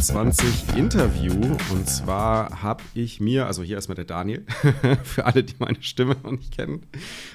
2021 0.00 0.78
Interview. 0.78 1.34
Und 1.70 1.86
zwar 1.86 2.62
habe 2.62 2.82
ich 2.94 3.20
mir, 3.20 3.46
also 3.46 3.62
hier 3.62 3.76
erstmal 3.76 3.96
der 3.96 4.06
Daniel, 4.06 4.46
für 5.04 5.26
alle, 5.26 5.44
die 5.44 5.54
meine 5.58 5.82
Stimme 5.82 6.16
noch 6.22 6.30
nicht 6.30 6.56
kennen. 6.56 6.86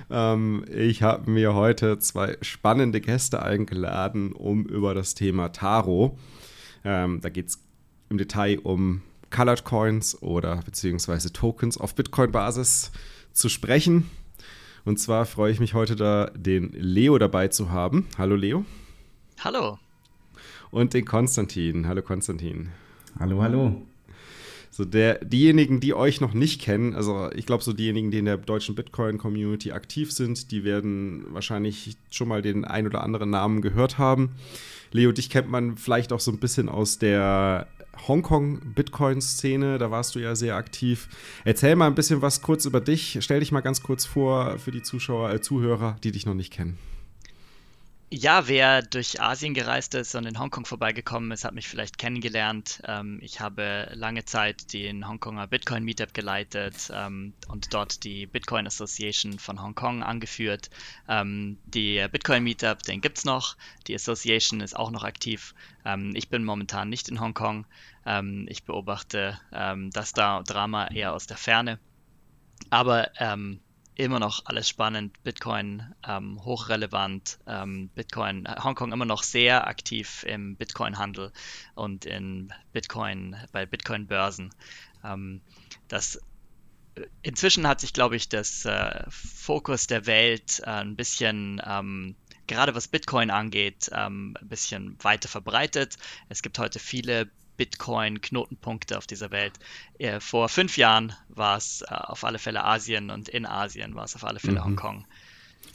Ähm, 0.09 0.65
ich 0.73 1.03
habe 1.03 1.29
mir 1.29 1.53
heute 1.53 1.99
zwei 1.99 2.37
spannende 2.41 3.01
Gäste 3.01 3.43
eingeladen, 3.43 4.31
um 4.31 4.65
über 4.65 4.95
das 4.95 5.13
Thema 5.13 5.49
Tarot. 5.49 6.17
Ähm, 6.83 7.21
da 7.21 7.29
geht 7.29 7.49
es 7.49 7.63
im 8.09 8.17
Detail 8.17 8.59
um 8.63 9.03
Colored 9.29 9.63
Coins 9.63 10.21
oder 10.23 10.57
beziehungsweise 10.65 11.31
Tokens 11.31 11.77
auf 11.77 11.93
Bitcoin-Basis 11.93 12.91
zu 13.31 13.47
sprechen. 13.47 14.09
Und 14.85 14.99
zwar 14.99 15.25
freue 15.27 15.51
ich 15.51 15.59
mich 15.59 15.75
heute 15.75 15.95
da, 15.95 16.31
den 16.35 16.71
Leo 16.73 17.19
dabei 17.19 17.47
zu 17.47 17.69
haben. 17.69 18.07
Hallo 18.17 18.35
Leo. 18.35 18.65
Hallo. 19.43 19.77
Und 20.75 20.93
den 20.93 21.05
Konstantin. 21.05 21.87
Hallo 21.87 22.01
Konstantin. 22.01 22.67
Hallo, 23.17 23.41
hallo. 23.41 23.81
So 24.69 24.83
der, 24.83 25.23
diejenigen, 25.23 25.79
die 25.79 25.93
euch 25.93 26.19
noch 26.19 26.33
nicht 26.33 26.59
kennen, 26.59 26.95
also 26.95 27.29
ich 27.33 27.45
glaube, 27.45 27.63
so 27.63 27.71
diejenigen, 27.71 28.11
die 28.11 28.17
in 28.17 28.25
der 28.25 28.35
deutschen 28.35 28.75
Bitcoin-Community 28.75 29.71
aktiv 29.71 30.11
sind, 30.11 30.51
die 30.51 30.65
werden 30.65 31.27
wahrscheinlich 31.29 31.95
schon 32.11 32.27
mal 32.27 32.41
den 32.41 32.65
ein 32.65 32.87
oder 32.87 33.05
anderen 33.05 33.29
Namen 33.29 33.61
gehört 33.61 33.97
haben. 33.97 34.31
Leo, 34.91 35.13
dich 35.13 35.29
kennt 35.29 35.49
man 35.49 35.77
vielleicht 35.77 36.11
auch 36.11 36.19
so 36.19 36.29
ein 36.29 36.39
bisschen 36.39 36.67
aus 36.67 36.99
der 36.99 37.67
Hongkong-Bitcoin-Szene, 38.05 39.77
da 39.77 39.91
warst 39.91 40.15
du 40.15 40.19
ja 40.19 40.35
sehr 40.35 40.57
aktiv. 40.57 41.07
Erzähl 41.45 41.77
mal 41.77 41.87
ein 41.87 41.95
bisschen 41.95 42.21
was 42.21 42.41
kurz 42.41 42.65
über 42.65 42.81
dich. 42.81 43.19
Stell 43.21 43.39
dich 43.39 43.53
mal 43.53 43.61
ganz 43.61 43.81
kurz 43.81 44.05
vor 44.05 44.59
für 44.59 44.71
die 44.71 44.81
Zuschauer, 44.83 45.31
äh, 45.31 45.39
Zuhörer, 45.39 45.95
die 46.03 46.11
dich 46.11 46.25
noch 46.25 46.33
nicht 46.33 46.51
kennen. 46.51 46.77
Ja, 48.11 48.47
wer 48.47 48.83
durch 48.83 49.19
Asien 49.19 49.55
gereist 49.55 49.95
ist 49.95 50.13
und 50.13 50.25
in 50.27 50.39
Hongkong 50.39 50.65
vorbeigekommen 50.65 51.31
ist, 51.31 51.43
hat 51.43 51.55
mich 51.55 51.67
vielleicht 51.67 51.97
kennengelernt. 51.97 52.81
Ähm, 52.87 53.19
ich 53.21 53.39
habe 53.39 53.89
lange 53.93 54.23
Zeit 54.25 54.73
den 54.73 55.07
Hongkonger 55.07 55.47
Bitcoin 55.47 55.83
Meetup 55.83 56.13
geleitet 56.13 56.91
ähm, 56.93 57.33
und 57.47 57.73
dort 57.73 58.03
die 58.03 58.27
Bitcoin 58.27 58.67
Association 58.67 59.39
von 59.39 59.59
Hongkong 59.61 60.03
angeführt. 60.03 60.69
Ähm, 61.09 61.57
die 61.65 62.05
Bitcoin 62.11 62.43
Meetup, 62.43 62.83
den 62.83 63.01
gibt 63.01 63.17
es 63.17 63.25
noch. 63.25 63.57
Die 63.87 63.95
Association 63.95 64.61
ist 64.61 64.75
auch 64.75 64.91
noch 64.91 65.03
aktiv. 65.03 65.55
Ähm, 65.83 66.13
ich 66.15 66.29
bin 66.29 66.43
momentan 66.43 66.89
nicht 66.89 67.09
in 67.09 67.19
Hongkong. 67.19 67.65
Ähm, 68.05 68.45
ich 68.49 68.65
beobachte 68.65 69.39
ähm, 69.51 69.89
das 69.89 70.13
da 70.13 70.43
Drama 70.43 70.87
eher 70.87 71.13
aus 71.13 71.25
der 71.25 71.37
Ferne. 71.37 71.79
Aber 72.69 73.09
immer 73.95 74.19
noch 74.19 74.45
alles 74.45 74.67
spannend, 74.67 75.21
Bitcoin 75.23 75.93
ähm, 76.07 76.43
hochrelevant, 76.43 77.39
ähm, 77.47 77.89
Bitcoin, 77.95 78.45
äh, 78.45 78.55
Hongkong 78.61 78.91
immer 78.91 79.05
noch 79.05 79.23
sehr 79.23 79.67
aktiv 79.67 80.23
im 80.27 80.55
Bitcoin-Handel 80.55 81.31
und 81.75 82.05
in 82.05 82.53
Bitcoin, 82.73 83.35
bei 83.51 83.65
Bitcoin-Börsen. 83.65 84.53
Ähm, 85.03 85.41
das 85.87 86.17
äh, 86.95 87.05
inzwischen 87.21 87.67
hat 87.67 87.79
sich, 87.79 87.93
glaube 87.93 88.15
ich, 88.15 88.27
das 88.29 88.65
äh, 88.65 89.03
Fokus 89.09 89.87
der 89.87 90.05
Welt 90.05 90.61
äh, 90.65 90.69
ein 90.69 90.95
bisschen 90.95 91.61
ähm, 91.65 92.15
gerade 92.47 92.75
was 92.75 92.87
Bitcoin 92.87 93.31
angeht, 93.31 93.89
ähm, 93.91 94.35
ein 94.39 94.47
bisschen 94.47 94.97
weiter 95.03 95.27
verbreitet. 95.27 95.97
Es 96.29 96.41
gibt 96.41 96.59
heute 96.59 96.79
viele 96.79 97.29
Bitcoin-Knotenpunkte 97.57 98.97
auf 98.97 99.07
dieser 99.07 99.31
Welt. 99.31 99.53
Äh, 99.97 100.19
vor 100.19 100.49
fünf 100.49 100.77
Jahren 100.77 101.13
war 101.29 101.57
es 101.57 101.81
äh, 101.81 101.93
auf 101.93 102.23
alle 102.23 102.39
Fälle 102.39 102.63
Asien 102.63 103.09
und 103.09 103.29
in 103.29 103.45
Asien 103.45 103.95
war 103.95 104.05
es 104.05 104.15
auf 104.15 104.23
alle 104.23 104.39
Fälle 104.39 104.59
mhm. 104.59 104.65
Hongkong. 104.65 105.05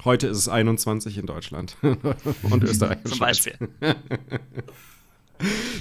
Heute 0.04 0.28
ist 0.28 0.38
es 0.38 0.48
21 0.48 1.18
in 1.18 1.26
Deutschland 1.26 1.76
und 2.42 2.64
Österreich. 2.64 2.98
Zum 3.04 3.18
Beispiel. 3.18 3.56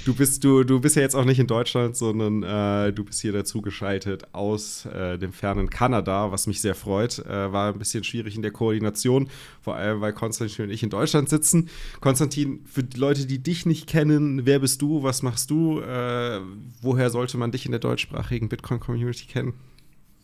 Du 0.04 0.14
bist, 0.14 0.42
du, 0.44 0.64
du 0.64 0.80
bist 0.80 0.96
ja 0.96 1.02
jetzt 1.02 1.14
auch 1.14 1.24
nicht 1.24 1.38
in 1.38 1.46
Deutschland, 1.46 1.96
sondern 1.96 2.42
äh, 2.42 2.92
du 2.92 3.04
bist 3.04 3.20
hier 3.20 3.32
dazugeschaltet 3.32 4.24
aus 4.32 4.86
äh, 4.86 5.18
dem 5.18 5.32
fernen 5.32 5.68
Kanada, 5.68 6.32
was 6.32 6.46
mich 6.46 6.60
sehr 6.60 6.74
freut. 6.74 7.18
Äh, 7.18 7.52
war 7.52 7.72
ein 7.72 7.78
bisschen 7.78 8.04
schwierig 8.04 8.36
in 8.36 8.42
der 8.42 8.50
Koordination, 8.50 9.28
vor 9.60 9.76
allem 9.76 10.00
weil 10.00 10.12
Konstantin 10.12 10.66
und 10.66 10.70
ich 10.70 10.82
in 10.82 10.90
Deutschland 10.90 11.28
sitzen. 11.28 11.68
Konstantin, 12.00 12.60
für 12.64 12.82
die 12.82 12.98
Leute, 12.98 13.26
die 13.26 13.42
dich 13.42 13.66
nicht 13.66 13.86
kennen, 13.86 14.46
wer 14.46 14.60
bist 14.60 14.80
du, 14.82 15.02
was 15.02 15.22
machst 15.22 15.50
du? 15.50 15.80
Äh, 15.80 16.40
woher 16.80 17.10
sollte 17.10 17.36
man 17.36 17.52
dich 17.52 17.66
in 17.66 17.72
der 17.72 17.80
deutschsprachigen 17.80 18.48
Bitcoin-Community 18.48 19.26
kennen? 19.26 19.54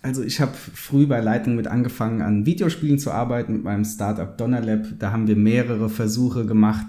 Also 0.03 0.23
ich 0.23 0.41
habe 0.41 0.53
früh 0.55 1.07
bei 1.07 1.21
Lightning 1.21 1.57
mit 1.57 1.67
angefangen, 1.67 2.23
an 2.23 2.47
Videospielen 2.47 2.99
zu 2.99 3.11
arbeiten 3.11 3.55
mit 3.55 3.65
meinem 3.65 3.85
Startup 3.85 4.39
Donnerlab. 4.39 4.87
Da 4.99 5.11
haben 5.11 5.27
wir 5.27 5.37
mehrere 5.37 5.89
Versuche 5.91 6.47
gemacht, 6.47 6.87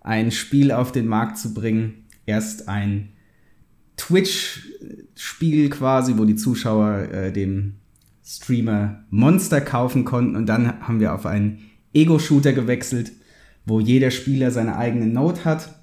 ein 0.00 0.30
Spiel 0.30 0.72
auf 0.72 0.92
den 0.92 1.06
Markt 1.06 1.38
zu 1.38 1.54
bringen. 1.54 2.06
Erst 2.26 2.68
ein 2.68 3.10
Twitch-Spiel 3.96 5.70
quasi, 5.70 6.14
wo 6.16 6.24
die 6.24 6.36
Zuschauer 6.36 7.08
äh, 7.12 7.32
dem 7.32 7.74
Streamer 8.24 9.04
Monster 9.10 9.60
kaufen 9.60 10.04
konnten 10.04 10.36
und 10.36 10.46
dann 10.46 10.80
haben 10.80 11.00
wir 11.00 11.14
auf 11.14 11.26
einen 11.26 11.58
Ego-Shooter 11.92 12.52
gewechselt, 12.52 13.12
wo 13.66 13.80
jeder 13.80 14.10
Spieler 14.10 14.50
seine 14.50 14.76
eigene 14.76 15.06
Note 15.06 15.44
hat. 15.44 15.80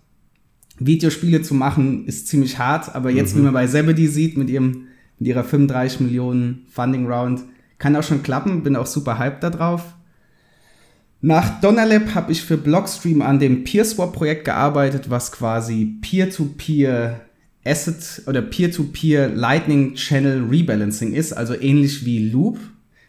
Videospiele 0.79 1.41
zu 1.41 1.53
machen 1.53 2.05
ist 2.05 2.27
ziemlich 2.27 2.57
hart, 2.59 2.95
aber 2.95 3.09
jetzt, 3.09 3.35
mhm. 3.35 3.39
wie 3.39 3.43
man 3.43 3.53
bei 3.53 3.67
Zebedee 3.67 4.07
sieht, 4.07 4.37
mit, 4.37 4.49
ihrem, 4.49 4.87
mit 5.19 5.27
ihrer 5.27 5.43
35 5.43 6.01
Millionen 6.01 6.65
Funding 6.69 7.07
Round, 7.07 7.41
kann 7.77 7.95
auch 7.95 8.03
schon 8.03 8.23
klappen, 8.23 8.63
bin 8.63 8.75
auch 8.75 8.85
super 8.85 9.19
hyped 9.19 9.43
da 9.43 9.49
drauf. 9.49 9.96
Nach 11.21 11.59
Donnerlab 11.61 12.13
habe 12.13 12.31
ich 12.31 12.43
für 12.43 12.57
Blockstream 12.57 13.21
an 13.21 13.39
dem 13.39 13.63
PeerSwap-Projekt 13.63 14.45
gearbeitet, 14.45 15.09
was 15.09 15.31
quasi 15.31 15.97
Peer-to-Peer 16.01 17.21
Asset 17.65 18.23
oder 18.27 18.41
Peer-to-Peer 18.41 19.29
Lightning 19.29 19.95
Channel 19.95 20.45
Rebalancing 20.47 21.13
ist, 21.13 21.33
also 21.33 21.53
ähnlich 21.53 22.05
wie 22.05 22.29
Loop. 22.29 22.59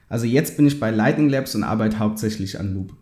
Also 0.09 0.27
jetzt 0.27 0.57
bin 0.57 0.67
ich 0.67 0.81
bei 0.81 0.91
Lightning 0.91 1.29
Labs 1.29 1.55
und 1.55 1.65
arbeite 1.65 1.99
hauptsächlich 1.99 2.59
an 2.59 2.75
Loop. 2.75 2.95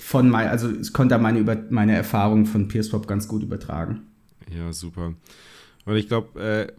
Von 0.00 0.28
mein, 0.30 0.48
also 0.48 0.70
ich 0.70 0.92
konnte 0.92 1.14
da 1.14 1.18
meine, 1.18 1.38
über, 1.38 1.56
meine 1.70 1.94
Erfahrungen 1.94 2.46
von 2.46 2.68
PeerSwap 2.68 3.06
ganz 3.06 3.28
gut 3.28 3.42
übertragen. 3.42 4.02
Ja, 4.56 4.72
super. 4.72 5.14
Und 5.84 5.96
ich 5.96 6.08
glaube, 6.08 6.40
äh, 6.40 6.72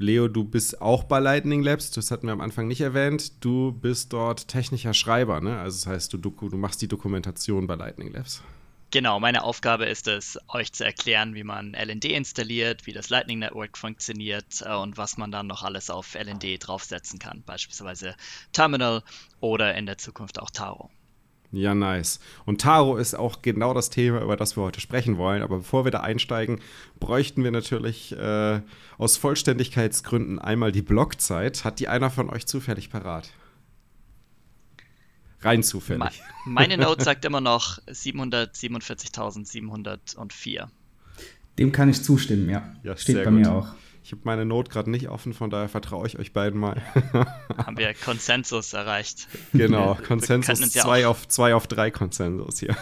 Leo, 0.00 0.28
du 0.28 0.44
bist 0.44 0.80
auch 0.80 1.04
bei 1.04 1.18
Lightning 1.18 1.62
Labs, 1.62 1.90
das 1.90 2.10
hatten 2.10 2.26
wir 2.26 2.32
am 2.32 2.40
Anfang 2.40 2.66
nicht 2.66 2.80
erwähnt. 2.80 3.44
Du 3.44 3.70
bist 3.70 4.14
dort 4.14 4.48
technischer 4.48 4.94
Schreiber, 4.94 5.42
ne? 5.42 5.58
Also 5.58 5.76
das 5.76 5.86
heißt, 5.86 6.12
du, 6.14 6.16
du 6.16 6.56
machst 6.56 6.80
die 6.80 6.88
Dokumentation 6.88 7.66
bei 7.66 7.74
Lightning 7.74 8.10
Labs. 8.10 8.42
Genau, 8.90 9.20
meine 9.20 9.44
Aufgabe 9.44 9.84
ist 9.84 10.08
es, 10.08 10.38
euch 10.48 10.72
zu 10.72 10.86
erklären, 10.86 11.34
wie 11.34 11.44
man 11.44 11.74
LND 11.74 12.06
installiert, 12.06 12.86
wie 12.86 12.94
das 12.94 13.10
Lightning 13.10 13.40
Network 13.40 13.76
funktioniert 13.76 14.62
äh, 14.62 14.74
und 14.74 14.96
was 14.96 15.18
man 15.18 15.30
dann 15.30 15.46
noch 15.46 15.62
alles 15.62 15.90
auf 15.90 16.14
LND 16.14 16.66
draufsetzen 16.66 17.18
kann, 17.18 17.42
beispielsweise 17.44 18.16
Terminal 18.52 19.02
oder 19.40 19.74
in 19.74 19.84
der 19.84 19.98
Zukunft 19.98 20.40
auch 20.40 20.50
Taro. 20.50 20.90
Ja, 21.52 21.74
nice. 21.74 22.20
Und 22.44 22.60
Taro 22.60 22.96
ist 22.96 23.14
auch 23.14 23.42
genau 23.42 23.74
das 23.74 23.90
Thema, 23.90 24.22
über 24.22 24.36
das 24.36 24.56
wir 24.56 24.62
heute 24.62 24.80
sprechen 24.80 25.18
wollen. 25.18 25.42
Aber 25.42 25.56
bevor 25.58 25.84
wir 25.84 25.90
da 25.90 25.98
einsteigen, 26.00 26.60
bräuchten 27.00 27.42
wir 27.42 27.50
natürlich 27.50 28.12
äh, 28.12 28.60
aus 28.98 29.16
Vollständigkeitsgründen 29.16 30.38
einmal 30.38 30.70
die 30.70 30.82
Blockzeit. 30.82 31.64
Hat 31.64 31.80
die 31.80 31.88
einer 31.88 32.10
von 32.10 32.30
euch 32.30 32.46
zufällig 32.46 32.88
parat? 32.90 33.30
Rein 35.40 35.64
zufällig. 35.64 36.22
Meine 36.44 36.76
Note 36.76 37.02
sagt 37.02 37.24
immer 37.24 37.40
noch 37.40 37.78
747.704. 37.88 40.68
Dem 41.58 41.72
kann 41.72 41.88
ich 41.88 42.04
zustimmen, 42.04 42.48
ja. 42.48 42.76
ja 42.84 42.96
Steht 42.96 43.16
bei 43.16 43.24
gut. 43.24 43.32
mir 43.32 43.52
auch. 43.52 43.74
Ich 44.02 44.12
habe 44.12 44.22
meine 44.24 44.44
Note 44.44 44.70
gerade 44.70 44.90
nicht 44.90 45.08
offen, 45.08 45.34
von 45.34 45.50
daher 45.50 45.68
vertraue 45.68 46.06
ich 46.06 46.18
euch 46.18 46.32
beiden 46.32 46.58
mal. 46.58 46.80
Haben 47.56 47.76
wir 47.76 47.92
Konsensus 47.94 48.72
erreicht. 48.72 49.28
Genau, 49.52 49.94
Konsensus 49.94 50.58
2 50.72 51.00
ja 51.00 51.08
auf 51.08 51.28
2 51.28 51.54
auf 51.54 51.66
3 51.66 51.90
Konsensus 51.90 52.60
hier. 52.60 52.76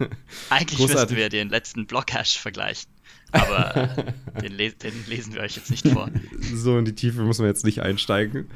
Eigentlich 0.50 0.78
müssten 0.78 1.16
wir 1.16 1.30
den 1.30 1.48
letzten 1.48 1.86
Blockhash 1.86 2.38
vergleichen. 2.38 2.90
Aber 3.32 3.88
den, 4.42 4.52
les 4.52 4.76
den, 4.78 4.92
lesen 5.06 5.34
wir 5.34 5.40
euch 5.40 5.56
jetzt 5.56 5.70
nicht 5.70 5.88
vor. 5.88 6.10
So 6.40 6.78
in 6.78 6.84
die 6.84 6.94
Tiefe 6.94 7.22
müssen 7.22 7.42
wir 7.42 7.48
jetzt 7.48 7.64
nicht 7.64 7.82
einsteigen. 7.82 8.48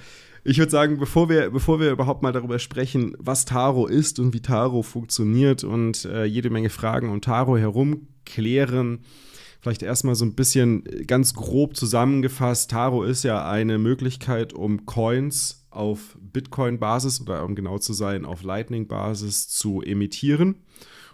Ich 0.44 0.58
würde 0.58 0.70
sagen, 0.70 0.98
bevor 0.98 1.28
wir, 1.28 1.50
bevor 1.50 1.78
wir 1.78 1.90
überhaupt 1.90 2.22
mal 2.22 2.32
darüber 2.32 2.58
sprechen, 2.58 3.14
was 3.18 3.44
Taro 3.44 3.86
ist 3.86 4.18
und 4.18 4.34
wie 4.34 4.40
Taro 4.40 4.82
funktioniert 4.82 5.62
und 5.62 6.04
äh, 6.04 6.24
jede 6.24 6.50
Menge 6.50 6.68
Fragen 6.68 7.10
um 7.10 7.20
Taro 7.20 7.56
herum 7.56 8.08
klären, 8.24 9.00
Vielleicht 9.62 9.84
erstmal 9.84 10.16
so 10.16 10.24
ein 10.24 10.34
bisschen 10.34 10.82
ganz 11.06 11.34
grob 11.34 11.76
zusammengefasst. 11.76 12.72
Taro 12.72 13.04
ist 13.04 13.22
ja 13.22 13.48
eine 13.48 13.78
Möglichkeit, 13.78 14.52
um 14.52 14.86
Coins 14.86 15.68
auf 15.70 16.18
Bitcoin-Basis 16.20 17.20
oder 17.20 17.44
um 17.44 17.54
genau 17.54 17.78
zu 17.78 17.92
sein, 17.92 18.24
auf 18.24 18.42
Lightning-Basis 18.42 19.48
zu 19.48 19.80
emittieren 19.80 20.56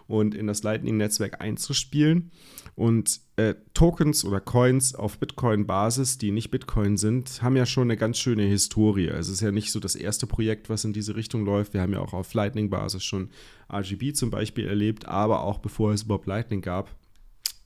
und 0.07 0.33
in 0.33 0.47
das 0.47 0.63
Lightning-Netzwerk 0.63 1.39
einzuspielen. 1.41 2.31
Und 2.73 3.19
äh, 3.35 3.53
Tokens 3.75 4.25
oder 4.25 4.39
Coins 4.39 4.95
auf 4.95 5.19
Bitcoin-Basis, 5.19 6.17
die 6.17 6.31
nicht 6.31 6.49
Bitcoin 6.49 6.97
sind, 6.97 7.43
haben 7.43 7.55
ja 7.55 7.67
schon 7.67 7.83
eine 7.83 7.97
ganz 7.97 8.17
schöne 8.17 8.43
Historie. 8.43 9.09
Es 9.09 9.29
ist 9.29 9.41
ja 9.41 9.51
nicht 9.51 9.71
so 9.71 9.79
das 9.79 9.93
erste 9.93 10.25
Projekt, 10.25 10.71
was 10.71 10.85
in 10.85 10.93
diese 10.93 11.15
Richtung 11.15 11.45
läuft. 11.45 11.75
Wir 11.75 11.81
haben 11.81 11.93
ja 11.93 11.99
auch 11.99 12.13
auf 12.13 12.33
Lightning-Basis 12.33 13.03
schon 13.03 13.29
RGB 13.71 14.13
zum 14.13 14.31
Beispiel 14.31 14.65
erlebt, 14.65 15.07
aber 15.07 15.43
auch 15.43 15.59
bevor 15.59 15.93
es 15.93 16.01
überhaupt 16.01 16.25
Lightning 16.25 16.61
gab, 16.61 16.95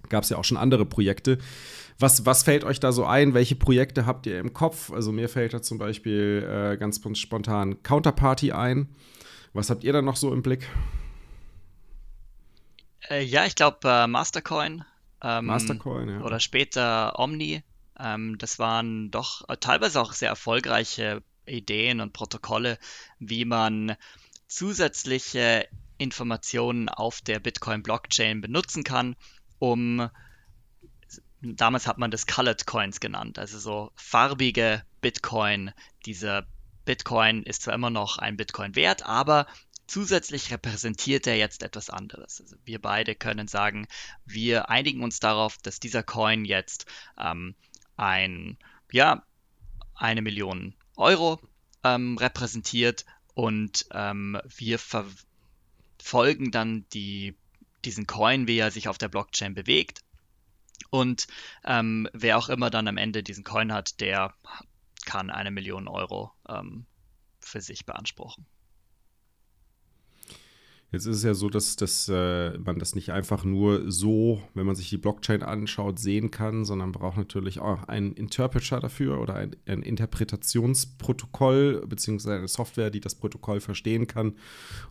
Gab 0.09 0.23
es 0.23 0.29
ja 0.29 0.37
auch 0.37 0.43
schon 0.43 0.57
andere 0.57 0.85
Projekte. 0.85 1.37
Was, 1.99 2.25
was 2.25 2.43
fällt 2.43 2.63
euch 2.63 2.79
da 2.79 2.91
so 2.91 3.05
ein? 3.05 3.33
Welche 3.33 3.55
Projekte 3.55 4.05
habt 4.05 4.25
ihr 4.25 4.39
im 4.39 4.53
Kopf? 4.53 4.91
Also 4.91 5.11
mir 5.11 5.29
fällt 5.29 5.53
da 5.53 5.61
zum 5.61 5.77
Beispiel 5.77 6.47
äh, 6.73 6.77
ganz 6.77 7.01
spontan 7.17 7.81
Counterparty 7.83 8.51
ein. 8.51 8.89
Was 9.53 9.69
habt 9.69 9.83
ihr 9.83 9.93
da 9.93 10.01
noch 10.01 10.15
so 10.15 10.33
im 10.33 10.41
Blick? 10.41 10.67
Äh, 13.09 13.23
ja, 13.23 13.45
ich 13.45 13.55
glaube 13.55 13.87
äh, 13.87 14.07
Mastercoin. 14.07 14.83
Ähm, 15.21 15.45
Mastercoin, 15.45 16.09
ja. 16.09 16.21
Oder 16.21 16.39
später 16.39 17.19
Omni. 17.19 17.63
Ähm, 17.99 18.37
das 18.37 18.59
waren 18.59 19.11
doch 19.11 19.47
äh, 19.47 19.57
teilweise 19.57 20.01
auch 20.01 20.13
sehr 20.13 20.29
erfolgreiche 20.29 21.21
Ideen 21.45 22.01
und 22.01 22.13
Protokolle, 22.13 22.77
wie 23.19 23.45
man 23.45 23.95
zusätzliche 24.47 25.67
Informationen 25.97 26.89
auf 26.89 27.21
der 27.21 27.39
Bitcoin-Blockchain 27.39 28.41
benutzen 28.41 28.83
kann, 28.83 29.15
um 29.59 30.09
damals 31.41 31.87
hat 31.87 31.97
man 31.97 32.11
das 32.11 32.25
Colored 32.25 32.65
Coins 32.65 32.99
genannt, 32.99 33.37
also 33.37 33.59
so 33.59 33.91
farbige 33.95 34.83
Bitcoin. 35.01 35.71
Dieser 36.05 36.45
Bitcoin 36.85 37.43
ist 37.43 37.63
zwar 37.63 37.73
immer 37.73 37.89
noch 37.89 38.17
ein 38.17 38.37
Bitcoin 38.37 38.75
wert, 38.75 39.05
aber 39.05 39.47
zusätzlich 39.87 40.51
repräsentiert 40.51 41.27
er 41.27 41.37
jetzt 41.37 41.63
etwas 41.63 41.89
anderes. 41.89 42.41
Also 42.41 42.55
wir 42.65 42.79
beide 42.79 43.15
können 43.15 43.47
sagen, 43.47 43.87
wir 44.25 44.69
einigen 44.69 45.03
uns 45.03 45.19
darauf, 45.19 45.57
dass 45.57 45.79
dieser 45.79 46.03
Coin 46.03 46.45
jetzt 46.45 46.85
ähm, 47.17 47.55
ein, 47.97 48.57
ja, 48.91 49.25
eine 49.95 50.21
Million 50.21 50.75
Euro 50.95 51.39
ähm, 51.83 52.17
repräsentiert 52.17 53.05
und 53.33 53.85
ähm, 53.91 54.39
wir 54.57 54.79
verfolgen 54.79 56.51
dann 56.51 56.85
die, 56.93 57.35
diesen 57.85 58.07
Coin, 58.07 58.47
wie 58.47 58.57
er 58.57 58.71
sich 58.71 58.87
auf 58.87 58.97
der 58.97 59.09
Blockchain 59.09 59.53
bewegt. 59.53 60.01
Und 60.89 61.27
ähm, 61.63 62.07
wer 62.13 62.37
auch 62.37 62.49
immer 62.49 62.69
dann 62.69 62.87
am 62.87 62.97
Ende 62.97 63.23
diesen 63.23 63.43
Coin 63.43 63.73
hat, 63.73 63.99
der 63.99 64.33
kann 65.05 65.29
eine 65.29 65.51
Million 65.51 65.87
Euro 65.87 66.31
ähm, 66.47 66.85
für 67.39 67.61
sich 67.61 67.85
beanspruchen. 67.85 68.45
Jetzt 70.93 71.07
ist 71.07 71.17
es 71.17 71.23
ja 71.23 71.33
so, 71.33 71.49
dass, 71.49 71.75
dass 71.75 72.07
äh, 72.07 72.55
man 72.59 72.77
das 72.77 72.93
nicht 72.93 73.11
einfach 73.11 73.43
nur 73.43 73.91
so, 73.91 74.43
wenn 74.53 74.67
man 74.67 74.75
sich 74.75 74.91
die 74.91 74.97
Blockchain 74.97 75.41
anschaut, 75.41 75.97
sehen 75.97 76.29
kann, 76.29 76.65
sondern 76.65 76.91
braucht 76.91 77.17
natürlich 77.17 77.59
auch 77.59 77.87
einen 77.87 78.13
Interpreter 78.13 78.79
dafür 78.79 79.19
oder 79.19 79.33
ein, 79.33 79.55
ein 79.65 79.81
Interpretationsprotokoll 79.81 81.87
beziehungsweise 81.87 82.37
eine 82.37 82.47
Software, 82.47 82.91
die 82.91 82.99
das 82.99 83.15
Protokoll 83.15 83.59
verstehen 83.59 84.05
kann, 84.05 84.37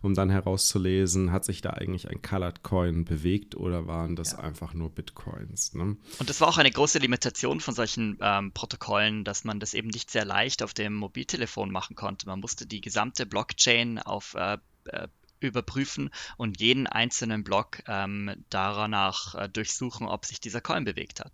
um 0.01 0.13
dann 0.13 0.29
herauszulesen, 0.29 1.31
hat 1.31 1.45
sich 1.45 1.61
da 1.61 1.69
eigentlich 1.69 2.09
ein 2.09 2.21
Colored 2.21 2.63
Coin 2.63 3.05
bewegt 3.05 3.55
oder 3.55 3.87
waren 3.87 4.17
das 4.17 4.33
ja. 4.33 4.39
einfach 4.39 4.73
nur 4.73 4.89
Bitcoins. 4.89 5.73
Ne? 5.73 5.95
Und 6.19 6.29
das 6.29 6.41
war 6.41 6.49
auch 6.49 6.57
eine 6.57 6.71
große 6.71 6.99
Limitation 6.99 7.61
von 7.61 7.75
solchen 7.75 8.17
ähm, 8.19 8.51
Protokollen, 8.51 9.23
dass 9.23 9.45
man 9.45 9.61
das 9.61 9.73
eben 9.73 9.87
nicht 9.87 10.11
sehr 10.11 10.25
leicht 10.25 10.63
auf 10.63 10.73
dem 10.73 10.95
Mobiltelefon 10.95 11.71
machen 11.71 11.95
konnte. 11.95 12.27
Man 12.27 12.41
musste 12.41 12.67
die 12.67 12.81
gesamte 12.81 13.25
Blockchain 13.25 13.99
auf 13.99 14.33
äh, 14.33 14.57
äh 14.87 15.07
überprüfen 15.47 16.09
und 16.37 16.59
jeden 16.59 16.87
einzelnen 16.87 17.43
Block 17.43 17.83
ähm, 17.87 18.31
danach 18.49 19.35
äh, 19.35 19.49
durchsuchen, 19.49 20.07
ob 20.07 20.25
sich 20.25 20.39
dieser 20.39 20.61
Coin 20.61 20.85
bewegt 20.85 21.19
hat. 21.19 21.31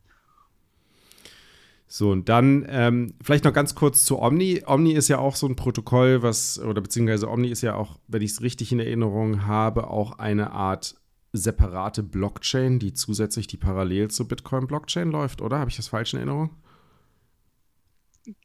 So, 1.91 2.11
und 2.11 2.29
dann 2.29 2.67
ähm, 2.69 3.15
vielleicht 3.19 3.45
noch 3.45 3.53
ganz 3.53 3.73
kurz 3.73 4.05
zu 4.05 4.19
Omni. 4.19 4.61
Omni 4.67 4.93
ist 4.93 5.07
ja 5.07 5.17
auch 5.17 5.35
so 5.35 5.47
ein 5.47 5.55
Protokoll, 5.55 6.21
was, 6.21 6.59
oder 6.59 6.81
beziehungsweise 6.81 7.27
Omni 7.27 7.49
ist 7.49 7.63
ja 7.63 7.73
auch, 7.73 7.97
wenn 8.07 8.21
ich 8.21 8.31
es 8.31 8.41
richtig 8.43 8.71
in 8.71 8.79
Erinnerung 8.79 9.47
habe, 9.47 9.89
auch 9.89 10.19
eine 10.19 10.51
Art 10.51 10.95
separate 11.33 12.03
Blockchain, 12.03 12.77
die 12.77 12.93
zusätzlich 12.93 13.47
die 13.47 13.57
parallel 13.57 14.09
zur 14.11 14.27
Bitcoin-Blockchain 14.27 15.09
läuft, 15.09 15.41
oder? 15.41 15.57
Habe 15.57 15.71
ich 15.71 15.77
das 15.77 15.87
falsch 15.87 16.13
in 16.13 16.19
Erinnerung? 16.19 16.51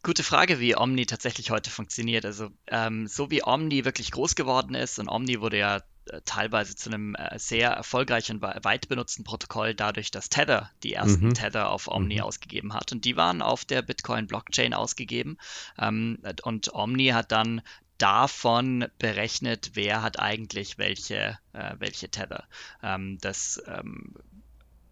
Gute 0.02 0.22
Frage, 0.22 0.60
wie 0.60 0.76
Omni 0.76 1.06
tatsächlich 1.06 1.50
heute 1.50 1.70
funktioniert. 1.70 2.24
Also 2.24 2.50
ähm, 2.68 3.06
so 3.06 3.30
wie 3.30 3.42
Omni 3.44 3.84
wirklich 3.84 4.10
groß 4.10 4.34
geworden 4.34 4.74
ist 4.74 4.98
und 4.98 5.08
Omni 5.08 5.40
wurde 5.40 5.58
ja 5.58 5.76
äh, 6.06 6.20
teilweise 6.24 6.76
zu 6.76 6.90
einem 6.90 7.14
äh, 7.14 7.38
sehr 7.38 7.70
erfolgreichen, 7.70 8.40
weit 8.42 8.88
benutzten 8.88 9.24
Protokoll 9.24 9.74
dadurch, 9.74 10.10
dass 10.10 10.28
Tether 10.28 10.70
die 10.82 10.94
ersten 10.94 11.28
mhm. 11.28 11.34
Tether 11.34 11.70
auf 11.70 11.88
Omni 11.88 12.16
mhm. 12.16 12.22
ausgegeben 12.22 12.74
hat. 12.74 12.92
Und 12.92 13.04
die 13.04 13.16
waren 13.16 13.42
auf 13.42 13.64
der 13.64 13.82
Bitcoin-Blockchain 13.82 14.74
ausgegeben. 14.74 15.38
Ähm, 15.78 16.18
und 16.42 16.72
Omni 16.74 17.08
hat 17.08 17.32
dann 17.32 17.62
davon 17.98 18.86
berechnet, 18.98 19.72
wer 19.74 20.02
hat 20.02 20.18
eigentlich 20.18 20.78
welche, 20.78 21.38
äh, 21.52 21.74
welche 21.78 22.08
Tether. 22.08 22.44
Ähm, 22.82 23.18
das 23.20 23.62
ähm, 23.66 24.14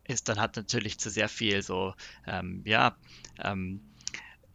ist 0.05 0.29
dann 0.29 0.41
hat 0.41 0.57
natürlich 0.57 0.99
zu 0.99 1.11
sehr 1.11 1.29
viel 1.29 1.63
so, 1.63 1.95
ähm, 2.27 2.63
ja, 2.65 2.97
ähm, 3.43 3.81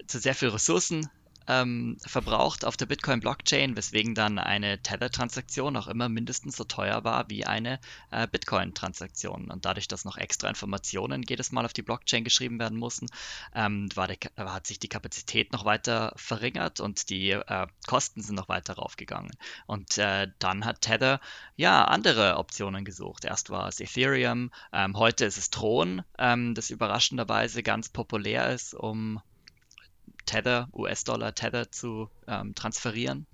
zu 0.07 0.19
sehr 0.19 0.35
viel 0.35 0.49
Ressourcen 0.49 1.09
ähm, 1.47 1.97
verbraucht 2.05 2.65
auf 2.65 2.77
der 2.77 2.85
Bitcoin-Blockchain, 2.85 3.75
weswegen 3.77 4.15
dann 4.15 4.37
eine 4.37 4.81
Tether-Transaktion 4.81 5.77
auch 5.77 5.87
immer 5.87 6.09
mindestens 6.09 6.57
so 6.57 6.65
teuer 6.65 7.03
war 7.03 7.29
wie 7.29 7.45
eine 7.45 7.79
äh, 8.11 8.27
Bitcoin-Transaktion. 8.27 9.49
Und 9.49 9.65
dadurch, 9.65 9.87
dass 9.87 10.05
noch 10.05 10.17
extra 10.17 10.49
Informationen 10.49 11.23
jedes 11.27 11.51
Mal 11.51 11.65
auf 11.65 11.73
die 11.73 11.81
Blockchain 11.81 12.23
geschrieben 12.23 12.59
werden 12.59 12.77
mussten, 12.77 13.07
ähm, 13.55 13.89
war 13.95 14.07
der, 14.07 14.17
hat 14.37 14.67
sich 14.67 14.79
die 14.79 14.89
Kapazität 14.89 15.53
noch 15.53 15.65
weiter 15.65 16.13
verringert 16.17 16.79
und 16.79 17.09
die 17.09 17.31
äh, 17.31 17.67
Kosten 17.87 18.21
sind 18.21 18.35
noch 18.35 18.49
weiter 18.49 18.73
raufgegangen. 18.73 19.31
Und 19.65 19.97
äh, 19.97 20.27
dann 20.39 20.65
hat 20.65 20.81
Tether 20.81 21.21
ja 21.55 21.85
andere 21.85 22.37
Optionen 22.37 22.83
gesucht. 22.83 23.23
Erst 23.23 23.49
war 23.49 23.67
es 23.69 23.79
Ethereum, 23.79 24.51
ähm, 24.73 24.97
heute 24.97 25.25
ist 25.25 25.37
es 25.37 25.49
Tron, 25.49 26.03
ähm, 26.17 26.55
das 26.55 26.69
überraschenderweise 26.69 27.63
ganz 27.63 27.89
populär 27.89 28.51
ist, 28.51 28.73
um 28.73 29.21
Tether, 30.27 30.69
US-Dollar 30.73 31.33
Tether 31.33 31.71
zu 31.71 32.09
ähm, 32.27 32.53
transferieren. 32.53 33.25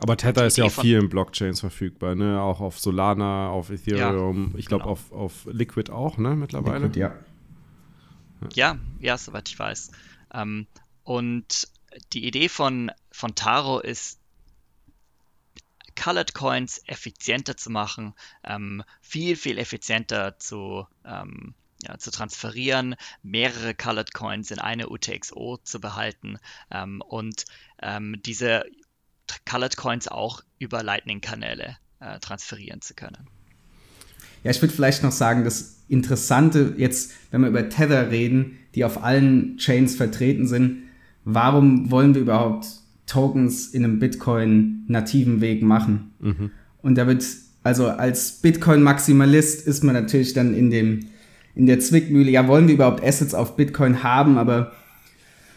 Aber 0.00 0.16
Tether 0.16 0.46
ist 0.46 0.56
ja 0.56 0.64
auf 0.64 0.74
vielen 0.74 1.08
Blockchains 1.08 1.60
verfügbar, 1.60 2.14
ne? 2.14 2.40
Auch 2.40 2.60
auf 2.60 2.80
Solana, 2.80 3.50
auf 3.50 3.70
Ethereum, 3.70 4.50
ja, 4.52 4.58
ich 4.58 4.66
glaube 4.66 4.84
genau. 4.84 4.92
auf, 4.92 5.12
auf 5.12 5.46
Liquid 5.50 5.92
auch, 5.92 6.16
ne, 6.16 6.34
mittlerweile. 6.34 6.86
Liquid, 6.86 7.00
ja. 7.00 7.14
ja. 8.54 8.78
Ja, 8.98 9.18
soweit 9.18 9.48
ich 9.48 9.58
weiß. 9.58 9.92
Ähm, 10.32 10.66
und 11.04 11.68
die 12.12 12.26
Idee 12.26 12.48
von, 12.48 12.90
von 13.12 13.34
Taro 13.34 13.80
ist, 13.80 14.18
Colored 16.02 16.32
Coins 16.32 16.80
effizienter 16.86 17.58
zu 17.58 17.68
machen, 17.70 18.14
ähm, 18.44 18.82
viel, 19.02 19.36
viel 19.36 19.58
effizienter 19.58 20.38
zu, 20.38 20.86
ähm, 21.04 21.54
ja, 21.86 21.98
zu 21.98 22.10
transferieren, 22.10 22.94
mehrere 23.22 23.74
Colored 23.74 24.12
Coins 24.12 24.50
in 24.50 24.58
eine 24.58 24.88
UTXO 24.88 25.58
zu 25.62 25.80
behalten 25.80 26.38
ähm, 26.70 27.02
und 27.06 27.44
ähm, 27.82 28.16
diese 28.24 28.64
Colored 29.48 29.76
Coins 29.76 30.08
auch 30.08 30.42
über 30.58 30.82
Lightning-Kanäle 30.82 31.76
äh, 32.00 32.18
transferieren 32.18 32.80
zu 32.80 32.94
können. 32.94 33.28
Ja, 34.42 34.50
ich 34.50 34.60
würde 34.62 34.74
vielleicht 34.74 35.02
noch 35.02 35.12
sagen, 35.12 35.44
das 35.44 35.76
Interessante 35.88 36.74
jetzt, 36.78 37.12
wenn 37.30 37.42
wir 37.42 37.48
über 37.48 37.68
Tether 37.68 38.10
reden, 38.10 38.58
die 38.74 38.84
auf 38.84 39.02
allen 39.02 39.56
Chains 39.58 39.96
vertreten 39.96 40.46
sind, 40.46 40.84
warum 41.24 41.90
wollen 41.90 42.14
wir 42.14 42.22
überhaupt 42.22 42.66
Tokens 43.06 43.68
in 43.68 43.84
einem 43.84 43.98
Bitcoin-nativen 43.98 45.40
Weg 45.40 45.62
machen? 45.62 46.12
Mhm. 46.20 46.50
Und 46.78 46.94
da 46.94 47.06
wird, 47.06 47.24
also 47.62 47.88
als 47.88 48.40
Bitcoin-Maximalist 48.40 49.66
ist 49.66 49.84
man 49.84 49.94
natürlich 49.94 50.32
dann 50.32 50.54
in 50.54 50.70
dem 50.70 51.09
in 51.54 51.66
der 51.66 51.80
Zwickmühle, 51.80 52.30
ja, 52.30 52.48
wollen 52.48 52.68
wir 52.68 52.74
überhaupt 52.74 53.04
Assets 53.04 53.34
auf 53.34 53.56
Bitcoin 53.56 54.02
haben, 54.02 54.38
aber 54.38 54.72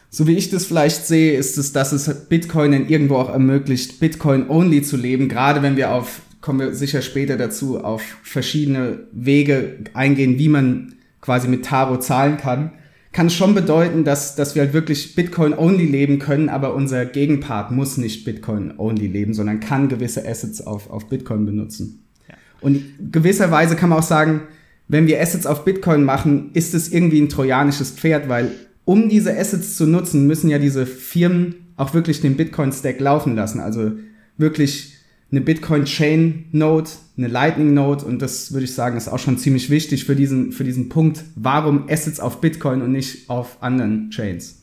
so 0.10 0.28
wie 0.28 0.36
ich 0.36 0.50
das 0.50 0.66
vielleicht 0.66 1.08
sehe, 1.08 1.36
ist 1.36 1.58
es, 1.58 1.74
dass 1.74 1.92
es 1.92 2.28
Bitcoin 2.28 2.72
dann 2.72 2.88
irgendwo 2.88 3.16
auch 3.16 3.30
ermöglicht, 3.30 4.00
Bitcoin-only 4.00 4.84
zu 4.84 4.96
leben, 4.96 5.28
gerade 5.28 5.64
wenn 5.64 5.76
wir 5.76 5.92
auf, 5.92 6.22
kommen 6.40 6.60
wir 6.60 6.76
sicher 6.76 7.02
später 7.02 7.38
dazu, 7.38 7.84
auf 7.84 8.04
verschiedene 8.22 9.08
Wege 9.12 9.78
eingehen, 9.94 10.38
wie 10.38 10.50
man 10.50 10.94
quasi 11.20 11.48
mit 11.48 11.66
Taro 11.66 11.98
zahlen 11.98 12.38
kann, 12.38 12.74
kann 13.12 13.30
schon 13.30 13.54
bedeuten, 13.54 14.04
dass, 14.04 14.36
dass 14.36 14.56
wir 14.56 14.64
halt 14.64 14.74
wirklich 14.74 15.16
Bitcoin-only 15.16 15.86
leben 15.86 16.20
können, 16.20 16.50
aber 16.50 16.76
unser 16.76 17.06
Gegenpart 17.06 17.72
muss 17.72 17.98
nicht 17.98 18.26
Bitcoin-only 18.26 19.08
leben, 19.08 19.34
sondern 19.34 19.60
kann 19.60 19.88
gewisse 19.88 20.28
Assets 20.28 20.62
auf, 20.62 20.90
auf 20.90 21.10
Bitcoin 21.10 21.46
benutzen. 21.46 22.04
Ja. 22.28 22.36
Und 22.62 22.84
gewisserweise 23.12 23.76
kann 23.76 23.90
man 23.90 24.00
auch 24.00 24.04
sagen, 24.04 24.42
wenn 24.88 25.08
wir 25.08 25.22
Assets 25.22 25.46
auf 25.46 25.66
Bitcoin 25.66 26.04
machen, 26.04 26.52
ist 26.54 26.74
es 26.74 26.92
irgendwie 26.92 27.22
ein 27.22 27.30
trojanisches 27.30 27.92
Pferd, 27.92 28.30
weil 28.30 28.52
um 28.86 29.10
diese 29.10 29.38
Assets 29.38 29.76
zu 29.78 29.88
nutzen, 29.88 30.28
müssen 30.28 30.50
ja 30.50 30.60
diese 30.60 30.86
Firmen 30.86 31.56
auch 31.78 31.94
wirklich 31.94 32.22
den 32.22 32.36
Bitcoin-Stack 32.36 33.00
laufen 33.00 33.36
lassen. 33.36 33.60
Also 33.60 33.94
wirklich 34.38 34.94
eine 35.32 35.42
Bitcoin-Chain-Node, 35.42 36.90
eine 37.18 37.28
Lightning-Node 37.28 38.06
und 38.06 38.22
das 38.22 38.54
würde 38.54 38.66
ich 38.66 38.74
sagen, 38.74 38.98
ist 38.98 39.08
auch 39.08 39.20
schon 39.20 39.38
ziemlich 39.38 39.70
wichtig 39.70 40.06
für 40.06 40.16
diesen, 40.16 40.52
für 40.52 40.64
diesen 40.64 40.90
Punkt, 40.90 41.24
warum 41.36 41.90
Assets 41.90 42.20
auf 42.20 42.40
Bitcoin 42.40 42.82
und 42.82 42.92
nicht 42.92 43.30
auf 43.30 43.64
anderen 43.64 44.12
Chains. 44.12 44.62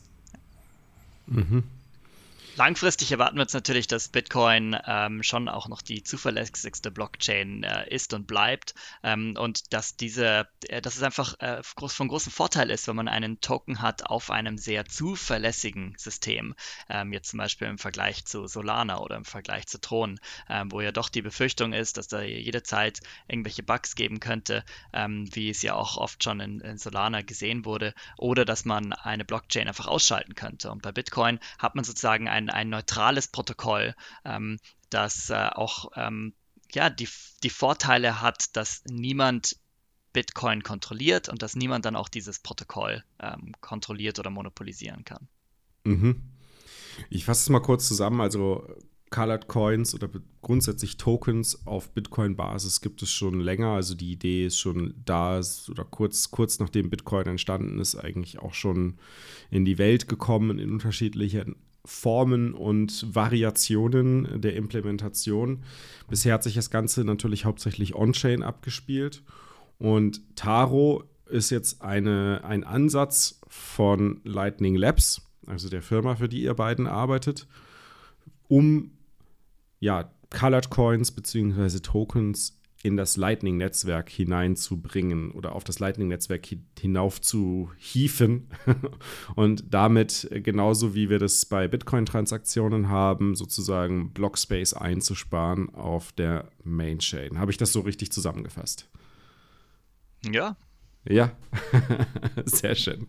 Mhm. 1.27 1.63
Langfristig 2.57 3.09
erwarten 3.13 3.37
wir 3.37 3.43
uns 3.43 3.53
natürlich, 3.53 3.87
dass 3.87 4.09
Bitcoin 4.09 4.77
ähm, 4.85 5.23
schon 5.23 5.47
auch 5.47 5.69
noch 5.69 5.81
die 5.81 6.03
zuverlässigste 6.03 6.91
Blockchain 6.91 7.63
äh, 7.63 7.87
ist 7.89 8.13
und 8.13 8.27
bleibt 8.27 8.75
ähm, 9.03 9.35
und 9.37 9.71
dass 9.71 9.95
diese, 9.95 10.49
äh, 10.67 10.81
dass 10.81 10.97
es 10.97 11.01
einfach 11.01 11.35
äh, 11.39 11.61
groß, 11.77 11.93
von 11.93 12.09
großem 12.09 12.31
Vorteil 12.31 12.69
ist, 12.69 12.89
wenn 12.89 12.97
man 12.97 13.07
einen 13.07 13.39
Token 13.39 13.81
hat 13.81 14.05
auf 14.05 14.31
einem 14.31 14.57
sehr 14.57 14.85
zuverlässigen 14.85 15.95
System, 15.97 16.53
ähm, 16.89 17.13
jetzt 17.13 17.29
zum 17.29 17.37
Beispiel 17.37 17.69
im 17.69 17.77
Vergleich 17.77 18.25
zu 18.25 18.45
Solana 18.47 18.99
oder 18.99 19.15
im 19.15 19.25
Vergleich 19.25 19.67
zu 19.67 19.79
Tron, 19.79 20.19
ähm, 20.49 20.73
wo 20.73 20.81
ja 20.81 20.91
doch 20.91 21.07
die 21.07 21.21
Befürchtung 21.21 21.71
ist, 21.71 21.95
dass 21.95 22.09
da 22.09 22.21
jederzeit 22.21 22.99
irgendwelche 23.29 23.63
Bugs 23.63 23.95
geben 23.95 24.19
könnte, 24.19 24.65
ähm, 24.91 25.29
wie 25.33 25.49
es 25.49 25.61
ja 25.61 25.75
auch 25.75 25.95
oft 25.95 26.21
schon 26.21 26.41
in, 26.41 26.59
in 26.59 26.77
Solana 26.77 27.21
gesehen 27.21 27.63
wurde, 27.63 27.93
oder 28.17 28.43
dass 28.43 28.65
man 28.65 28.91
eine 28.91 29.23
Blockchain 29.23 29.69
einfach 29.69 29.87
ausschalten 29.87 30.35
könnte. 30.35 30.69
Und 30.69 30.81
bei 30.81 30.91
Bitcoin 30.91 31.39
hat 31.57 31.75
man 31.75 31.85
sozusagen 31.85 32.27
ein 32.27 32.40
ein, 32.43 32.49
ein 32.49 32.69
neutrales 32.69 33.27
Protokoll, 33.27 33.95
ähm, 34.25 34.59
das 34.89 35.29
äh, 35.29 35.49
auch 35.53 35.91
ähm, 35.95 36.33
ja, 36.73 36.89
die, 36.89 37.07
die 37.43 37.49
Vorteile 37.49 38.21
hat, 38.21 38.55
dass 38.55 38.83
niemand 38.85 39.57
Bitcoin 40.13 40.63
kontrolliert 40.63 41.29
und 41.29 41.41
dass 41.41 41.55
niemand 41.55 41.85
dann 41.85 41.95
auch 41.95 42.09
dieses 42.09 42.39
Protokoll 42.39 43.03
ähm, 43.19 43.53
kontrolliert 43.61 44.19
oder 44.19 44.29
monopolisieren 44.29 45.05
kann. 45.05 45.27
Mhm. 45.83 46.21
Ich 47.09 47.25
fasse 47.25 47.41
es 47.41 47.49
mal 47.49 47.61
kurz 47.61 47.87
zusammen. 47.87 48.19
Also 48.19 48.67
Colored 49.09 49.47
Coins 49.47 49.93
oder 49.93 50.09
grundsätzlich 50.41 50.97
Tokens 50.97 51.65
auf 51.67 51.93
Bitcoin-Basis 51.93 52.81
gibt 52.81 53.01
es 53.01 53.11
schon 53.11 53.39
länger. 53.39 53.69
Also 53.69 53.95
die 53.95 54.11
Idee 54.11 54.45
ist 54.45 54.57
schon 54.57 54.93
da 55.05 55.41
oder 55.69 55.85
kurz, 55.85 56.31
kurz 56.31 56.59
nachdem 56.59 56.89
Bitcoin 56.89 57.27
entstanden 57.27 57.79
ist, 57.79 57.95
eigentlich 57.95 58.39
auch 58.39 58.53
schon 58.53 58.97
in 59.49 59.65
die 59.65 59.77
Welt 59.77 60.07
gekommen 60.07 60.59
in 60.59 60.71
unterschiedlichen 60.71 61.55
Formen 61.85 62.53
und 62.53 63.15
Variationen 63.15 64.41
der 64.41 64.55
Implementation. 64.55 65.63
Bisher 66.09 66.35
hat 66.35 66.43
sich 66.43 66.55
das 66.55 66.69
Ganze 66.69 67.03
natürlich 67.03 67.45
hauptsächlich 67.45 67.95
on-chain 67.95 68.43
abgespielt 68.43 69.23
und 69.79 70.21
Taro 70.35 71.03
ist 71.25 71.49
jetzt 71.49 71.81
eine, 71.81 72.41
ein 72.43 72.63
Ansatz 72.63 73.41
von 73.47 74.21
Lightning 74.23 74.75
Labs, 74.75 75.21
also 75.47 75.69
der 75.69 75.81
Firma, 75.81 76.15
für 76.15 76.29
die 76.29 76.43
ihr 76.43 76.53
beiden 76.53 76.87
arbeitet, 76.87 77.47
um 78.47 78.91
ja, 79.79 80.11
Colored 80.29 80.69
Coins 80.69 81.11
bzw. 81.11 81.79
Tokens 81.79 82.60
in 82.83 82.97
das 82.97 83.17
Lightning-Netzwerk 83.17 84.09
hineinzubringen 84.09 85.31
oder 85.31 85.53
auf 85.55 85.63
das 85.63 85.79
Lightning-Netzwerk 85.79 86.47
hinauf 86.79 87.21
zu 87.21 87.71
hieven 87.77 88.47
und 89.35 89.65
damit 89.73 90.27
äh, 90.31 90.41
genauso 90.41 90.95
wie 90.95 91.09
wir 91.09 91.19
das 91.19 91.45
bei 91.45 91.67
Bitcoin-Transaktionen 91.67 92.89
haben, 92.89 93.35
sozusagen 93.35 94.11
Blockspace 94.13 94.73
einzusparen 94.73 95.73
auf 95.73 96.11
der 96.11 96.49
Main-Chain. 96.63 97.37
Habe 97.37 97.51
ich 97.51 97.57
das 97.57 97.71
so 97.71 97.81
richtig 97.81 98.11
zusammengefasst? 98.11 98.89
Ja. 100.31 100.57
Ja, 101.07 101.31
sehr 102.45 102.75
schön. 102.75 103.07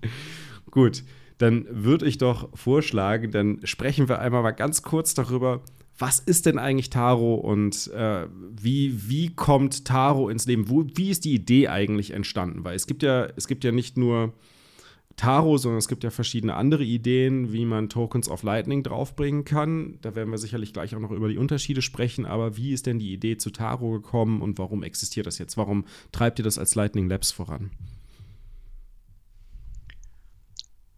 Gut, 0.71 1.05
dann 1.39 1.67
würde 1.69 2.07
ich 2.07 2.19
doch 2.19 2.57
vorschlagen, 2.57 3.31
dann 3.31 3.61
sprechen 3.65 4.09
wir 4.09 4.21
einmal 4.21 4.43
mal 4.43 4.53
ganz 4.53 4.83
kurz 4.83 5.13
darüber, 5.13 5.63
was 5.99 6.19
ist 6.19 6.47
denn 6.47 6.59
eigentlich 6.59 6.91
Taro 6.91 7.35
und 7.35 7.89
äh, 7.93 8.27
wie, 8.51 9.09
wie 9.09 9.35
kommt 9.35 9.85
Taro 9.85 10.29
ins 10.29 10.47
Leben? 10.47 10.69
Wo, 10.69 10.85
wie 10.95 11.11
ist 11.11 11.25
die 11.25 11.35
Idee 11.35 11.69
eigentlich 11.69 12.13
entstanden? 12.13 12.65
Weil 12.65 12.75
es 12.75 12.87
gibt 12.87 13.03
ja, 13.03 13.29
es 13.37 13.47
gibt 13.47 13.63
ja 13.63 13.73
nicht 13.73 13.97
nur 13.97 14.33
Taro, 15.17 15.59
sondern 15.59 15.79
es 15.79 15.89
gibt 15.89 16.05
ja 16.05 16.11
verschiedene 16.11 16.55
andere 16.55 16.85
Ideen, 16.85 17.53
wie 17.53 17.65
man 17.65 17.89
Tokens 17.89 18.29
auf 18.29 18.43
Lightning 18.43 18.83
draufbringen 18.83 19.45
kann. 19.45 19.99
Da 20.01 20.15
werden 20.15 20.31
wir 20.31 20.39
sicherlich 20.39 20.73
gleich 20.73 20.95
auch 20.95 21.01
noch 21.01 21.11
über 21.11 21.29
die 21.29 21.37
Unterschiede 21.39 21.83
sprechen. 21.83 22.27
Aber 22.27 22.57
wie 22.57 22.73
ist 22.73 22.87
denn 22.87 22.99
die 22.99 23.13
Idee 23.13 23.37
zu 23.37 23.51
Taro 23.51 23.91
gekommen 23.91 24.41
und 24.41 24.59
warum 24.59 24.83
existiert 24.83 25.27
das 25.27 25.39
jetzt? 25.39 25.57
Warum 25.57 25.85
treibt 26.13 26.39
ihr 26.41 26.45
das 26.45 26.59
als 26.59 26.75
Lightning 26.75 27.09
Labs 27.09 27.31
voran? 27.31 27.71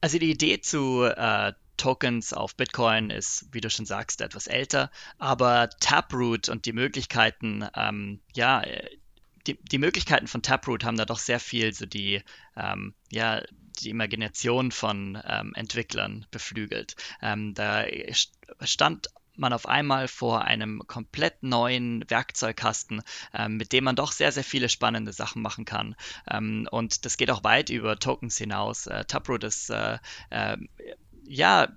Also 0.01 0.19
die 0.19 0.31
Idee 0.31 0.61
zu 0.61 1.05
äh, 1.05 1.53
Tokens 1.77 2.33
auf 2.33 2.55
Bitcoin 2.57 3.11
ist, 3.11 3.47
wie 3.53 3.61
du 3.61 3.71
schon 3.71 3.87
sagst, 3.87 4.21
etwas 4.21 4.47
älter, 4.47 4.91
aber 5.19 5.71
Taproot 5.81 6.49
und 6.49 6.67
die 6.67 6.73
Möglichkeiten, 6.73 7.67
ähm, 7.75 8.21
ja, 8.35 8.63
die, 9.47 9.59
die 9.63 9.79
Möglichkeiten 9.79 10.27
von 10.27 10.43
Taproot 10.43 10.85
haben 10.85 10.97
da 10.97 11.05
doch 11.05 11.19
sehr 11.19 11.41
viel 11.41 11.75
so 11.75 11.87
die, 11.87 12.23
ähm, 12.57 12.95
ja, 13.11 13.43
die 13.81 13.91
Imagination 13.91 14.71
von 14.71 15.21
ähm, 15.27 15.53
Entwicklern 15.55 16.27
beflügelt. 16.31 16.97
Ähm, 17.21 17.55
da 17.55 17.85
stand 18.63 19.09
man 19.37 19.53
auf 19.53 19.67
einmal 19.67 20.09
vor 20.09 20.43
einem 20.43 20.83
komplett 20.87 21.43
neuen 21.43 22.09
Werkzeugkasten, 22.09 23.03
ähm, 23.33 23.57
mit 23.57 23.73
dem 23.73 23.85
man 23.85 23.97
doch 23.97 24.13
sehr, 24.13 24.33
sehr 24.33 24.45
viele 24.45 24.69
spannende 24.69 25.13
Sachen 25.13 25.43
machen 25.43 25.65
kann. 25.65 25.97
Ähm, 26.31 26.69
und 26.71 27.05
das 27.05 27.17
geht 27.17 27.31
auch 27.31 27.45
weit 27.45 27.71
über 27.71 27.99
Tokens 27.99 28.39
hinaus. 28.39 28.87
Äh, 28.87 29.05
Taproot 29.05 29.45
ist 29.45 29.71
äh, 29.71 29.99
äh, 30.31 30.57
ja, 31.27 31.69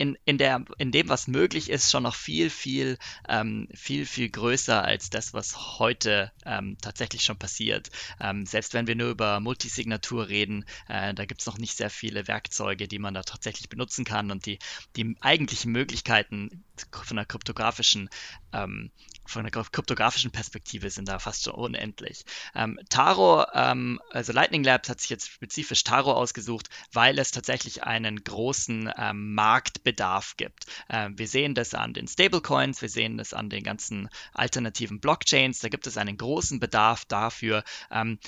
in, 0.00 0.16
in, 0.24 0.38
der, 0.38 0.64
in 0.78 0.92
dem, 0.92 1.10
was 1.10 1.28
möglich 1.28 1.68
ist, 1.68 1.90
schon 1.90 2.04
noch 2.04 2.14
viel, 2.14 2.48
viel, 2.48 2.96
ähm, 3.28 3.68
viel, 3.74 4.06
viel 4.06 4.30
größer 4.30 4.82
als 4.82 5.10
das, 5.10 5.34
was 5.34 5.78
heute 5.78 6.32
ähm, 6.46 6.78
tatsächlich 6.80 7.22
schon 7.22 7.38
passiert. 7.38 7.90
Ähm, 8.18 8.46
selbst 8.46 8.72
wenn 8.72 8.86
wir 8.86 8.96
nur 8.96 9.10
über 9.10 9.40
Multisignatur 9.40 10.28
reden, 10.28 10.64
äh, 10.88 11.12
da 11.12 11.26
gibt 11.26 11.42
es 11.42 11.46
noch 11.46 11.58
nicht 11.58 11.76
sehr 11.76 11.90
viele 11.90 12.28
Werkzeuge, 12.28 12.88
die 12.88 12.98
man 12.98 13.12
da 13.12 13.22
tatsächlich 13.24 13.68
benutzen 13.68 14.06
kann 14.06 14.30
und 14.30 14.46
die, 14.46 14.58
die 14.96 15.16
eigentlichen 15.20 15.70
Möglichkeiten 15.70 16.64
von 16.92 17.18
einer 17.18 17.26
kryptografischen 17.26 18.08
ähm, 18.52 18.90
von 19.30 19.44
der 19.44 19.52
kryptografischen 19.52 20.30
Perspektive 20.30 20.90
sind 20.90 21.08
da 21.08 21.18
fast 21.18 21.44
schon 21.44 21.54
unendlich. 21.54 22.24
Ähm, 22.54 22.78
Taro, 22.88 23.44
ähm, 23.54 24.00
also 24.10 24.32
Lightning 24.32 24.64
Labs 24.64 24.88
hat 24.88 25.00
sich 25.00 25.10
jetzt 25.10 25.28
spezifisch 25.30 25.84
Taro 25.84 26.12
ausgesucht, 26.12 26.68
weil 26.92 27.18
es 27.18 27.30
tatsächlich 27.30 27.84
einen 27.84 28.22
großen 28.22 28.92
ähm, 28.96 29.34
Marktbedarf 29.34 30.36
gibt. 30.36 30.66
Ähm, 30.88 31.16
wir 31.18 31.28
sehen 31.28 31.54
das 31.54 31.74
an 31.74 31.94
den 31.94 32.08
Stablecoins, 32.08 32.82
wir 32.82 32.88
sehen 32.88 33.18
das 33.18 33.32
an 33.32 33.50
den 33.50 33.62
ganzen 33.62 34.08
alternativen 34.34 35.00
Blockchains. 35.00 35.60
Da 35.60 35.68
gibt 35.68 35.86
es 35.86 35.96
einen 35.96 36.16
großen 36.16 36.58
Bedarf 36.58 37.04
dafür, 37.04 37.62
ähm, 37.90 38.18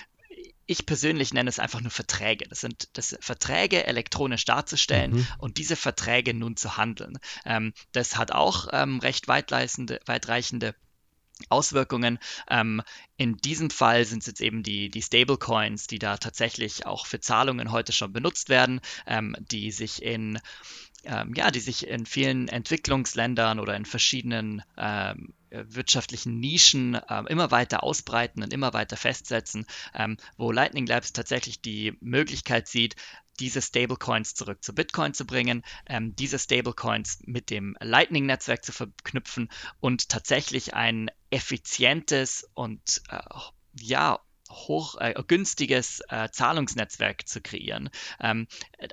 ich 0.73 0.87
persönlich 0.87 1.33
nenne 1.33 1.49
es 1.49 1.59
einfach 1.59 1.81
nur 1.81 1.91
Verträge. 1.91 2.47
Das 2.49 2.61
sind 2.61 2.89
das 2.95 3.17
Verträge 3.21 3.87
elektronisch 3.87 4.45
darzustellen 4.45 5.13
mhm. 5.13 5.27
und 5.39 5.59
diese 5.59 5.77
Verträge 5.77 6.35
nun 6.35 6.57
zu 6.57 6.77
handeln. 6.77 7.19
Ähm, 7.45 7.73
das 7.93 8.17
hat 8.17 8.33
auch 8.33 8.69
ähm, 8.73 8.99
recht 8.99 9.29
weitreichende 9.29 10.75
Auswirkungen. 11.49 12.19
Ähm, 12.49 12.83
in 13.17 13.37
diesem 13.37 13.71
Fall 13.71 14.05
sind 14.05 14.21
es 14.21 14.27
jetzt 14.27 14.41
eben 14.41 14.63
die, 14.63 14.91
die 14.91 15.03
Stablecoins, 15.03 15.87
die 15.87 15.99
da 15.99 16.17
tatsächlich 16.17 16.87
auch 16.87 17.07
für 17.07 17.21
Zahlungen 17.21 17.73
heute 17.73 17.93
schon 17.93 18.13
benutzt 18.13 18.49
werden, 18.49 18.81
ähm, 19.07 19.37
die 19.39 19.71
sich 19.71 20.03
in 20.03 20.41
ähm, 21.05 21.35
ja, 21.35 21.51
die 21.51 21.61
sich 21.61 21.89
in 21.89 22.07
vielen 22.07 22.47
Entwicklungsländern 22.47 23.59
oder 23.59 23.75
in 23.75 23.85
verschiedenen 23.85 24.63
ähm, 24.77 25.35
wirtschaftlichen 25.53 26.41
Nischen 26.41 26.95
äh, 26.95 27.23
immer 27.29 27.51
weiter 27.51 27.83
ausbreiten 27.83 28.43
und 28.43 28.53
immer 28.53 28.73
weiter 28.73 28.97
festsetzen, 28.97 29.67
ähm, 29.95 30.17
wo 30.37 30.53
Lightning 30.53 30.87
Labs 30.87 31.13
tatsächlich 31.13 31.61
die 31.61 31.97
Möglichkeit 32.01 32.69
sieht, 32.69 32.97
diese 33.41 33.63
Stablecoins 33.63 34.35
zurück 34.35 34.63
zu 34.63 34.75
Bitcoin 34.75 35.15
zu 35.15 35.27
bringen, 35.27 35.63
ähm, 35.87 36.15
diese 36.17 36.39
Stablecoins 36.39 37.19
mit 37.25 37.51
dem 37.51 37.77
Lightning-Netzwerk 37.81 38.65
zu 38.65 38.73
verknüpfen 38.73 39.49
und 39.81 40.09
tatsächlich 40.09 40.75
ein 40.75 41.11
effizientes 41.31 42.49
und 42.55 43.03
äh, 43.09 43.19
ja 43.81 44.21
hoch 44.53 44.97
äh, 45.01 45.15
günstiges 45.27 46.01
äh, 46.09 46.29
Zahlungsnetzwerk 46.31 47.27
zu 47.27 47.41
kreieren, 47.41 47.91
ähm, 48.21 48.47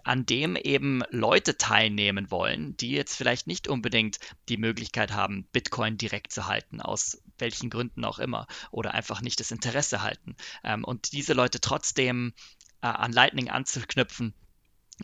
an 0.04 0.26
dem 0.26 0.56
eben 0.56 1.04
Leute 1.12 1.58
teilnehmen 1.58 2.32
wollen, 2.32 2.76
die 2.78 2.92
jetzt 2.92 3.16
vielleicht 3.16 3.48
nicht 3.48 3.68
unbedingt 3.68 4.20
die 4.48 4.58
Möglichkeit 4.58 5.12
haben, 5.12 5.48
Bitcoin 5.52 5.98
direkt 5.98 6.32
zu 6.32 6.48
halten, 6.48 6.82
aus 6.82 7.22
welchen 7.38 7.70
Gründen 7.70 8.06
auch 8.06 8.20
immer, 8.20 8.48
oder 8.72 8.94
einfach 8.94 9.22
nicht 9.22 9.40
das 9.40 9.52
Interesse 9.52 10.02
halten. 10.02 10.36
Ähm, 10.64 10.84
und 10.84 11.12
diese 11.12 11.34
Leute 11.34 11.62
trotzdem 11.62 12.34
äh, 12.82 12.88
an 12.88 13.12
Lightning 13.12 13.50
anzuknüpfen, 13.50 14.34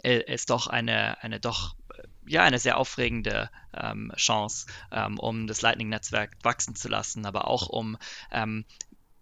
äh, 0.03 0.33
ist 0.33 0.49
doch 0.49 0.67
eine, 0.67 1.21
eine 1.23 1.39
doch 1.39 1.75
äh, 1.93 2.03
ja, 2.27 2.43
eine 2.43 2.59
sehr 2.59 2.77
aufregende 2.77 3.49
ähm, 3.73 4.11
Chance, 4.15 4.65
ähm, 4.91 5.19
um 5.19 5.47
das 5.47 5.61
Lightning-Netzwerk 5.61 6.37
wachsen 6.43 6.75
zu 6.75 6.89
lassen, 6.89 7.25
aber 7.25 7.47
auch 7.47 7.67
um 7.67 7.97
ähm, 8.31 8.65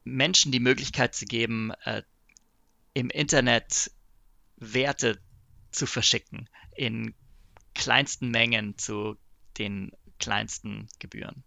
Menschen 0.03 0.51
die 0.51 0.59
Möglichkeit 0.59 1.15
zu 1.15 1.25
geben, 1.25 1.71
äh, 1.83 2.03
im 2.93 3.09
Internet 3.09 3.91
Werte 4.57 5.19
zu 5.71 5.85
verschicken 5.85 6.49
in 6.75 7.13
kleinsten 7.73 8.29
Mengen 8.29 8.77
zu 8.77 9.15
den 9.57 9.91
kleinsten 10.19 10.87
Gebühren. 10.99 11.43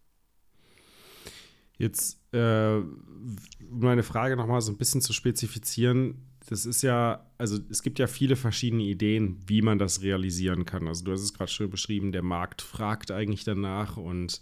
Jetzt, 1.79 2.19
äh, 2.33 2.77
um 2.77 3.37
meine 3.71 4.03
Frage 4.03 4.37
nochmal 4.37 4.61
so 4.63 4.73
ein 4.73 4.79
bisschen 4.79 5.03
zu 5.03 5.13
spezifizieren, 5.13 6.27
das 6.49 6.65
ist 6.65 6.83
ja, 6.83 7.27
also 7.39 7.59
es 7.71 7.83
gibt 7.83 7.99
ja 7.99 8.07
viele 8.07 8.37
verschiedene 8.37 8.85
Ideen, 8.85 9.43
wie 9.47 9.63
man 9.63 9.79
das 9.79 10.01
realisieren 10.01 10.65
kann. 10.65 10.89
Also 10.89 11.05
du 11.05 11.13
hast 11.13 11.21
es 11.21 11.35
gerade 11.35 11.51
schön 11.51 11.71
beschrieben, 11.71 12.13
der 12.13 12.23
Markt 12.23 12.63
fragt 12.63 13.11
eigentlich 13.11 13.45
danach 13.45 13.97
und 13.97 14.41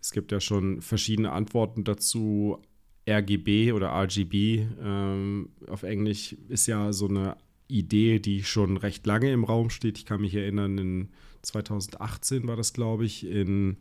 es 0.00 0.12
gibt 0.12 0.30
ja 0.30 0.40
schon 0.40 0.82
verschiedene 0.82 1.32
Antworten 1.32 1.84
dazu. 1.84 2.62
RGB 3.08 3.72
oder 3.72 3.88
RGB 3.88 4.66
ähm, 4.82 5.48
auf 5.68 5.82
Englisch 5.82 6.36
ist 6.48 6.66
ja 6.66 6.92
so 6.92 7.08
eine 7.08 7.36
Idee, 7.68 8.18
die 8.18 8.44
schon 8.44 8.76
recht 8.76 9.06
lange 9.06 9.32
im 9.32 9.44
Raum 9.44 9.70
steht. 9.70 9.98
Ich 9.98 10.06
kann 10.06 10.20
mich 10.20 10.34
erinnern, 10.34 10.78
in 10.78 11.08
2018 11.42 12.46
war 12.46 12.56
das, 12.56 12.72
glaube 12.72 13.04
ich, 13.04 13.26
in 13.26 13.76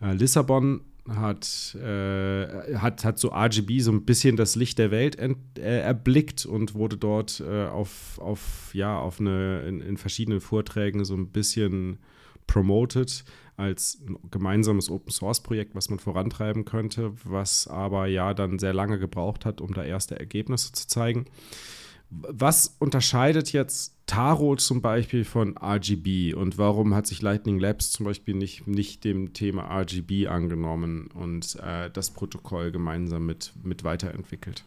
äh, 0.00 0.14
Lissabon 0.14 0.82
hat, 1.08 1.74
äh, 1.74 2.76
hat, 2.76 3.04
hat 3.04 3.18
so 3.18 3.32
RGB 3.32 3.80
so 3.80 3.90
ein 3.90 4.04
bisschen 4.04 4.36
das 4.36 4.54
Licht 4.54 4.78
der 4.78 4.90
Welt 4.90 5.16
ent, 5.16 5.38
äh, 5.58 5.80
erblickt 5.80 6.46
und 6.46 6.74
wurde 6.74 6.96
dort 6.96 7.40
äh, 7.40 7.66
auf, 7.66 8.18
auf, 8.18 8.70
ja, 8.74 8.98
auf 8.98 9.20
eine, 9.20 9.62
in, 9.62 9.80
in, 9.80 9.96
verschiedenen 9.96 10.40
Vorträgen 10.40 11.04
so 11.04 11.14
ein 11.14 11.28
bisschen 11.28 11.98
promoted 12.46 13.24
als 13.60 14.00
ein 14.06 14.16
gemeinsames 14.30 14.90
Open 14.90 15.12
Source 15.12 15.42
Projekt, 15.42 15.74
was 15.74 15.90
man 15.90 15.98
vorantreiben 15.98 16.64
könnte, 16.64 17.12
was 17.24 17.68
aber 17.68 18.06
ja 18.06 18.34
dann 18.34 18.58
sehr 18.58 18.74
lange 18.74 18.98
gebraucht 18.98 19.44
hat, 19.44 19.60
um 19.60 19.74
da 19.74 19.84
erste 19.84 20.18
Ergebnisse 20.18 20.72
zu 20.72 20.88
zeigen. 20.88 21.26
Was 22.10 22.74
unterscheidet 22.80 23.52
jetzt 23.52 23.94
Taro 24.06 24.56
zum 24.56 24.82
Beispiel 24.82 25.24
von 25.24 25.56
RGB 25.56 26.34
und 26.34 26.58
warum 26.58 26.94
hat 26.94 27.06
sich 27.06 27.22
Lightning 27.22 27.60
Labs 27.60 27.92
zum 27.92 28.04
Beispiel 28.06 28.34
nicht, 28.34 28.66
nicht 28.66 29.04
dem 29.04 29.32
Thema 29.32 29.70
RGB 29.82 30.26
angenommen 30.26 31.08
und 31.14 31.56
äh, 31.62 31.88
das 31.92 32.10
Protokoll 32.10 32.72
gemeinsam 32.72 33.26
mit, 33.26 33.52
mit 33.62 33.84
weiterentwickelt? 33.84 34.64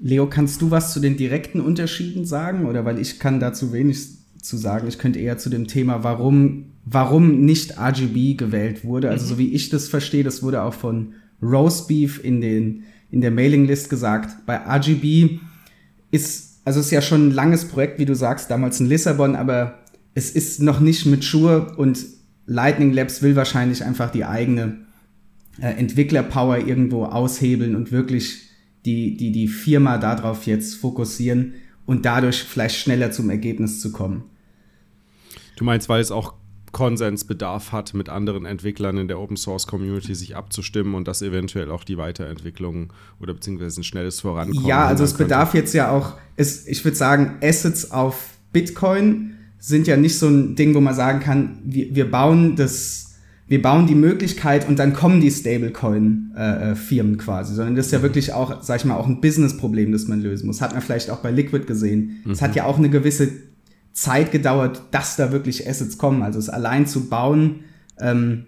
Leo, 0.00 0.28
kannst 0.28 0.62
du 0.62 0.70
was 0.70 0.92
zu 0.92 1.00
den 1.00 1.16
direkten 1.16 1.60
Unterschieden 1.60 2.24
sagen? 2.24 2.66
Oder 2.66 2.84
weil 2.84 3.00
ich 3.00 3.18
kann 3.18 3.40
dazu 3.40 3.72
wenig 3.72 4.21
zu 4.42 4.56
sagen. 4.56 4.88
Ich 4.88 4.98
könnte 4.98 5.18
eher 5.18 5.38
zu 5.38 5.48
dem 5.48 5.66
Thema, 5.66 6.04
warum, 6.04 6.66
warum 6.84 7.40
nicht 7.40 7.78
RGB 7.78 8.34
gewählt 8.34 8.84
wurde. 8.84 9.08
Also 9.08 9.24
mhm. 9.24 9.28
so 9.30 9.38
wie 9.38 9.52
ich 9.52 9.70
das 9.70 9.88
verstehe, 9.88 10.24
das 10.24 10.42
wurde 10.42 10.62
auch 10.62 10.74
von 10.74 11.14
Roastbeef 11.40 12.22
in, 12.22 12.40
den, 12.40 12.84
in 13.10 13.20
der 13.20 13.30
Mailinglist 13.30 13.88
gesagt. 13.88 14.44
Bei 14.46 14.56
RGB 14.56 15.38
ist, 16.10 16.60
also 16.64 16.80
es 16.80 16.86
ist 16.86 16.92
ja 16.92 17.02
schon 17.02 17.28
ein 17.28 17.32
langes 17.32 17.64
Projekt, 17.64 17.98
wie 17.98 18.04
du 18.04 18.14
sagst, 18.14 18.50
damals 18.50 18.80
in 18.80 18.86
Lissabon, 18.86 19.36
aber 19.36 19.78
es 20.14 20.30
ist 20.30 20.60
noch 20.60 20.80
nicht 20.80 21.06
mature 21.06 21.74
und 21.76 22.04
Lightning 22.46 22.92
Labs 22.92 23.22
will 23.22 23.36
wahrscheinlich 23.36 23.84
einfach 23.84 24.10
die 24.10 24.24
eigene 24.24 24.80
äh, 25.60 25.70
Entwicklerpower 25.78 26.58
irgendwo 26.58 27.04
aushebeln 27.04 27.76
und 27.76 27.92
wirklich 27.92 28.42
die, 28.84 29.16
die, 29.16 29.30
die 29.30 29.48
Firma 29.48 29.98
darauf 29.98 30.46
jetzt 30.46 30.74
fokussieren 30.74 31.54
und 31.86 32.04
dadurch 32.04 32.42
vielleicht 32.42 32.76
schneller 32.76 33.12
zum 33.12 33.30
Ergebnis 33.30 33.80
zu 33.80 33.92
kommen. 33.92 34.24
Du 35.56 35.64
meinst, 35.64 35.88
weil 35.88 36.00
es 36.00 36.10
auch 36.10 36.34
Konsensbedarf 36.72 37.70
hat, 37.70 37.94
mit 37.94 38.08
anderen 38.08 38.46
Entwicklern 38.46 38.96
in 38.96 39.06
der 39.06 39.20
Open 39.20 39.36
Source 39.36 39.66
Community 39.66 40.14
sich 40.14 40.34
abzustimmen 40.34 40.94
und 40.94 41.06
das 41.06 41.22
eventuell 41.22 41.70
auch 41.70 41.84
die 41.84 41.98
Weiterentwicklung 41.98 42.92
oder 43.20 43.34
beziehungsweise 43.34 43.80
ein 43.80 43.84
schnelles 43.84 44.20
Vorankommen. 44.20 44.66
Ja, 44.66 44.86
also 44.86 45.04
es 45.04 45.14
bedarf 45.14 45.54
jetzt 45.54 45.74
ja 45.74 45.90
auch, 45.90 46.14
es, 46.36 46.66
ich 46.66 46.84
würde 46.84 46.96
sagen, 46.96 47.36
Assets 47.42 47.90
auf 47.90 48.30
Bitcoin 48.52 49.34
sind 49.58 49.86
ja 49.86 49.96
nicht 49.96 50.18
so 50.18 50.28
ein 50.28 50.56
Ding, 50.56 50.74
wo 50.74 50.80
man 50.80 50.94
sagen 50.94 51.20
kann, 51.20 51.58
wir, 51.64 51.94
wir 51.94 52.10
bauen 52.10 52.56
das, 52.56 53.16
wir 53.48 53.60
bauen 53.60 53.86
die 53.86 53.94
Möglichkeit 53.94 54.66
und 54.66 54.78
dann 54.78 54.94
kommen 54.94 55.20
die 55.20 55.30
Stablecoin-Firmen 55.30 57.14
äh, 57.14 57.18
quasi, 57.18 57.54
sondern 57.54 57.76
das 57.76 57.86
ist 57.86 57.92
ja 57.92 57.98
mhm. 57.98 58.04
wirklich 58.04 58.32
auch, 58.32 58.62
sag 58.62 58.80
ich 58.80 58.86
mal, 58.86 58.96
auch 58.96 59.06
ein 59.06 59.20
Business-Problem, 59.20 59.92
das 59.92 60.08
man 60.08 60.22
lösen 60.22 60.46
muss. 60.46 60.62
Hat 60.62 60.72
man 60.72 60.80
vielleicht 60.80 61.10
auch 61.10 61.18
bei 61.18 61.30
Liquid 61.30 61.66
gesehen. 61.66 62.22
Es 62.28 62.40
mhm. 62.40 62.44
hat 62.44 62.56
ja 62.56 62.64
auch 62.64 62.78
eine 62.78 62.88
gewisse 62.88 63.28
Zeit 63.92 64.32
gedauert, 64.32 64.82
dass 64.90 65.16
da 65.16 65.32
wirklich 65.32 65.68
Assets 65.68 65.98
kommen. 65.98 66.22
Also 66.22 66.38
es 66.38 66.48
allein 66.48 66.86
zu 66.86 67.08
bauen 67.08 67.64
ähm, 67.98 68.46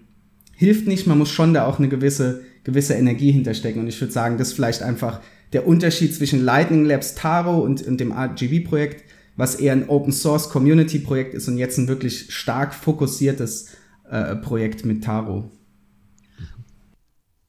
hilft 0.53 0.87
nicht. 0.87 1.07
Man 1.07 1.17
muss 1.17 1.29
schon 1.29 1.53
da 1.53 1.65
auch 1.65 1.79
eine 1.79 1.89
gewisse, 1.89 2.43
gewisse 2.63 2.95
Energie 2.95 3.31
hinterstecken. 3.31 3.81
Und 3.81 3.87
ich 3.87 3.99
würde 3.99 4.13
sagen, 4.13 4.37
das 4.37 4.49
ist 4.49 4.53
vielleicht 4.53 4.81
einfach 4.81 5.21
der 5.53 5.67
Unterschied 5.67 6.13
zwischen 6.13 6.43
Lightning 6.43 6.85
Labs 6.85 7.15
Taro 7.15 7.59
und, 7.59 7.85
und 7.85 7.99
dem 7.99 8.11
RGB-Projekt, 8.11 9.03
was 9.35 9.55
eher 9.55 9.73
ein 9.73 9.89
Open 9.89 10.11
Source 10.11 10.49
Community 10.49 10.99
Projekt 10.99 11.33
ist 11.33 11.47
und 11.47 11.57
jetzt 11.57 11.77
ein 11.77 11.87
wirklich 11.87 12.33
stark 12.33 12.73
fokussiertes 12.73 13.69
äh, 14.09 14.35
Projekt 14.35 14.85
mit 14.85 15.03
Taro. 15.03 15.51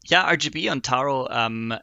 Ja, 0.04 0.28
RGB 0.28 0.70
und 0.70 0.84
Taro 0.84 1.28
ähm, 1.32 1.74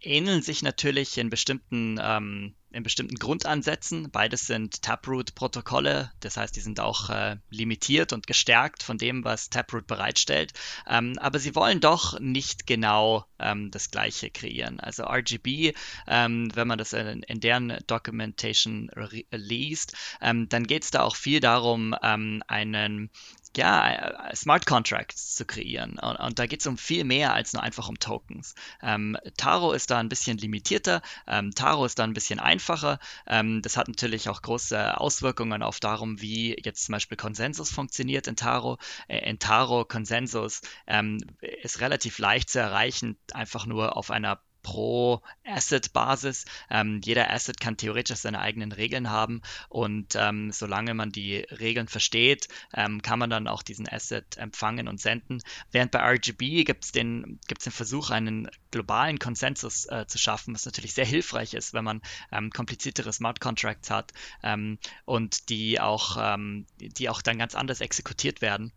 ähneln 0.00 0.42
sich 0.42 0.62
natürlich 0.62 1.18
in 1.18 1.30
bestimmten 1.30 1.98
ähm, 2.00 2.54
in 2.72 2.82
bestimmten 2.82 3.16
Grundansätzen. 3.16 4.10
Beides 4.10 4.46
sind 4.46 4.82
Taproot-Protokolle, 4.82 6.10
das 6.20 6.36
heißt, 6.36 6.54
die 6.56 6.60
sind 6.60 6.80
auch 6.80 7.10
äh, 7.10 7.36
limitiert 7.50 8.12
und 8.12 8.26
gestärkt 8.26 8.82
von 8.82 8.98
dem, 8.98 9.24
was 9.24 9.50
Taproot 9.50 9.86
bereitstellt. 9.86 10.52
Ähm, 10.88 11.14
aber 11.18 11.38
sie 11.38 11.54
wollen 11.54 11.80
doch 11.80 12.18
nicht 12.20 12.66
genau 12.66 13.26
ähm, 13.38 13.70
das 13.70 13.90
Gleiche 13.90 14.30
kreieren. 14.30 14.80
Also 14.80 15.04
RGB, 15.04 15.74
ähm, 16.06 16.50
wenn 16.54 16.68
man 16.68 16.78
das 16.78 16.92
in, 16.92 17.22
in 17.22 17.40
deren 17.40 17.78
Documentation 17.86 18.90
liest, 19.30 19.94
ähm, 20.20 20.48
dann 20.48 20.66
geht 20.66 20.84
es 20.84 20.90
da 20.90 21.02
auch 21.02 21.16
viel 21.16 21.40
darum, 21.40 21.94
ähm, 22.02 22.42
einen 22.46 23.10
ja, 23.56 24.28
äh, 24.28 24.36
Smart 24.36 24.66
Contracts 24.66 25.34
zu 25.34 25.44
kreieren. 25.44 25.98
Und, 25.98 26.16
und 26.16 26.38
da 26.38 26.46
geht 26.46 26.60
es 26.60 26.66
um 26.66 26.78
viel 26.78 27.04
mehr 27.04 27.34
als 27.34 27.52
nur 27.52 27.62
einfach 27.62 27.88
um 27.88 27.98
Tokens. 27.98 28.54
Ähm, 28.82 29.16
Taro 29.36 29.72
ist 29.72 29.90
da 29.90 29.98
ein 29.98 30.08
bisschen 30.08 30.38
limitierter, 30.38 31.02
ähm, 31.26 31.54
Taro 31.54 31.84
ist 31.84 31.98
da 31.98 32.04
ein 32.04 32.14
bisschen 32.14 32.40
einfacher. 32.40 32.98
Ähm, 33.26 33.62
das 33.62 33.76
hat 33.76 33.88
natürlich 33.88 34.28
auch 34.28 34.42
große 34.42 34.98
Auswirkungen 34.98 35.62
auf 35.62 35.80
darum, 35.80 36.20
wie 36.20 36.56
jetzt 36.62 36.84
zum 36.84 36.92
Beispiel 36.92 37.16
Konsensus 37.16 37.70
funktioniert 37.70 38.26
in 38.26 38.36
Taro. 38.36 38.78
Äh, 39.08 39.28
in 39.28 39.38
Taro 39.38 39.84
Konsensus 39.84 40.62
ähm, 40.86 41.18
ist 41.40 41.80
relativ 41.80 42.18
leicht 42.18 42.50
zu 42.50 42.58
erreichen, 42.60 43.18
einfach 43.32 43.66
nur 43.66 43.96
auf 43.96 44.10
einer 44.10 44.40
pro 44.62 45.22
Asset-Basis. 45.44 46.44
Ähm, 46.70 47.00
jeder 47.04 47.30
Asset 47.30 47.60
kann 47.60 47.76
theoretisch 47.76 48.18
seine 48.18 48.40
eigenen 48.40 48.72
Regeln 48.72 49.10
haben 49.10 49.42
und 49.68 50.14
ähm, 50.16 50.52
solange 50.52 50.94
man 50.94 51.10
die 51.10 51.38
Regeln 51.38 51.88
versteht, 51.88 52.48
ähm, 52.74 53.02
kann 53.02 53.18
man 53.18 53.30
dann 53.30 53.48
auch 53.48 53.62
diesen 53.62 53.88
Asset 53.88 54.36
empfangen 54.36 54.88
und 54.88 55.00
senden. 55.00 55.42
Während 55.70 55.90
bei 55.90 56.00
RGB 56.00 56.64
gibt 56.64 56.84
es 56.84 56.92
den, 56.92 57.40
gibt's 57.46 57.64
den 57.64 57.72
Versuch, 57.72 58.10
einen 58.10 58.48
globalen 58.70 59.18
Konsensus 59.18 59.86
äh, 59.86 60.06
zu 60.06 60.18
schaffen, 60.18 60.54
was 60.54 60.66
natürlich 60.66 60.94
sehr 60.94 61.06
hilfreich 61.06 61.54
ist, 61.54 61.74
wenn 61.74 61.84
man 61.84 62.02
ähm, 62.30 62.50
kompliziertere 62.50 63.12
Smart 63.12 63.40
Contracts 63.40 63.90
hat 63.90 64.12
ähm, 64.42 64.78
und 65.04 65.48
die 65.48 65.80
auch, 65.80 66.16
ähm, 66.18 66.66
die 66.78 67.08
auch 67.08 67.22
dann 67.22 67.38
ganz 67.38 67.54
anders 67.54 67.80
exekutiert 67.80 68.40
werden. 68.42 68.72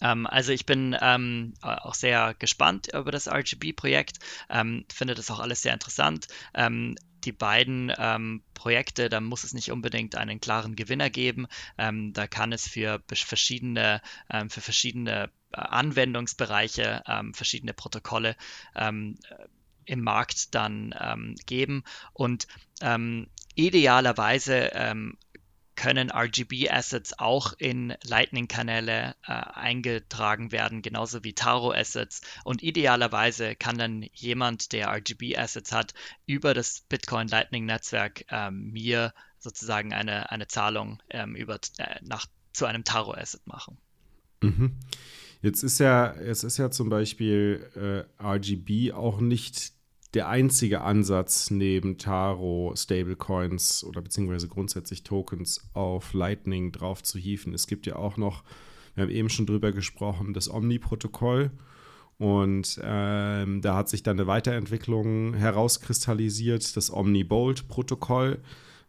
Ähm, 0.00 0.26
also 0.26 0.52
ich 0.52 0.66
bin 0.66 0.96
ähm, 1.00 1.54
auch 1.60 1.94
sehr 1.94 2.34
gespannt 2.38 2.88
über 2.92 3.10
das 3.10 3.28
RGB-Projekt, 3.28 4.18
ähm, 4.48 4.84
finde 4.92 5.14
das 5.14 5.30
auch 5.30 5.40
alles 5.40 5.62
sehr 5.62 5.74
interessant. 5.74 6.26
Ähm, 6.54 6.96
die 7.24 7.32
beiden 7.32 7.92
ähm, 7.96 8.42
Projekte, 8.54 9.08
da 9.08 9.20
muss 9.20 9.44
es 9.44 9.54
nicht 9.54 9.70
unbedingt 9.70 10.16
einen 10.16 10.40
klaren 10.40 10.74
Gewinner 10.74 11.08
geben. 11.08 11.46
Ähm, 11.78 12.12
da 12.12 12.26
kann 12.26 12.52
es 12.52 12.66
für 12.66 13.00
verschiedene, 13.06 14.00
für 14.48 14.60
verschiedene 14.60 15.30
äh, 15.52 15.60
Anwendungsbereiche, 15.60 17.02
verschiedene 17.32 17.74
Protokolle 17.74 18.34
im 18.74 20.00
Markt 20.00 20.54
dann 20.56 21.36
geben. 21.46 21.84
Und 22.12 22.48
idealerweise 23.54 24.70
können 25.74 26.10
RGB-Assets 26.10 27.18
auch 27.18 27.54
in 27.58 27.94
Lightning-Kanäle 28.04 29.14
äh, 29.26 29.32
eingetragen 29.32 30.52
werden, 30.52 30.82
genauso 30.82 31.24
wie 31.24 31.32
Taro-Assets. 31.32 32.22
Und 32.44 32.62
idealerweise 32.62 33.56
kann 33.56 33.78
dann 33.78 34.06
jemand, 34.12 34.72
der 34.72 34.88
RGB-Assets 34.88 35.72
hat, 35.72 35.94
über 36.26 36.54
das 36.54 36.82
Bitcoin 36.88 37.28
Lightning-Netzwerk 37.28 38.24
äh, 38.28 38.50
mir 38.50 39.12
sozusagen 39.38 39.92
eine, 39.92 40.30
eine 40.30 40.46
Zahlung 40.46 41.02
ähm, 41.10 41.34
über, 41.34 41.58
äh, 41.78 41.98
nach, 42.02 42.26
zu 42.52 42.66
einem 42.66 42.84
Taro-Asset 42.84 43.46
machen. 43.46 43.78
Mhm. 44.42 44.78
Jetzt 45.40 45.64
ist 45.64 45.80
ja, 45.80 46.12
es 46.12 46.44
ist 46.44 46.58
ja 46.58 46.70
zum 46.70 46.88
Beispiel 46.88 48.06
äh, 48.20 48.24
RGB 48.24 48.92
auch 48.92 49.20
nicht 49.20 49.72
der 50.14 50.28
einzige 50.28 50.82
Ansatz 50.82 51.50
neben 51.50 51.96
Taro, 51.96 52.74
Stablecoins 52.76 53.82
oder 53.84 54.02
beziehungsweise 54.02 54.48
grundsätzlich 54.48 55.04
Tokens 55.04 55.70
auf 55.72 56.12
Lightning 56.12 56.70
drauf 56.70 57.02
zu 57.02 57.18
hieven. 57.18 57.54
Es 57.54 57.66
gibt 57.66 57.86
ja 57.86 57.96
auch 57.96 58.16
noch, 58.16 58.44
wir 58.94 59.04
haben 59.04 59.10
eben 59.10 59.30
schon 59.30 59.46
drüber 59.46 59.72
gesprochen, 59.72 60.34
das 60.34 60.50
Omni-Protokoll. 60.50 61.50
Und 62.18 62.78
ähm, 62.84 63.62
da 63.62 63.74
hat 63.74 63.88
sich 63.88 64.02
dann 64.02 64.18
eine 64.18 64.26
Weiterentwicklung 64.26 65.34
herauskristallisiert, 65.34 66.76
das 66.76 66.92
Omni-Bolt-Protokoll, 66.92 68.40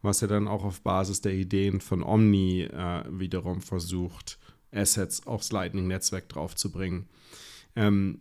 was 0.01 0.21
ja 0.21 0.27
dann 0.27 0.47
auch 0.47 0.65
auf 0.65 0.81
Basis 0.81 1.21
der 1.21 1.33
Ideen 1.33 1.79
von 1.79 2.03
Omni 2.03 2.63
äh, 2.63 3.03
wiederum 3.09 3.61
versucht, 3.61 4.37
Assets 4.71 5.25
aufs 5.25 5.51
Lightning-Netzwerk 5.51 6.27
draufzubringen. 6.29 7.07
Ähm, 7.75 8.19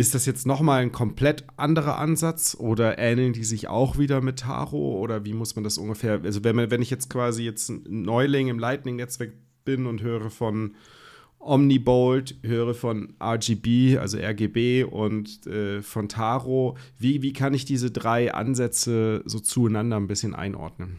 ist 0.00 0.14
das 0.14 0.24
jetzt 0.24 0.46
nochmal 0.46 0.80
ein 0.80 0.92
komplett 0.92 1.44
anderer 1.58 1.98
Ansatz 1.98 2.56
oder 2.58 2.98
ähneln 2.98 3.34
die 3.34 3.44
sich 3.44 3.68
auch 3.68 3.98
wieder 3.98 4.22
mit 4.22 4.38
Taro 4.38 4.98
oder 4.98 5.26
wie 5.26 5.34
muss 5.34 5.54
man 5.56 5.62
das 5.62 5.76
ungefähr? 5.76 6.22
Also 6.24 6.42
wenn, 6.42 6.56
wenn 6.70 6.80
ich 6.80 6.88
jetzt 6.88 7.10
quasi 7.10 7.44
jetzt 7.44 7.68
ein 7.68 7.84
Neuling 7.86 8.48
im 8.48 8.58
Lightning-Netzwerk 8.58 9.32
bin 9.66 9.86
und 9.86 10.00
höre 10.00 10.30
von 10.30 10.74
Omnibolt, 11.38 12.36
höre 12.42 12.74
von 12.74 13.14
RGB, 13.22 13.98
also 13.98 14.16
RGB 14.16 14.84
und 14.84 15.46
äh, 15.46 15.82
von 15.82 16.08
Taro, 16.08 16.78
wie, 16.98 17.20
wie 17.20 17.34
kann 17.34 17.52
ich 17.52 17.66
diese 17.66 17.90
drei 17.90 18.32
Ansätze 18.32 19.22
so 19.26 19.38
zueinander 19.38 19.98
ein 19.98 20.06
bisschen 20.06 20.34
einordnen? 20.34 20.96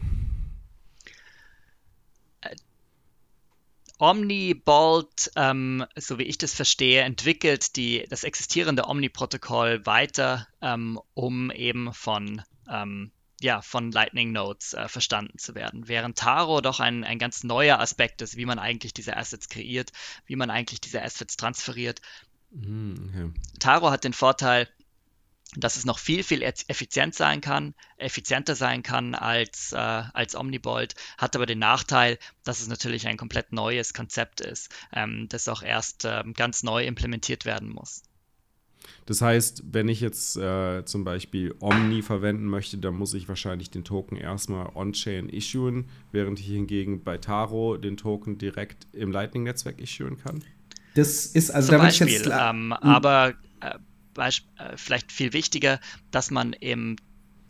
Omnibolt, 4.02 5.30
ähm, 5.36 5.86
so 5.96 6.18
wie 6.18 6.24
ich 6.24 6.36
das 6.36 6.52
verstehe, 6.52 7.02
entwickelt 7.02 7.76
die, 7.76 8.04
das 8.10 8.24
existierende 8.24 8.88
Omni-Protokoll 8.88 9.86
weiter, 9.86 10.48
ähm, 10.60 10.98
um 11.14 11.52
eben 11.52 11.94
von, 11.94 12.42
ähm, 12.68 13.12
ja, 13.40 13.62
von 13.62 13.92
Lightning 13.92 14.32
Nodes 14.32 14.74
äh, 14.74 14.88
verstanden 14.88 15.38
zu 15.38 15.54
werden. 15.54 15.86
Während 15.86 16.18
Taro 16.18 16.60
doch 16.60 16.80
ein, 16.80 17.04
ein 17.04 17.20
ganz 17.20 17.44
neuer 17.44 17.78
Aspekt 17.78 18.22
ist, 18.22 18.36
wie 18.36 18.44
man 18.44 18.58
eigentlich 18.58 18.92
diese 18.92 19.16
Assets 19.16 19.48
kreiert, 19.48 19.92
wie 20.26 20.34
man 20.34 20.50
eigentlich 20.50 20.80
diese 20.80 21.00
Assets 21.00 21.36
transferiert. 21.36 22.00
Mhm, 22.50 23.08
okay. 23.08 23.40
Taro 23.60 23.92
hat 23.92 24.02
den 24.02 24.14
Vorteil, 24.14 24.68
dass 25.56 25.76
es 25.76 25.84
noch 25.84 25.98
viel, 25.98 26.22
viel 26.22 26.42
effizient 26.42 27.14
sein 27.14 27.40
kann, 27.40 27.74
effizienter 27.96 28.54
sein 28.54 28.82
kann 28.82 29.14
als, 29.14 29.72
äh, 29.72 29.76
als 29.76 30.34
Omnibolt, 30.34 30.94
hat 31.18 31.36
aber 31.36 31.46
den 31.46 31.58
Nachteil, 31.58 32.18
dass 32.44 32.60
es 32.60 32.68
natürlich 32.68 33.06
ein 33.06 33.16
komplett 33.16 33.52
neues 33.52 33.92
Konzept 33.92 34.40
ist, 34.40 34.70
ähm, 34.92 35.26
das 35.28 35.48
auch 35.48 35.62
erst 35.62 36.04
ähm, 36.04 36.32
ganz 36.34 36.62
neu 36.62 36.84
implementiert 36.84 37.44
werden 37.44 37.68
muss. 37.68 38.02
Das 39.06 39.20
heißt, 39.20 39.64
wenn 39.72 39.88
ich 39.88 40.00
jetzt 40.00 40.36
äh, 40.36 40.84
zum 40.84 41.04
Beispiel 41.04 41.54
Omni 41.60 42.02
verwenden 42.02 42.46
möchte, 42.46 42.78
dann 42.78 42.94
muss 42.94 43.14
ich 43.14 43.28
wahrscheinlich 43.28 43.70
den 43.70 43.84
Token 43.84 44.16
erstmal 44.16 44.70
on-chain 44.74 45.28
issuen, 45.28 45.88
während 46.12 46.40
ich 46.40 46.46
hingegen 46.46 47.02
bei 47.02 47.18
Taro 47.18 47.76
den 47.76 47.96
Token 47.96 48.38
direkt 48.38 48.86
im 48.92 49.10
Lightning-Netzwerk 49.10 49.80
issuen 49.80 50.18
kann. 50.18 50.42
Das 50.94 51.26
ist 51.26 51.50
also 51.50 51.72
Zum 51.72 51.78
Beispiel, 51.78 52.08
jetzt, 52.08 52.30
ähm, 52.30 52.72
aber 52.72 53.34
äh, 53.60 53.68
äh, 53.68 53.78
vielleicht 54.76 55.12
viel 55.12 55.32
wichtiger, 55.32 55.80
dass 56.10 56.30
man 56.30 56.52
im 56.52 56.96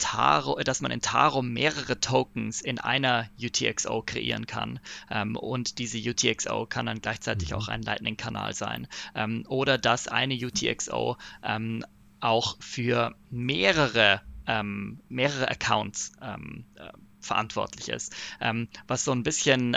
Taro, 0.03 0.59
dass 0.65 0.81
man 0.81 0.91
in 0.91 1.01
Taro 1.01 1.43
mehrere 1.43 2.01
Tokens 2.01 2.61
in 2.61 2.81
einer 2.81 3.31
UTXO 3.41 4.03
kreieren 4.03 4.47
kann. 4.47 4.81
Ähm, 5.09 5.37
und 5.37 5.79
diese 5.79 5.99
UTXO 5.99 6.67
kann 6.67 6.87
dann 6.87 7.01
gleichzeitig 7.01 7.51
mhm. 7.51 7.57
auch 7.57 7.69
ein 7.69 7.83
Lightning-Kanal 7.83 8.53
sein. 8.53 8.89
Ähm, 9.15 9.45
oder 9.49 9.79
dass 9.79 10.09
eine 10.09 10.35
UTXO 10.35 11.17
ähm, 11.45 11.85
auch 12.19 12.57
für 12.61 13.15
mehrere, 13.31 14.23
ähm, 14.49 15.01
mehrere 15.09 15.49
Accounts 15.49 16.13
ähm, 16.21 16.65
äh, 16.75 16.91
verantwortlich 17.21 17.89
ist. 17.89 18.13
Ähm, 18.41 18.69
was 18.89 19.05
so 19.05 19.13
ein 19.13 19.23
bisschen 19.23 19.77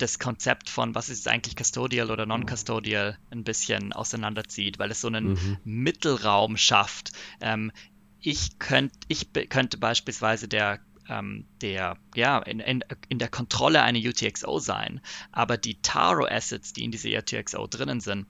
das 0.00 0.18
Konzept 0.18 0.70
von, 0.70 0.94
was 0.94 1.08
ist 1.08 1.28
eigentlich 1.28 1.56
custodial 1.56 2.10
oder 2.10 2.26
non-custodial, 2.26 3.18
ein 3.30 3.44
bisschen 3.44 3.92
auseinanderzieht, 3.92 4.78
weil 4.78 4.90
es 4.90 5.00
so 5.00 5.08
einen 5.08 5.30
mhm. 5.30 5.58
Mittelraum 5.64 6.56
schafft. 6.56 7.12
Ähm, 7.40 7.72
ich, 8.20 8.58
könnt, 8.58 8.92
ich 9.08 9.32
könnte 9.48 9.78
beispielsweise 9.78 10.48
der 10.48 10.80
ähm, 11.08 11.46
der, 11.60 11.96
ja, 12.14 12.38
in, 12.38 12.60
in, 12.60 12.84
in, 13.08 13.18
der 13.18 13.28
Kontrolle 13.28 13.82
einer 13.82 13.98
UTXO 13.98 14.60
sein, 14.60 15.00
aber 15.32 15.56
die 15.56 15.82
Taro-Assets, 15.82 16.72
die 16.72 16.84
in 16.84 16.92
dieser 16.92 17.10
UTXO 17.18 17.66
drinnen 17.66 18.00
sind, 18.00 18.26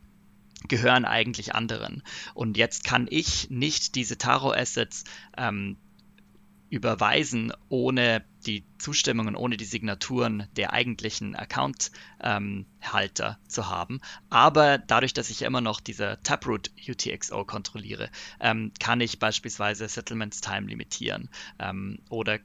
gehören 0.67 1.05
eigentlich 1.05 1.55
anderen. 1.55 2.03
Und 2.33 2.57
jetzt 2.57 2.85
kann 2.85 3.07
ich 3.11 3.51
nicht 3.51 3.97
diese 3.97 4.17
Taro-Assets 4.17 5.05
ähm, 5.37 5.77
überweisen, 6.71 7.53
ohne 7.69 8.25
die 8.47 8.65
Zustimmungen, 8.79 9.37
ohne 9.37 9.57
die 9.57 9.65
Signaturen 9.65 10.49
der 10.57 10.73
eigentlichen 10.73 11.37
Account-Halter 11.37 13.29
ähm, 13.29 13.49
zu 13.49 13.69
haben. 13.69 14.01
Aber 14.29 14.79
dadurch, 14.79 15.13
dass 15.15 15.31
ich 15.31 15.43
immer 15.43 15.61
noch 15.61 15.81
diese 15.81 16.19
Taproot 16.23 16.71
UTXO 16.89 17.45
kontrolliere, 17.45 18.11
ähm, 18.41 18.73
kann 18.79 19.01
ich 19.01 19.19
beispielsweise 19.19 19.89
Settlements 19.89 20.41
Time 20.41 20.67
limitieren 20.67 21.29
ähm, 21.59 21.99
oder 22.09 22.39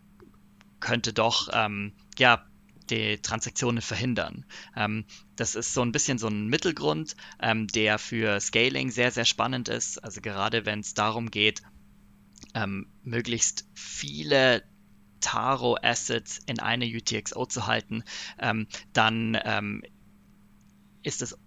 könnte 0.80 1.14
doch 1.14 1.50
ähm, 1.54 1.94
ja, 2.18 2.46
die 2.90 3.18
Transaktionen 3.18 3.82
verhindern. 3.82 4.46
Ähm, 4.76 5.06
das 5.36 5.56
ist 5.56 5.74
so 5.74 5.82
ein 5.82 5.92
bisschen 5.92 6.18
so 6.18 6.28
ein 6.28 6.48
Mittelgrund, 6.48 7.16
ähm, 7.42 7.68
der 7.68 7.98
für 7.98 8.40
Scaling 8.40 8.92
sehr, 8.92 9.12
sehr 9.12 9.26
spannend 9.26 9.70
ist. 9.70 10.04
Also 10.04 10.22
gerade 10.22 10.66
wenn 10.66 10.82
es 10.82 10.94
darum 10.94 11.32
geht, 11.32 11.62
ähm, 12.54 12.88
möglichst 13.04 13.68
viele 13.74 14.64
Taro-Assets 15.22 16.40
in 16.46 16.60
eine 16.60 16.86
UTXO 16.86 17.46
zu 17.46 17.68
halten, 17.68 18.04
ähm, 18.40 18.68
dann 18.94 19.38
ähm, 19.44 19.84
ist 21.04 21.22
es 21.22 21.38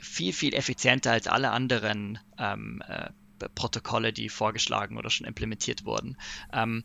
viel, 0.00 0.32
viel 0.32 0.54
effizienter 0.54 1.12
als 1.12 1.26
alle 1.26 1.50
anderen 1.50 2.18
ähm, 2.38 2.82
äh, 2.86 3.10
Protokolle, 3.54 4.12
die 4.12 4.28
vorgeschlagen 4.28 4.96
oder 4.96 5.10
schon 5.10 5.26
implementiert 5.26 5.84
wurden. 5.84 6.16
Ähm, 6.52 6.84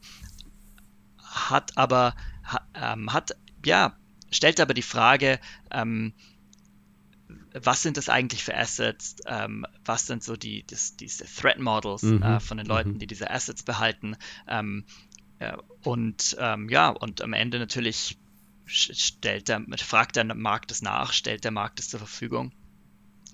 hat 1.24 1.78
aber, 1.78 2.16
ha, 2.44 2.62
ähm, 2.74 3.14
hat, 3.14 3.38
ja, 3.64 3.96
stellt 4.32 4.60
aber 4.60 4.74
die 4.74 4.82
Frage, 4.82 5.40
ähm, 5.72 6.14
was 7.54 7.82
sind 7.82 7.98
das 7.98 8.10
eigentlich 8.10 8.44
für 8.44 8.56
Assets? 8.56 9.18
Ähm, 9.26 9.66
was 9.86 10.08
sind 10.08 10.24
so 10.24 10.36
die, 10.36 10.66
das, 10.66 10.96
diese 10.96 11.26
Threat 11.26 11.60
Models 11.60 12.04
mhm. 12.04 12.22
äh, 12.22 12.40
von 12.40 12.58
den 12.58 12.68
Leuten, 12.68 12.94
mhm. 12.94 13.00
die 13.00 13.08
diese 13.08 13.30
Assets 13.30 13.64
behalten? 13.64 14.16
Ähm, 14.48 14.86
und 15.84 16.36
ähm, 16.40 16.70
ja, 16.70 16.90
und 16.90 17.22
am 17.22 17.34
Ende 17.34 17.60
natürlich 17.60 18.18
stellt 18.66 19.48
der, 19.48 19.64
fragt 19.78 20.16
der 20.16 20.26
Markt 20.36 20.72
es 20.72 20.82
nach, 20.82 21.14
stellt 21.14 21.44
der 21.44 21.52
Markt 21.52 21.80
es 21.80 21.90
zur 21.90 22.00
Verfügung. 22.00 22.52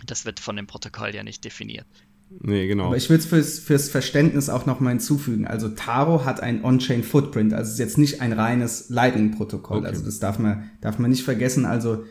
Das 0.06 0.26
wird 0.26 0.39
von 0.39 0.56
dem 0.56 0.68
Protokoll 0.68 1.13
ja 1.15 1.24
nicht 1.24 1.44
definiert. 1.44 1.88
Nee, 2.30 2.68
genau. 2.68 2.88
Aber 2.88 2.98
ich 2.98 3.10
will 3.10 3.18
es 3.18 3.26
fürs, 3.26 3.60
fürs 3.60 3.89
Verständnis 3.89 4.50
auch 4.50 4.65
nochmal 4.65 4.94
hinzufügen. 4.94 5.48
Also 5.48 5.70
Taro 5.70 6.26
hat 6.26 6.41
ein 6.41 6.63
On-Chain 6.63 7.04
Footprint, 7.04 7.54
also 7.54 7.68
es 7.68 7.74
ist 7.74 7.80
jetzt 7.80 7.98
nicht 7.98 8.22
ein 8.22 8.34
reines 8.34 8.89
Lightning-Protokoll. 8.89 9.80
Okay. 9.80 9.88
Also 9.88 10.04
das 10.04 10.20
darf 10.20 10.39
man, 10.39 10.70
darf 10.82 10.98
man 11.00 11.12
nicht 11.12 11.24
vergessen. 11.24 11.65
Also 11.65 12.04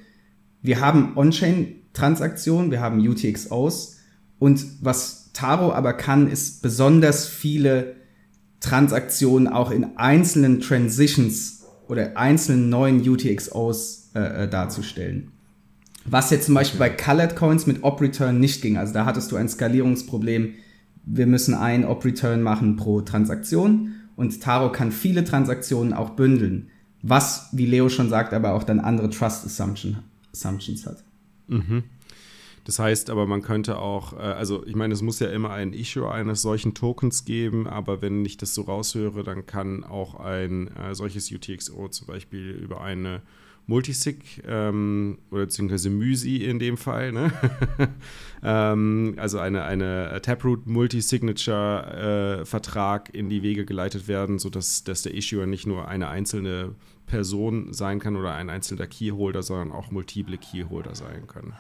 wir 0.62 0.80
haben 0.80 1.16
On-Chain-Transaktionen, 1.16 2.70
wir 2.70 2.80
haben 2.80 3.07
UTXOs 3.07 3.98
und 4.38 4.64
was 4.80 5.33
Taro 5.33 5.72
aber 5.72 5.92
kann, 5.94 6.30
ist 6.30 6.62
besonders 6.62 7.26
viele 7.26 7.96
Transaktionen 8.64 9.46
auch 9.46 9.70
in 9.70 9.98
einzelnen 9.98 10.61
Transitions 10.61 11.64
oder 11.87 12.16
einzelnen 12.16 12.70
neuen 12.70 13.07
UTXOs 13.07 14.12
äh, 14.14 14.44
äh, 14.44 14.48
darzustellen. 14.48 15.33
Was 16.07 16.31
jetzt 16.31 16.46
zum 16.46 16.55
Beispiel 16.55 16.79
bei 16.79 16.88
Colored 16.88 17.37
Coins 17.37 17.66
mit 17.66 17.83
Op-Return 17.83 18.40
nicht 18.40 18.62
ging. 18.62 18.79
Also 18.79 18.94
da 18.94 19.05
hattest 19.05 19.31
du 19.33 19.37
ein 19.37 19.48
Skalierungsproblem. 19.48 20.55
Wir 21.05 21.27
müssen 21.27 21.55
ein 21.55 21.85
Op-Return 21.85 22.42
machen 22.42 22.77
pro 22.77 23.03
Transaktion 23.03 23.94
und 24.16 24.42
Taro 24.42 24.72
kann 24.72 24.92
viele 24.92 25.24
Transaktionen 25.24 25.92
auch 25.92 26.11
bündeln. 26.11 26.70
Was, 27.03 27.48
wie 27.53 27.66
Leo 27.66 27.90
schon 27.90 28.09
sagt, 28.09 28.33
aber 28.33 28.55
auch 28.55 28.62
dann 28.62 28.81
andere 28.81 29.11
Trust 29.11 29.44
Assumption 29.44 29.98
Assumptions 30.33 30.87
hat. 30.87 31.05
Mhm. 31.48 31.85
Das 32.64 32.79
heißt 32.79 33.11
aber, 33.11 33.27
man 33.27 33.42
könnte 33.42 33.79
auch, 33.79 34.14
äh, 34.14 34.16
also 34.16 34.64
ich 34.66 34.74
meine, 34.74 34.94
es 34.94 35.03
muss 35.03 35.20
ja 35.20 35.29
immer 35.29 35.50
ein 35.50 35.74
Issue 35.74 36.11
eines 36.11 36.42
solchen 36.42 36.74
Tokens 36.74 37.24
geben, 37.24 37.66
aber 37.66 38.03
wenn 38.03 38.24
ich 38.24 38.38
das 38.38 38.55
so 38.55 38.62
raushöre, 38.62 39.22
dann 39.22 39.46
kann 39.46 39.85
auch 39.85 40.14
ein 40.14 40.74
äh, 40.77 40.94
solches 40.94 41.31
UTXO 41.31 41.88
zum 41.88 42.07
Beispiel 42.07 42.53
über 42.53 42.81
eine 42.81 43.20
Multisig 43.66 44.42
ähm, 44.46 45.16
oder 45.31 45.44
beziehungsweise 45.44 45.88
MÜSI 45.88 46.44
in 46.44 46.59
dem 46.59 46.77
Fall, 46.77 47.12
ne? 47.12 47.33
ähm, 48.42 49.14
also 49.16 49.38
eine, 49.38 49.64
eine 49.64 50.20
Taproot 50.20 50.66
Multisignature-Vertrag 50.66 53.14
äh, 53.14 53.18
in 53.18 53.31
die 53.31 53.42
Wege 53.42 53.64
geleitet 53.64 54.07
werden, 54.07 54.38
sodass 54.38 54.85
dass 54.85 55.00
der 55.00 55.14
Issuer 55.14 55.46
nicht 55.46 55.66
nur 55.66 55.88
eine 55.88 56.09
einzelne 56.09 56.74
Person 57.07 57.72
sein 57.72 58.00
kann 58.00 58.16
oder 58.16 58.35
ein 58.35 58.50
einzelner 58.50 58.87
Keyholder, 58.87 59.42
sondern 59.42 59.72
auch 59.72 59.90
multiple 59.90 60.37
Keyholder 60.37 60.94
sein 60.94 61.27
können. 61.27 61.55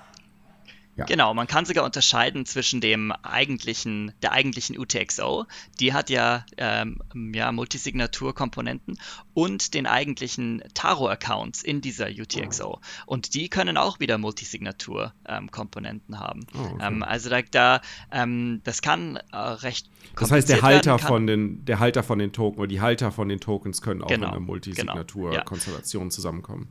Ja. 0.96 1.06
Genau, 1.06 1.34
man 1.34 1.46
kann 1.48 1.64
sogar 1.64 1.84
unterscheiden 1.84 2.46
zwischen 2.46 2.80
dem 2.80 3.10
eigentlichen, 3.10 4.12
der 4.22 4.32
eigentlichen 4.32 4.78
UTXO, 4.78 5.46
die 5.80 5.92
hat 5.92 6.08
ja, 6.08 6.46
ähm, 6.56 7.00
ja 7.34 7.50
Multisignatur-Komponenten 7.50 8.98
und 9.32 9.74
den 9.74 9.86
eigentlichen 9.86 10.62
Taro-Accounts 10.74 11.62
in 11.64 11.80
dieser 11.80 12.06
UTXO. 12.06 12.80
Und 13.06 13.34
die 13.34 13.48
können 13.48 13.76
auch 13.76 13.98
wieder 13.98 14.18
Multisignatur-Komponenten 14.18 16.14
ähm, 16.14 16.20
haben. 16.20 16.46
Oh, 16.54 16.74
okay. 16.74 16.86
ähm, 16.86 17.02
also 17.02 17.28
da, 17.28 17.42
da 17.42 17.80
ähm, 18.12 18.60
das 18.62 18.80
kann 18.80 19.16
äh, 19.32 19.36
recht 19.36 19.90
Das 20.16 20.30
heißt, 20.30 20.48
der 20.48 20.62
Halter 20.62 21.00
von 21.00 21.26
den, 21.26 21.64
der 21.64 21.80
Halter 21.80 22.04
von 22.04 22.20
den 22.20 22.32
Token 22.32 22.60
oder 22.60 22.68
die 22.68 22.80
Halter 22.80 23.10
von 23.10 23.28
den 23.28 23.40
Tokens 23.40 23.82
können 23.82 24.02
auch 24.02 24.08
genau, 24.08 24.28
in 24.28 24.32
einer 24.32 24.40
Multisignatur-Konstellation 24.40 26.02
genau, 26.02 26.10
ja. 26.10 26.14
zusammenkommen. 26.14 26.68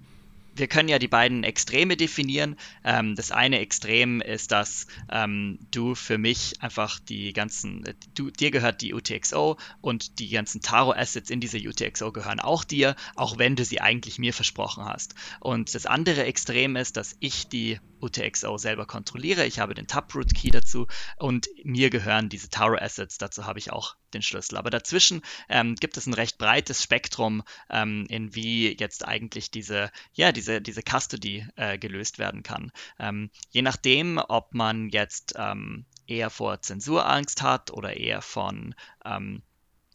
Wir 0.56 0.68
können 0.68 0.90
ja 0.90 1.00
die 1.00 1.08
beiden 1.08 1.44
Extreme 1.44 1.98
definieren. 1.98 2.56
Ähm, 2.84 3.16
das 3.16 3.32
eine 3.32 3.60
Extrem 3.60 4.22
ist, 4.22 4.52
dass 4.52 4.88
ähm, 5.12 5.60
du 5.72 5.96
für 5.96 6.18
mich 6.18 6.62
einfach 6.62 7.00
die 7.00 7.34
ganzen, 7.34 7.84
du, 8.14 8.30
dir 8.30 8.52
gehört 8.52 8.82
die 8.82 8.94
UTXO 8.94 9.58
und 9.82 10.20
die 10.20 10.30
ganzen 10.30 10.62
Taro-Assets 10.62 11.30
in 11.30 11.40
dieser 11.40 11.60
UTXO 11.60 12.12
gehören 12.12 12.40
auch 12.40 12.64
dir, 12.64 12.96
auch 13.16 13.38
wenn 13.38 13.56
du 13.56 13.66
sie 13.66 13.82
eigentlich 13.82 14.20
mir 14.20 14.34
versprochen 14.34 14.86
hast. 14.86 15.16
Und 15.40 15.74
das 15.76 15.86
andere 15.86 16.24
Extrem 16.24 16.76
ist, 16.76 16.98
dass 16.98 17.16
ich 17.20 17.48
die 17.48 17.80
UTXO 18.04 18.58
selber 18.58 18.86
kontrolliere. 18.86 19.46
Ich 19.46 19.60
habe 19.60 19.74
den 19.74 19.88
Taproot-Key 19.88 20.52
dazu 20.52 20.88
und 21.18 21.48
mir 21.64 21.90
gehören 21.90 22.30
diese 22.30 22.50
Taro-Assets. 22.50 23.18
Dazu 23.18 23.46
habe 23.46 23.60
ich 23.60 23.72
auch 23.72 23.96
den 24.14 24.22
Schlüssel. 24.22 24.58
Aber 24.58 24.70
dazwischen 24.70 25.22
ähm, 25.50 25.76
gibt 25.76 25.98
es 25.98 26.06
ein 26.06 26.14
recht 26.14 26.38
breites 26.38 26.84
Spektrum, 26.84 27.44
ähm, 27.70 28.06
in 28.10 28.36
wie 28.36 28.78
jetzt 28.78 29.08
eigentlich 29.08 29.52
diese, 29.52 29.92
ja, 30.14 30.32
diese, 30.32 30.62
diese 30.62 30.82
Custody 30.82 31.48
äh, 31.56 31.78
gelöst 31.78 32.20
werden 32.20 32.44
kann. 32.44 32.72
Ähm, 33.00 33.32
je 33.50 33.62
nachdem, 33.62 34.18
ob 34.18 34.54
man 34.54 34.90
jetzt 34.90 35.34
ähm, 35.38 35.86
eher 36.08 36.30
vor 36.30 36.62
Zensurangst 36.62 37.42
hat 37.42 37.72
oder 37.72 37.96
eher 37.96 38.22
von 38.22 38.76
ähm, 39.06 39.42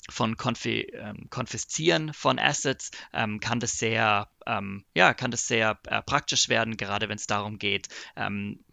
von 0.09 0.37
Konfi 0.37 0.81
ähm, 0.93 1.29
Konfiszieren 1.31 2.13
von 2.15 2.39
Assets 2.39 2.91
ähm, 3.13 3.41
kann 3.41 3.61
das 3.61 3.73
sehr, 3.73 4.29
ähm, 4.47 4.85
ja, 4.95 5.15
kann 5.15 5.31
das 5.31 5.47
sehr 5.47 5.79
äh, 5.87 6.03
praktisch 6.03 6.49
werden, 6.49 6.77
gerade 6.77 7.09
wenn 7.09 7.17
es 7.17 7.27
darum 7.27 7.59
geht, 7.59 7.89
ähm, 8.17 8.65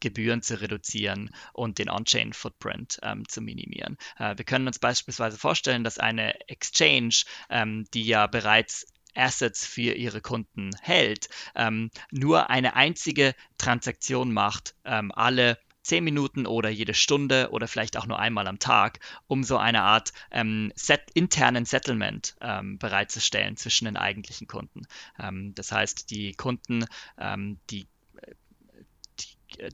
Gebühren 0.00 0.42
zu 0.42 0.60
reduzieren 0.60 1.30
und 1.52 1.78
den 1.78 1.90
On-Chain-Footprint 1.90 3.00
ähm, 3.02 3.28
zu 3.28 3.40
minimieren. 3.40 3.96
Äh, 4.18 4.36
wir 4.36 4.44
können 4.44 4.66
uns 4.66 4.78
beispielsweise 4.78 5.38
vorstellen, 5.38 5.84
dass 5.84 5.98
eine 5.98 6.48
Exchange, 6.48 7.22
ähm, 7.50 7.84
die 7.92 8.04
ja 8.04 8.26
bereits 8.26 8.86
Assets 9.14 9.66
für 9.66 9.92
ihre 9.92 10.20
Kunden 10.20 10.70
hält, 10.80 11.28
ähm, 11.54 11.90
nur 12.10 12.48
eine 12.48 12.76
einzige 12.76 13.34
Transaktion 13.58 14.32
macht, 14.32 14.74
ähm, 14.84 15.12
alle 15.12 15.58
10 15.90 16.04
Minuten 16.04 16.46
oder 16.46 16.68
jede 16.68 16.94
Stunde 16.94 17.48
oder 17.50 17.66
vielleicht 17.66 17.96
auch 17.96 18.06
nur 18.06 18.20
einmal 18.20 18.46
am 18.46 18.60
Tag, 18.60 19.00
um 19.26 19.42
so 19.42 19.56
eine 19.56 19.82
Art 19.82 20.12
ähm, 20.30 20.72
set, 20.76 21.02
internen 21.14 21.64
Settlement 21.64 22.36
ähm, 22.40 22.78
bereitzustellen 22.78 23.56
zwischen 23.56 23.86
den 23.86 23.96
eigentlichen 23.96 24.46
Kunden. 24.46 24.82
Ähm, 25.18 25.52
das 25.56 25.72
heißt, 25.72 26.12
die 26.12 26.34
Kunden, 26.34 26.84
ähm, 27.18 27.58
die 27.70 27.88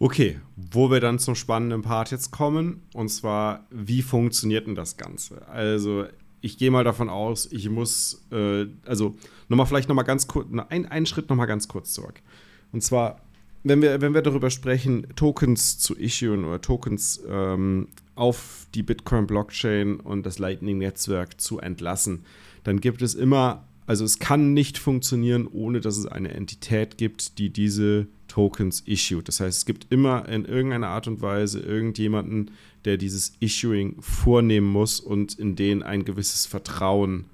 Okay, 0.00 0.38
wo 0.56 0.90
wir 0.90 1.00
dann 1.00 1.18
zum 1.18 1.34
spannenden 1.34 1.82
Part 1.82 2.12
jetzt 2.12 2.30
kommen, 2.30 2.82
und 2.94 3.08
zwar, 3.08 3.66
wie 3.70 4.02
funktioniert 4.02 4.66
denn 4.66 4.76
das 4.76 4.96
Ganze? 4.96 5.46
Also, 5.48 6.06
ich 6.40 6.56
gehe 6.56 6.70
mal 6.70 6.84
davon 6.84 7.08
aus, 7.08 7.50
ich 7.50 7.68
muss, 7.68 8.24
äh, 8.30 8.66
also 8.86 9.16
nochmal 9.48 9.66
vielleicht 9.66 9.88
nochmal 9.88 10.04
ganz 10.04 10.28
kurz, 10.28 10.46
ein, 10.68 10.86
einen 10.86 11.06
Schritt 11.06 11.28
nochmal 11.28 11.48
ganz 11.48 11.66
kurz 11.66 11.92
zurück. 11.92 12.22
Und 12.70 12.82
zwar, 12.82 13.22
wenn 13.64 13.82
wir, 13.82 14.00
wenn 14.00 14.14
wir 14.14 14.22
darüber 14.22 14.50
sprechen, 14.50 15.06
Tokens 15.16 15.78
zu 15.78 15.96
issuen 15.96 16.44
oder 16.44 16.60
Tokens 16.60 17.20
ähm, 17.28 17.88
auf 18.14 18.66
die 18.74 18.84
Bitcoin-Blockchain 18.84 19.98
und 19.98 20.24
das 20.24 20.38
Lightning-Netzwerk 20.38 21.40
zu 21.40 21.58
entlassen, 21.58 22.24
dann 22.62 22.80
gibt 22.80 23.02
es 23.02 23.14
immer, 23.16 23.66
also 23.86 24.04
es 24.04 24.20
kann 24.20 24.54
nicht 24.54 24.78
funktionieren, 24.78 25.48
ohne 25.48 25.80
dass 25.80 25.96
es 25.96 26.06
eine 26.06 26.34
Entität 26.34 26.98
gibt, 26.98 27.38
die 27.38 27.50
diese 27.50 28.06
Tokens 28.28 28.82
issued. 28.86 29.26
Das 29.26 29.40
heißt, 29.40 29.58
es 29.58 29.66
gibt 29.66 29.86
immer 29.90 30.28
in 30.28 30.44
irgendeiner 30.44 30.88
Art 30.88 31.08
und 31.08 31.20
Weise 31.20 31.60
irgendjemanden, 31.60 32.52
der 32.84 32.96
dieses 32.96 33.32
Issuing 33.40 33.96
vornehmen 34.00 34.68
muss 34.68 35.00
und 35.00 35.38
in 35.38 35.56
den 35.56 35.82
ein 35.82 36.04
gewisses 36.04 36.46
Vertrauen 36.46 37.24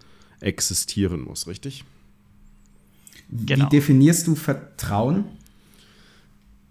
existieren 0.40 1.22
muss, 1.22 1.46
richtig? 1.46 1.84
Genau. 3.30 3.66
Wie 3.66 3.68
definierst 3.68 4.26
du 4.26 4.34
Vertrauen? 4.34 5.24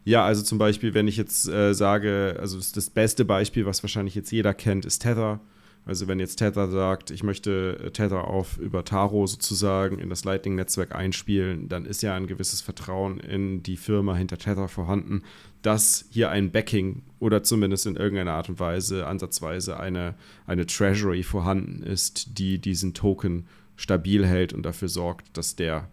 Ja, 0.05 0.25
also 0.25 0.41
zum 0.41 0.57
Beispiel, 0.57 0.93
wenn 0.93 1.07
ich 1.07 1.17
jetzt 1.17 1.47
äh, 1.47 1.73
sage, 1.73 2.37
also 2.39 2.57
das 2.57 2.89
beste 2.89 3.25
Beispiel, 3.25 3.65
was 3.65 3.83
wahrscheinlich 3.83 4.15
jetzt 4.15 4.31
jeder 4.31 4.53
kennt, 4.53 4.85
ist 4.85 4.99
Tether. 4.99 5.39
Also 5.85 6.07
wenn 6.07 6.19
jetzt 6.19 6.37
Tether 6.37 6.69
sagt, 6.69 7.11
ich 7.11 7.23
möchte 7.23 7.77
äh, 7.83 7.91
Tether 7.91 8.27
auf 8.27 8.57
über 8.57 8.85
Taro 8.85 9.27
sozusagen 9.27 9.99
in 9.99 10.09
das 10.09 10.23
Lightning-Netzwerk 10.23 10.95
einspielen, 10.95 11.67
dann 11.67 11.85
ist 11.85 12.01
ja 12.01 12.15
ein 12.15 12.27
gewisses 12.27 12.61
Vertrauen 12.61 13.19
in 13.19 13.63
die 13.63 13.75
Firma 13.75 14.15
hinter 14.15 14.37
Tether 14.37 14.69
vorhanden, 14.69 15.23
dass 15.61 16.05
hier 16.09 16.29
ein 16.29 16.51
Backing 16.51 17.03
oder 17.19 17.43
zumindest 17.43 17.85
in 17.85 17.97
irgendeiner 17.97 18.33
Art 18.33 18.49
und 18.49 18.59
Weise, 18.59 19.07
ansatzweise 19.07 19.77
eine, 19.79 20.15
eine 20.47 20.65
Treasury 20.65 21.23
vorhanden 21.23 21.83
ist, 21.83 22.37
die 22.37 22.59
diesen 22.59 22.93
Token 22.93 23.47
stabil 23.75 24.25
hält 24.25 24.53
und 24.53 24.63
dafür 24.63 24.87
sorgt, 24.87 25.37
dass 25.37 25.55
der 25.55 25.89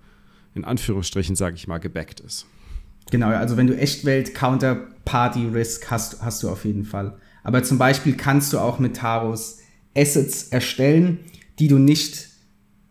in 0.55 0.65
Anführungsstrichen, 0.65 1.37
sage 1.37 1.57
ich 1.57 1.67
mal, 1.67 1.79
gebackt 1.79 2.21
ist. 2.21 2.47
Genau, 3.11 3.29
also 3.29 3.57
wenn 3.57 3.67
du 3.67 3.77
Echtwelt 3.77 4.35
Counterparty 4.35 5.49
Risk 5.49 5.91
hast, 5.91 6.23
hast 6.23 6.43
du 6.43 6.49
auf 6.49 6.65
jeden 6.65 6.85
Fall. 6.85 7.17
Aber 7.43 7.63
zum 7.63 7.79
Beispiel 7.79 8.17
kannst 8.17 8.53
du 8.53 8.59
auch 8.59 8.79
mit 8.79 8.97
Taros 8.97 9.60
Assets 9.97 10.49
erstellen, 10.49 11.19
die 11.59 11.69
du 11.69 11.79
nicht, 11.79 12.29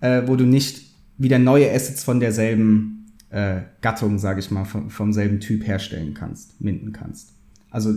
äh, 0.01 0.23
wo 0.25 0.35
du 0.35 0.45
nicht 0.45 0.81
wieder 1.17 1.39
neue 1.39 1.71
Assets 1.71 2.03
von 2.03 2.19
derselben 2.19 3.13
äh, 3.29 3.61
Gattung, 3.81 4.19
sage 4.19 4.39
ich 4.39 4.51
mal, 4.51 4.65
vom, 4.65 4.89
vom 4.89 5.13
selben 5.13 5.39
Typ 5.39 5.65
herstellen 5.65 6.13
kannst, 6.13 6.59
minden 6.61 6.91
kannst. 6.91 7.33
Also, 7.69 7.95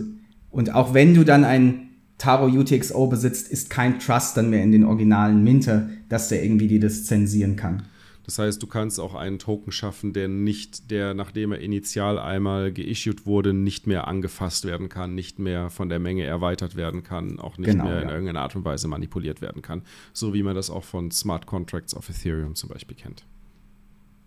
und 0.51 0.73
auch 0.73 0.93
wenn 0.93 1.13
du 1.13 1.23
dann 1.23 1.43
ein 1.43 1.89
Taro 2.17 2.47
UTXO 2.47 3.07
besitzt, 3.07 3.49
ist 3.49 3.69
kein 3.69 3.99
Trust 3.99 4.37
dann 4.37 4.49
mehr 4.49 4.63
in 4.63 4.71
den 4.71 4.83
originalen 4.83 5.43
Minter, 5.43 5.89
dass 6.09 6.29
der 6.29 6.43
irgendwie 6.43 6.67
die 6.67 6.79
das 6.79 7.05
zensieren 7.05 7.55
kann. 7.55 7.83
Das 8.25 8.39
heißt, 8.39 8.63
du 8.63 8.67
kannst 8.67 8.99
auch 9.01 9.15
einen 9.15 9.37
Token 9.37 9.71
schaffen, 9.73 10.13
der 10.13 10.29
nicht, 10.29 10.89
der 10.91 11.13
nachdem 11.13 11.51
er 11.51 11.59
initial 11.59 12.17
einmal 12.17 12.71
geissued 12.71 13.25
wurde, 13.25 13.53
nicht 13.53 13.85
mehr 13.85 14.07
angefasst 14.07 14.65
werden 14.65 14.87
kann, 14.87 15.13
nicht 15.13 15.39
mehr 15.39 15.69
von 15.69 15.89
der 15.89 15.99
Menge 15.99 16.23
erweitert 16.23 16.75
werden 16.77 17.03
kann, 17.03 17.37
auch 17.39 17.57
nicht 17.57 17.71
genau, 17.71 17.85
mehr 17.85 18.01
in 18.01 18.07
ja. 18.07 18.13
irgendeiner 18.13 18.41
Art 18.41 18.55
und 18.55 18.63
Weise 18.63 18.87
manipuliert 18.87 19.41
werden 19.41 19.61
kann. 19.61 19.81
So 20.13 20.33
wie 20.33 20.41
man 20.41 20.55
das 20.55 20.69
auch 20.69 20.85
von 20.85 21.11
Smart 21.11 21.45
Contracts 21.47 21.93
auf 21.93 22.09
Ethereum 22.09 22.55
zum 22.55 22.69
Beispiel 22.69 22.95
kennt. 22.95 23.25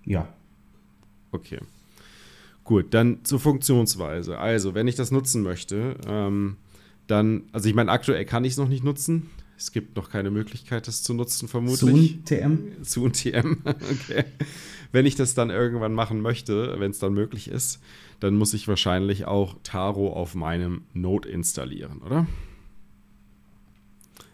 Ja. 0.05 0.29
Okay. 1.33 1.59
Gut, 2.65 2.93
dann 2.93 3.25
zur 3.25 3.41
Funktionsweise. 3.41 4.39
Also, 4.39 4.75
wenn 4.75 4.89
ich 4.89 4.97
das 4.97 5.11
nutzen 5.11 5.43
möchte, 5.43 5.97
ähm, 6.07 6.57
dann, 7.07 7.45
also 7.53 7.69
ich 7.69 7.75
meine, 7.75 7.91
aktuell 7.91 8.25
kann 8.25 8.45
ich 8.45 8.53
es 8.53 8.59
noch 8.59 8.69
nicht 8.69 8.85
nutzen. 8.85 9.31
Es 9.57 9.73
gibt 9.73 9.97
noch 9.97 10.11
keine 10.11 10.31
Möglichkeit, 10.31 10.87
das 10.87 11.03
zu 11.03 11.14
nutzen, 11.14 11.49
vermutlich. 11.49 11.79
Soon 11.79 12.25
TM? 12.25 12.85
Soon 12.85 13.12
TM, 13.12 13.62
okay. 13.64 14.25
Wenn 14.92 15.07
ich 15.07 15.16
das 15.16 15.35
dann 15.35 15.51
irgendwann 15.51 15.95
machen 15.95 16.21
möchte, 16.21 16.79
wenn 16.79 16.90
es 16.90 16.99
dann 16.99 17.14
möglich 17.14 17.49
ist, 17.49 17.83
dann 18.21 18.37
muss 18.37 18.55
ich 18.55 18.69
wahrscheinlich 18.69 19.25
auch 19.25 19.57
Taro 19.62 20.12
auf 20.12 20.35
meinem 20.35 20.85
Node 20.92 21.29
installieren, 21.29 22.03
oder? 22.03 22.27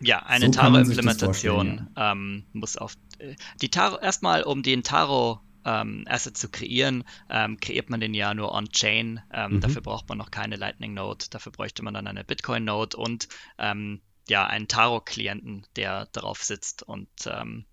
Ja, 0.00 0.24
eine 0.26 0.46
so 0.46 0.52
Taro-Implementation 0.52 1.88
ja. 1.96 2.12
ähm, 2.12 2.44
muss 2.52 2.76
auf 2.76 2.96
äh, 3.18 3.36
die 3.60 3.70
Taro 3.70 3.98
erstmal, 3.98 4.42
um 4.42 4.62
den 4.62 4.82
Taro 4.82 5.40
ähm, 5.64 6.04
Asset 6.08 6.36
zu 6.36 6.48
kreieren, 6.48 7.04
ähm, 7.30 7.58
kreiert 7.58 7.88
man 7.88 8.00
den 8.00 8.14
ja 8.14 8.34
nur 8.34 8.52
on-chain. 8.52 9.20
Ähm, 9.32 9.54
mhm. 9.54 9.60
Dafür 9.60 9.82
braucht 9.82 10.08
man 10.08 10.18
noch 10.18 10.32
keine 10.32 10.56
Lightning-Node. 10.56 11.26
Dafür 11.30 11.52
bräuchte 11.52 11.84
man 11.84 11.94
dann 11.94 12.08
eine 12.08 12.24
Bitcoin-Node 12.24 12.96
und 12.96 13.28
ähm, 13.58 14.00
ja, 14.28 14.46
einen 14.46 14.68
Taro-Klienten, 14.68 15.66
der 15.76 16.06
darauf 16.06 16.42
sitzt 16.42 16.82
und 16.82 17.08
ähm, 17.26 17.66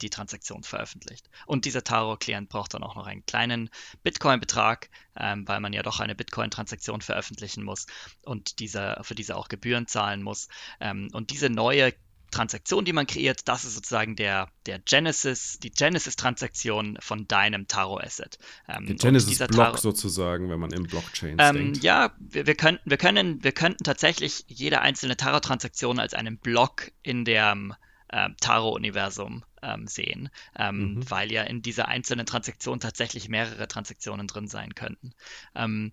die 0.00 0.10
Transaktion 0.10 0.62
veröffentlicht. 0.62 1.28
Und 1.46 1.64
dieser 1.64 1.82
Taro-Klient 1.82 2.48
braucht 2.48 2.74
dann 2.74 2.82
auch 2.82 2.94
noch 2.94 3.06
einen 3.06 3.26
kleinen 3.26 3.70
Bitcoin-Betrag, 4.02 4.90
ähm, 5.16 5.46
weil 5.48 5.60
man 5.60 5.72
ja 5.72 5.82
doch 5.82 6.00
eine 6.00 6.14
Bitcoin-Transaktion 6.14 7.00
veröffentlichen 7.00 7.64
muss 7.64 7.86
und 8.22 8.60
dieser, 8.60 9.02
für 9.02 9.14
diese 9.14 9.36
auch 9.36 9.48
Gebühren 9.48 9.86
zahlen 9.86 10.22
muss. 10.22 10.48
Ähm, 10.80 11.08
und 11.12 11.30
diese 11.30 11.50
neue 11.50 11.92
Transaktion, 12.30 12.84
die 12.84 12.92
man 12.92 13.06
kreiert, 13.06 13.48
das 13.48 13.64
ist 13.64 13.74
sozusagen 13.74 14.16
der, 14.16 14.48
der 14.66 14.78
Genesis, 14.78 15.58
die 15.58 15.70
Genesis-Transaktion 15.70 16.98
von 17.00 17.26
deinem 17.28 17.66
Taro-Asset. 17.68 18.38
Ähm, 18.68 18.86
der 18.86 18.96
Genesis-Block 18.96 19.78
sozusagen, 19.78 20.50
wenn 20.50 20.60
man 20.60 20.72
im 20.72 20.84
Blockchain 20.84 21.36
ähm, 21.38 21.56
denkt. 21.56 21.82
Ja, 21.82 22.12
wir, 22.18 22.46
wir, 22.46 22.54
könnten, 22.54 22.88
wir, 22.88 22.96
können, 22.96 23.42
wir 23.42 23.52
könnten 23.52 23.84
tatsächlich 23.84 24.44
jede 24.48 24.80
einzelne 24.80 25.16
Taro-Transaktion 25.16 25.98
als 25.98 26.14
einen 26.14 26.38
Block 26.38 26.92
in 27.02 27.24
dem 27.24 27.74
äh, 28.08 28.28
Taro-Universum 28.40 29.44
ähm, 29.62 29.86
sehen, 29.86 30.30
ähm, 30.56 30.94
mhm. 30.94 31.10
weil 31.10 31.32
ja 31.32 31.42
in 31.42 31.62
dieser 31.62 31.88
einzelnen 31.88 32.26
Transaktion 32.26 32.80
tatsächlich 32.80 33.28
mehrere 33.28 33.68
Transaktionen 33.68 34.26
drin 34.26 34.48
sein 34.48 34.74
könnten. 34.74 35.12
Ähm, 35.54 35.92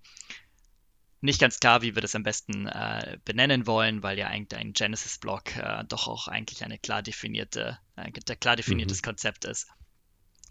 nicht 1.26 1.42
ganz 1.42 1.60
klar, 1.60 1.82
wie 1.82 1.96
wir 1.96 2.02
das 2.02 2.16
am 2.16 2.24
besten 2.24 2.68
äh, 2.68 3.18
benennen 3.26 3.68
wollen, 3.68 4.04
weil 4.04 4.18
ja 4.18 4.28
eigentlich 4.28 4.60
ein 4.60 4.74
Genesis-Block 4.74 5.58
äh, 5.58 5.84
doch 5.88 6.08
auch 6.08 6.28
eigentlich 6.28 6.64
eine 6.64 6.78
klar 6.78 7.02
definierte, 7.02 7.78
äh, 7.96 8.12
klar 8.12 8.56
definiertes 8.56 9.02
mhm. 9.02 9.06
Konzept 9.06 9.46
ist. 9.46 9.68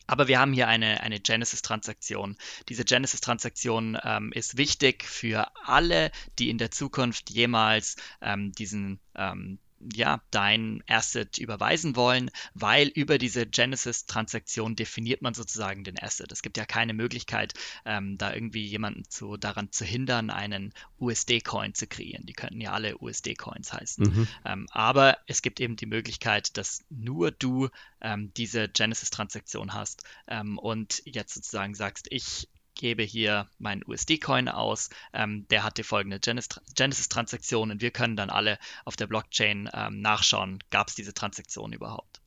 Aber 0.06 0.28
wir 0.28 0.38
haben 0.38 0.52
hier 0.52 0.68
eine, 0.68 1.00
eine 1.00 1.18
Genesis-Transaktion. 1.18 2.36
Diese 2.68 2.84
Genesis-Transaktion 2.84 3.98
ähm, 4.02 4.32
ist 4.32 4.58
wichtig 4.58 5.04
für 5.04 5.50
alle, 5.64 6.10
die 6.38 6.50
in 6.50 6.58
der 6.58 6.70
Zukunft 6.70 7.30
jemals 7.30 7.96
ähm, 8.20 8.52
diesen 8.52 9.00
ähm, 9.14 9.58
ja, 9.92 10.22
dein 10.30 10.82
Asset 10.88 11.38
überweisen 11.38 11.96
wollen, 11.96 12.30
weil 12.54 12.88
über 12.88 13.18
diese 13.18 13.46
Genesis-Transaktion 13.46 14.76
definiert 14.76 15.22
man 15.22 15.34
sozusagen 15.34 15.84
den 15.84 15.98
Asset. 15.98 16.32
Es 16.32 16.42
gibt 16.42 16.56
ja 16.56 16.64
keine 16.64 16.94
Möglichkeit, 16.94 17.54
ähm, 17.84 18.18
da 18.18 18.32
irgendwie 18.32 18.64
jemanden 18.64 19.04
zu, 19.08 19.36
daran 19.36 19.70
zu 19.72 19.84
hindern, 19.84 20.30
einen 20.30 20.72
USD-Coin 20.98 21.74
zu 21.74 21.86
kreieren. 21.86 22.26
Die 22.26 22.32
könnten 22.32 22.60
ja 22.60 22.72
alle 22.72 22.96
USD-Coins 22.98 23.72
heißen. 23.72 24.04
Mhm. 24.04 24.28
Ähm, 24.44 24.66
aber 24.70 25.18
es 25.26 25.42
gibt 25.42 25.60
eben 25.60 25.76
die 25.76 25.86
Möglichkeit, 25.86 26.56
dass 26.56 26.84
nur 26.90 27.30
du 27.30 27.68
ähm, 28.00 28.32
diese 28.36 28.68
Genesis-Transaktion 28.68 29.74
hast 29.74 30.04
ähm, 30.26 30.58
und 30.58 31.02
jetzt 31.04 31.34
sozusagen 31.34 31.74
sagst, 31.74 32.06
ich 32.10 32.48
gebe 32.74 33.02
hier 33.02 33.48
meinen 33.58 33.82
USD-Coin 33.86 34.48
aus, 34.48 34.90
ähm, 35.12 35.46
der 35.48 35.64
hat 35.64 35.78
die 35.78 35.82
folgende 35.82 36.20
Genesis-Transaktion 36.20 37.70
und 37.70 37.80
wir 37.80 37.90
können 37.90 38.16
dann 38.16 38.30
alle 38.30 38.58
auf 38.84 38.96
der 38.96 39.06
Blockchain 39.06 39.70
ähm, 39.72 40.00
nachschauen, 40.00 40.58
gab 40.70 40.88
es 40.88 40.94
diese 40.94 41.14
Transaktion 41.14 41.72
überhaupt. 41.72 42.20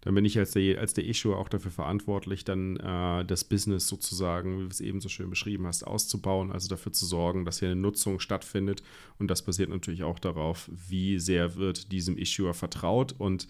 Dann 0.00 0.14
bin 0.14 0.24
ich 0.24 0.38
als 0.38 0.52
der, 0.52 0.78
als 0.78 0.94
der 0.94 1.04
Issuer 1.04 1.36
auch 1.38 1.48
dafür 1.48 1.72
verantwortlich, 1.72 2.44
dann 2.44 2.76
äh, 2.76 3.24
das 3.24 3.44
Business 3.44 3.88
sozusagen, 3.88 4.58
wie 4.58 4.62
du 4.62 4.68
es 4.68 4.80
eben 4.80 5.00
so 5.00 5.08
schön 5.08 5.28
beschrieben 5.28 5.66
hast, 5.66 5.82
auszubauen, 5.82 6.52
also 6.52 6.68
dafür 6.68 6.92
zu 6.92 7.04
sorgen, 7.04 7.44
dass 7.44 7.58
hier 7.58 7.68
eine 7.68 7.80
Nutzung 7.80 8.20
stattfindet. 8.20 8.82
Und 9.18 9.28
das 9.28 9.42
basiert 9.42 9.70
natürlich 9.70 10.04
auch 10.04 10.18
darauf, 10.18 10.70
wie 10.72 11.18
sehr 11.18 11.56
wird 11.56 11.90
diesem 11.90 12.16
Issuer 12.16 12.54
vertraut 12.54 13.14
und 13.18 13.48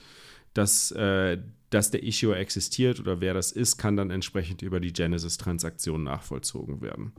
dass, 0.55 0.91
äh, 0.93 1.39
dass 1.71 1.91
der 1.91 2.03
Issuer 2.03 2.37
existiert 2.37 3.01
oder 3.01 3.21
wer 3.21 3.35
das 3.35 3.53
ist, 3.53 3.77
kann 3.77 3.97
dann 3.97 4.11
entsprechend 4.11 4.63
über 4.63 4.81
die 4.81 4.93
Genesis-Transaktion 4.93 6.03
nachvollzogen 6.03 6.81
werden. 6.81 7.13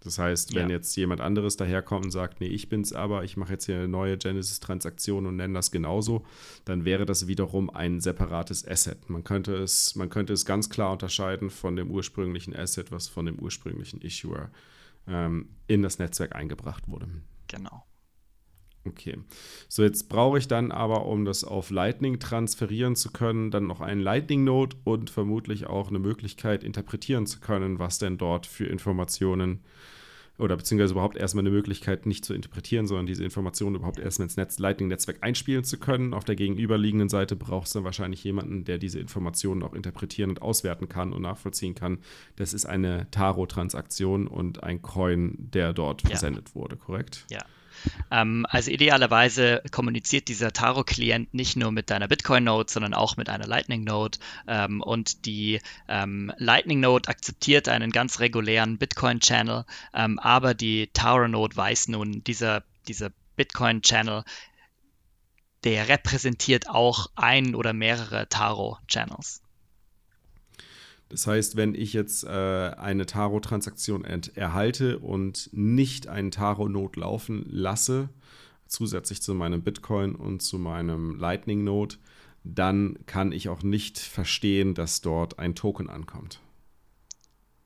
Das 0.00 0.18
heißt, 0.18 0.54
wenn 0.54 0.68
ja. 0.68 0.76
jetzt 0.76 0.94
jemand 0.96 1.20
anderes 1.20 1.56
daherkommt 1.56 2.04
und 2.04 2.10
sagt, 2.12 2.40
nee, 2.40 2.46
ich 2.46 2.68
bin's 2.68 2.92
aber, 2.92 3.24
ich 3.24 3.36
mache 3.36 3.54
jetzt 3.54 3.66
hier 3.66 3.76
eine 3.76 3.88
neue 3.88 4.16
Genesis-Transaktion 4.16 5.26
und 5.26 5.36
nenne 5.36 5.54
das 5.54 5.72
genauso, 5.72 6.24
dann 6.64 6.84
wäre 6.84 7.06
das 7.06 7.26
wiederum 7.26 7.70
ein 7.70 8.00
separates 8.00 8.66
Asset. 8.66 9.10
Man 9.10 9.24
könnte 9.24 9.56
es, 9.56 9.96
man 9.96 10.08
könnte 10.08 10.32
es 10.32 10.44
ganz 10.44 10.70
klar 10.70 10.92
unterscheiden 10.92 11.50
von 11.50 11.74
dem 11.74 11.90
ursprünglichen 11.90 12.54
Asset, 12.54 12.92
was 12.92 13.08
von 13.08 13.26
dem 13.26 13.38
ursprünglichen 13.40 14.00
Issuer 14.00 14.50
ähm, 15.08 15.48
in 15.66 15.82
das 15.82 15.98
Netzwerk 15.98 16.36
eingebracht 16.36 16.88
wurde. 16.88 17.08
Genau. 17.48 17.84
Okay. 18.86 19.18
So, 19.68 19.82
jetzt 19.82 20.08
brauche 20.08 20.38
ich 20.38 20.48
dann 20.48 20.70
aber, 20.70 21.06
um 21.06 21.24
das 21.24 21.44
auf 21.44 21.70
Lightning 21.70 22.18
transferieren 22.18 22.96
zu 22.96 23.10
können, 23.10 23.50
dann 23.50 23.66
noch 23.66 23.80
einen 23.80 24.00
Lightning-Node 24.00 24.76
und 24.84 25.10
vermutlich 25.10 25.66
auch 25.66 25.88
eine 25.88 25.98
Möglichkeit, 25.98 26.64
interpretieren 26.64 27.26
zu 27.26 27.40
können, 27.40 27.78
was 27.78 27.98
denn 27.98 28.18
dort 28.18 28.46
für 28.46 28.66
Informationen 28.66 29.60
oder 30.38 30.56
beziehungsweise 30.56 30.92
überhaupt 30.92 31.16
erstmal 31.16 31.42
eine 31.42 31.50
Möglichkeit, 31.50 32.04
nicht 32.04 32.24
zu 32.24 32.34
interpretieren, 32.34 32.86
sondern 32.86 33.06
diese 33.06 33.24
Informationen 33.24 33.76
überhaupt 33.76 33.98
erstmal 33.98 34.26
ins 34.26 34.36
Netz, 34.36 34.58
Lightning-Netzwerk 34.58 35.22
einspielen 35.22 35.64
zu 35.64 35.78
können. 35.78 36.12
Auf 36.12 36.24
der 36.24 36.36
gegenüberliegenden 36.36 37.08
Seite 37.08 37.36
braucht 37.36 37.68
es 37.68 37.72
dann 37.72 37.84
wahrscheinlich 37.84 38.22
jemanden, 38.22 38.64
der 38.64 38.78
diese 38.78 39.00
Informationen 39.00 39.62
auch 39.62 39.72
interpretieren 39.72 40.30
und 40.30 40.42
auswerten 40.42 40.88
kann 40.88 41.12
und 41.12 41.22
nachvollziehen 41.22 41.74
kann. 41.74 41.98
Das 42.36 42.52
ist 42.52 42.66
eine 42.66 43.10
Taro-Transaktion 43.10 44.26
und 44.26 44.62
ein 44.62 44.82
Coin, 44.82 45.36
der 45.38 45.72
dort 45.72 46.02
ja. 46.02 46.10
versendet 46.10 46.54
wurde, 46.54 46.76
korrekt? 46.76 47.26
Ja. 47.30 47.40
Ähm, 48.10 48.46
also 48.48 48.70
idealerweise 48.70 49.62
kommuniziert 49.70 50.28
dieser 50.28 50.52
Taro-Klient 50.52 51.34
nicht 51.34 51.56
nur 51.56 51.72
mit 51.72 51.90
deiner 51.90 52.08
Bitcoin-Node, 52.08 52.70
sondern 52.70 52.94
auch 52.94 53.16
mit 53.16 53.28
einer 53.28 53.46
Lightning-Node. 53.46 54.18
Ähm, 54.46 54.80
und 54.80 55.26
die 55.26 55.60
ähm, 55.88 56.32
Lightning-Node 56.38 57.08
akzeptiert 57.08 57.68
einen 57.68 57.90
ganz 57.90 58.20
regulären 58.20 58.78
Bitcoin-Channel, 58.78 59.64
ähm, 59.94 60.18
aber 60.18 60.54
die 60.54 60.88
Taro-Node 60.92 61.56
weiß 61.56 61.88
nun, 61.88 62.22
dieser, 62.24 62.62
dieser 62.88 63.10
Bitcoin-Channel 63.36 64.24
der 65.64 65.88
repräsentiert 65.88 66.68
auch 66.68 67.08
ein 67.16 67.56
oder 67.56 67.72
mehrere 67.72 68.28
Taro-Channels. 68.28 69.42
Das 71.08 71.26
heißt, 71.26 71.56
wenn 71.56 71.74
ich 71.74 71.92
jetzt 71.92 72.24
äh, 72.24 72.28
eine 72.28 73.06
Taro-Transaktion 73.06 74.04
erhalte 74.04 74.98
und 74.98 75.50
nicht 75.52 76.08
einen 76.08 76.30
Taro-Node 76.32 77.00
laufen 77.00 77.44
lasse, 77.48 78.08
zusätzlich 78.66 79.22
zu 79.22 79.34
meinem 79.34 79.62
Bitcoin 79.62 80.16
und 80.16 80.42
zu 80.42 80.58
meinem 80.58 81.16
Lightning-Node, 81.16 81.96
dann 82.42 82.98
kann 83.06 83.32
ich 83.32 83.48
auch 83.48 83.62
nicht 83.62 83.98
verstehen, 83.98 84.74
dass 84.74 85.00
dort 85.00 85.38
ein 85.38 85.54
Token 85.54 85.88
ankommt. 85.88 86.40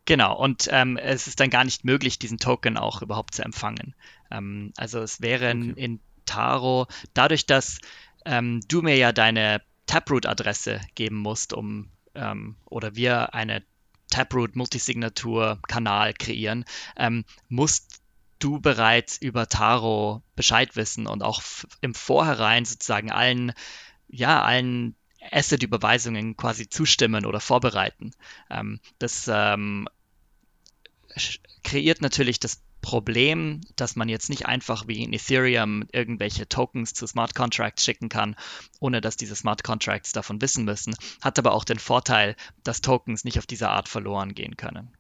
Genau, 0.05 0.37
und 0.37 0.69
ähm, 0.71 0.97
es 0.97 1.27
ist 1.27 1.39
dann 1.41 1.51
gar 1.51 1.65
nicht 1.65 1.85
möglich, 1.85 2.19
diesen 2.19 2.39
Token 2.39 2.77
auch 2.77 3.01
überhaupt 3.03 3.35
zu 3.35 3.43
empfangen. 3.43 3.95
Ähm, 4.31 4.73
also 4.77 5.01
es 5.01 5.21
wäre 5.21 5.49
okay. 5.49 5.53
in, 5.53 5.75
in, 5.77 6.01
Taro, 6.27 6.87
dadurch, 7.13 7.47
dass 7.47 7.79
ähm, 8.25 8.61
du 8.69 8.83
mir 8.83 8.97
ja 8.97 9.11
deine 9.11 9.63
Taproot-Adresse 9.87 10.81
geben 10.95 11.17
musst, 11.17 11.53
um 11.53 11.89
ähm, 12.15 12.57
oder 12.67 12.97
wir 12.97 13.35
eine 13.35 13.63
Taproot 14.11 14.57
Multisignatur-Kanal 14.57 16.15
kreieren, 16.15 16.65
ähm, 16.97 17.25
musst 17.49 18.01
du 18.39 18.61
bereits 18.61 19.19
über 19.19 19.49
Taro 19.49 20.23
Bescheid 20.35 20.75
wissen 20.77 21.07
und 21.07 21.23
auch 21.23 21.43
im 21.81 21.95
Vorhinein 21.95 22.65
sozusagen 22.65 23.11
allen, 23.11 23.53
ja, 24.09 24.43
allen 24.43 24.97
Asset-Überweisungen 25.31 26.37
quasi 26.37 26.69
zustimmen 26.69 27.27
oder 27.27 27.41
vorbereiten. 27.41 28.13
Ähm, 28.51 28.81
das 28.99 29.29
ähm, 29.33 29.87
kreiert 31.63 32.01
natürlich 32.01 32.41
das 32.41 32.63
Problem, 32.81 33.61
dass 33.77 33.97
man 33.97 34.09
jetzt 34.09 34.31
nicht 34.31 34.47
einfach 34.47 34.89
wie 34.89 35.03
in 35.03 35.13
Ethereum 35.13 35.85
irgendwelche 35.93 36.49
Tokens 36.49 36.95
zu 36.95 37.07
Smart 37.07 37.35
Contracts 37.35 37.85
schicken 37.85 38.09
kann, 38.09 38.37
ohne 38.81 39.01
dass 39.01 39.17
diese 39.17 39.37
Smart 39.37 39.65
Contracts 39.65 40.13
davon 40.13 40.41
wissen 40.41 40.65
müssen, 40.65 40.95
hat 41.21 41.39
aber 41.39 41.53
auch 41.53 41.65
den 41.65 41.79
Vorteil, 41.79 42.37
dass 42.65 42.81
Tokens 42.81 43.25
nicht 43.25 43.39
auf 43.39 43.47
diese 43.47 43.69
Art 43.69 43.89
verloren 43.89 44.35
gehen 44.35 44.57
können. 44.57 44.91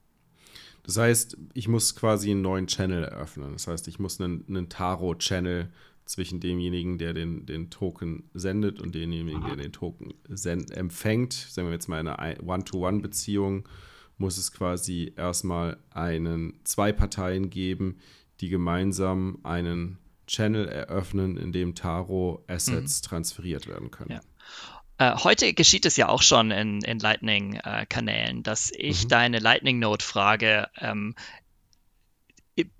Das 0.82 0.96
heißt, 0.96 1.36
ich 1.52 1.68
muss 1.68 1.94
quasi 1.94 2.30
einen 2.30 2.42
neuen 2.42 2.66
Channel 2.66 3.04
eröffnen. 3.04 3.52
Das 3.52 3.66
heißt, 3.66 3.88
ich 3.88 3.98
muss 3.98 4.20
einen, 4.20 4.44
einen 4.48 4.68
Taro-Channel 4.68 5.70
zwischen 6.04 6.40
demjenigen, 6.40 6.98
der 6.98 7.12
den, 7.14 7.46
den 7.46 7.70
Token 7.70 8.24
sendet 8.34 8.80
und 8.80 8.94
demjenigen, 8.94 9.44
der 9.46 9.56
den 9.56 9.72
Token 9.72 10.14
empfängt. 10.28 11.32
Sagen 11.32 11.68
wir 11.68 11.72
jetzt 11.72 11.88
mal 11.88 12.06
eine 12.06 12.42
One-to-One-Beziehung 12.42 13.68
muss 14.20 14.38
es 14.38 14.52
quasi 14.52 15.12
erstmal 15.16 15.78
einen 15.90 16.60
zwei 16.64 16.92
Parteien 16.92 17.50
geben, 17.50 17.98
die 18.40 18.48
gemeinsam 18.48 19.38
einen 19.42 19.98
Channel 20.26 20.68
eröffnen, 20.68 21.36
in 21.36 21.52
dem 21.52 21.74
Taro 21.74 22.44
Assets 22.46 23.02
mhm. 23.02 23.06
transferiert 23.06 23.66
werden 23.66 23.90
können. 23.90 24.12
Ja. 24.12 24.20
Äh, 24.98 25.16
heute 25.16 25.52
geschieht 25.54 25.86
es 25.86 25.96
ja 25.96 26.08
auch 26.08 26.22
schon 26.22 26.50
in, 26.50 26.82
in 26.82 26.98
Lightning-Kanälen, 26.98 28.38
äh, 28.38 28.42
dass 28.42 28.70
ich 28.76 29.04
mhm. 29.04 29.08
deine 29.08 29.38
Lightning-Node 29.38 30.04
frage, 30.04 30.68
ähm, 30.78 31.14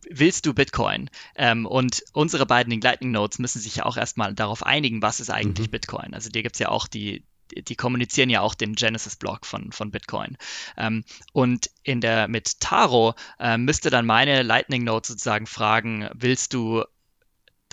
willst 0.09 0.47
du 0.47 0.53
Bitcoin? 0.53 1.09
Ähm, 1.35 1.65
und 1.67 2.05
unsere 2.13 2.45
beiden 2.45 2.79
Lightning 2.81 3.13
Nodes 3.13 3.39
müssen 3.39 3.61
sich 3.61 3.77
ja 3.77 3.87
auch 3.87 3.97
erstmal 3.97 4.35
darauf 4.35 4.65
einigen, 4.65 5.01
was 5.01 5.21
ist 5.21 5.31
eigentlich 5.31 5.69
mhm. 5.69 5.73
Bitcoin. 5.73 6.15
Also 6.15 6.29
dir 6.29 6.43
gibt 6.43 6.57
es 6.57 6.61
ja 6.61 6.69
auch 6.69 6.87
die, 6.87 7.25
die 7.57 7.77
kommunizieren 7.77 8.31
ja 8.31 8.41
auch 8.41 8.55
den 8.55 8.75
Genesis-Block 8.75 9.47
von, 9.47 9.73
von 9.73 9.91
Bitcoin. 9.91 10.37
Ähm, 10.77 11.05
und 11.33 11.71
in 11.83 12.01
der, 12.01 12.29
mit 12.29 12.61
Taro 12.61 13.15
äh, 13.39 13.59
müsste 13.59 13.91
dann 13.91 14.07
meine 14.07 14.43
Lightning 14.43 14.85
Node 14.85 15.09
sozusagen 15.09 15.47
fragen, 15.47 16.09
willst 16.15 16.55
du 16.55 16.85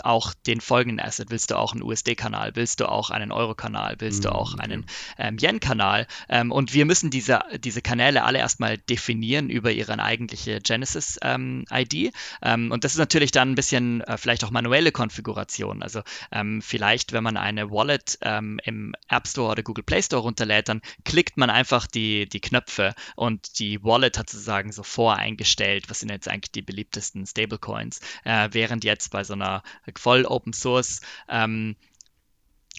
auch 0.05 0.33
den 0.45 0.61
folgenden 0.61 1.05
Asset? 1.05 1.29
Willst 1.29 1.51
du 1.51 1.57
auch 1.57 1.73
einen 1.73 1.83
USD-Kanal? 1.83 2.55
Willst 2.55 2.79
du 2.79 2.89
auch 2.89 3.09
einen 3.09 3.31
Euro-Kanal? 3.31 3.95
Willst 3.99 4.25
du 4.25 4.33
auch 4.33 4.53
mhm, 4.53 4.59
einen 4.59 4.85
ähm, 5.17 5.37
Yen-Kanal? 5.39 6.07
Ähm, 6.29 6.51
und 6.51 6.73
wir 6.73 6.85
müssen 6.85 7.09
diese, 7.09 7.41
diese 7.59 7.81
Kanäle 7.81 8.23
alle 8.23 8.39
erstmal 8.39 8.77
definieren 8.77 9.49
über 9.49 9.71
ihre 9.71 9.97
eigentliche 9.97 10.59
Genesis-ID. 10.59 11.93
Ähm, 11.93 12.11
ähm, 12.41 12.71
und 12.71 12.83
das 12.83 12.93
ist 12.93 12.99
natürlich 12.99 13.31
dann 13.31 13.51
ein 13.51 13.55
bisschen 13.55 14.01
äh, 14.01 14.17
vielleicht 14.17 14.43
auch 14.43 14.51
manuelle 14.51 14.91
Konfiguration. 14.91 15.81
Also 15.83 16.01
ähm, 16.31 16.61
vielleicht, 16.61 17.13
wenn 17.13 17.23
man 17.23 17.37
eine 17.37 17.71
Wallet 17.71 18.17
ähm, 18.21 18.59
im 18.63 18.95
App 19.09 19.27
Store 19.27 19.51
oder 19.51 19.63
Google 19.63 19.83
Play 19.83 20.01
Store 20.01 20.21
runterlädt, 20.21 20.69
dann 20.69 20.81
klickt 21.05 21.37
man 21.37 21.49
einfach 21.49 21.87
die, 21.87 22.27
die 22.27 22.41
Knöpfe 22.41 22.93
und 23.15 23.59
die 23.59 23.83
Wallet 23.83 24.17
hat 24.17 24.29
sozusagen 24.29 24.71
so 24.71 24.83
voreingestellt, 24.83 25.89
was 25.89 25.99
sind 25.99 26.09
jetzt 26.09 26.27
eigentlich 26.27 26.51
die 26.51 26.61
beliebtesten 26.61 27.25
Stablecoins, 27.25 27.99
äh, 28.23 28.49
während 28.51 28.83
jetzt 28.83 29.11
bei 29.11 29.23
so 29.23 29.33
einer 29.33 29.63
voll 29.95 30.25
Open 30.25 30.53
Source 30.53 31.01
ähm, 31.29 31.75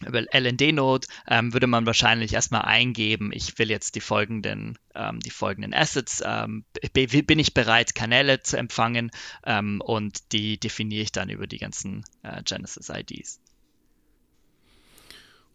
über 0.05 0.23
LND-Node 0.33 1.07
ähm, 1.27 1.53
würde 1.53 1.67
man 1.67 1.85
wahrscheinlich 1.85 2.33
erstmal 2.33 2.61
eingeben, 2.61 3.31
ich 3.33 3.57
will 3.59 3.69
jetzt 3.69 3.95
die 3.95 4.01
folgenden, 4.01 4.77
ähm, 4.95 5.19
die 5.19 5.29
folgenden 5.29 5.73
Assets, 5.73 6.23
ähm, 6.25 6.63
bin 6.93 7.39
ich 7.39 7.53
bereit, 7.53 7.95
Kanäle 7.95 8.41
zu 8.41 8.57
empfangen 8.57 9.11
ähm, 9.45 9.81
und 9.81 10.31
die 10.31 10.57
definiere 10.57 11.03
ich 11.03 11.11
dann 11.11 11.29
über 11.29 11.47
die 11.47 11.57
ganzen 11.57 12.05
äh, 12.23 12.41
Genesis-IDs. 12.43 13.41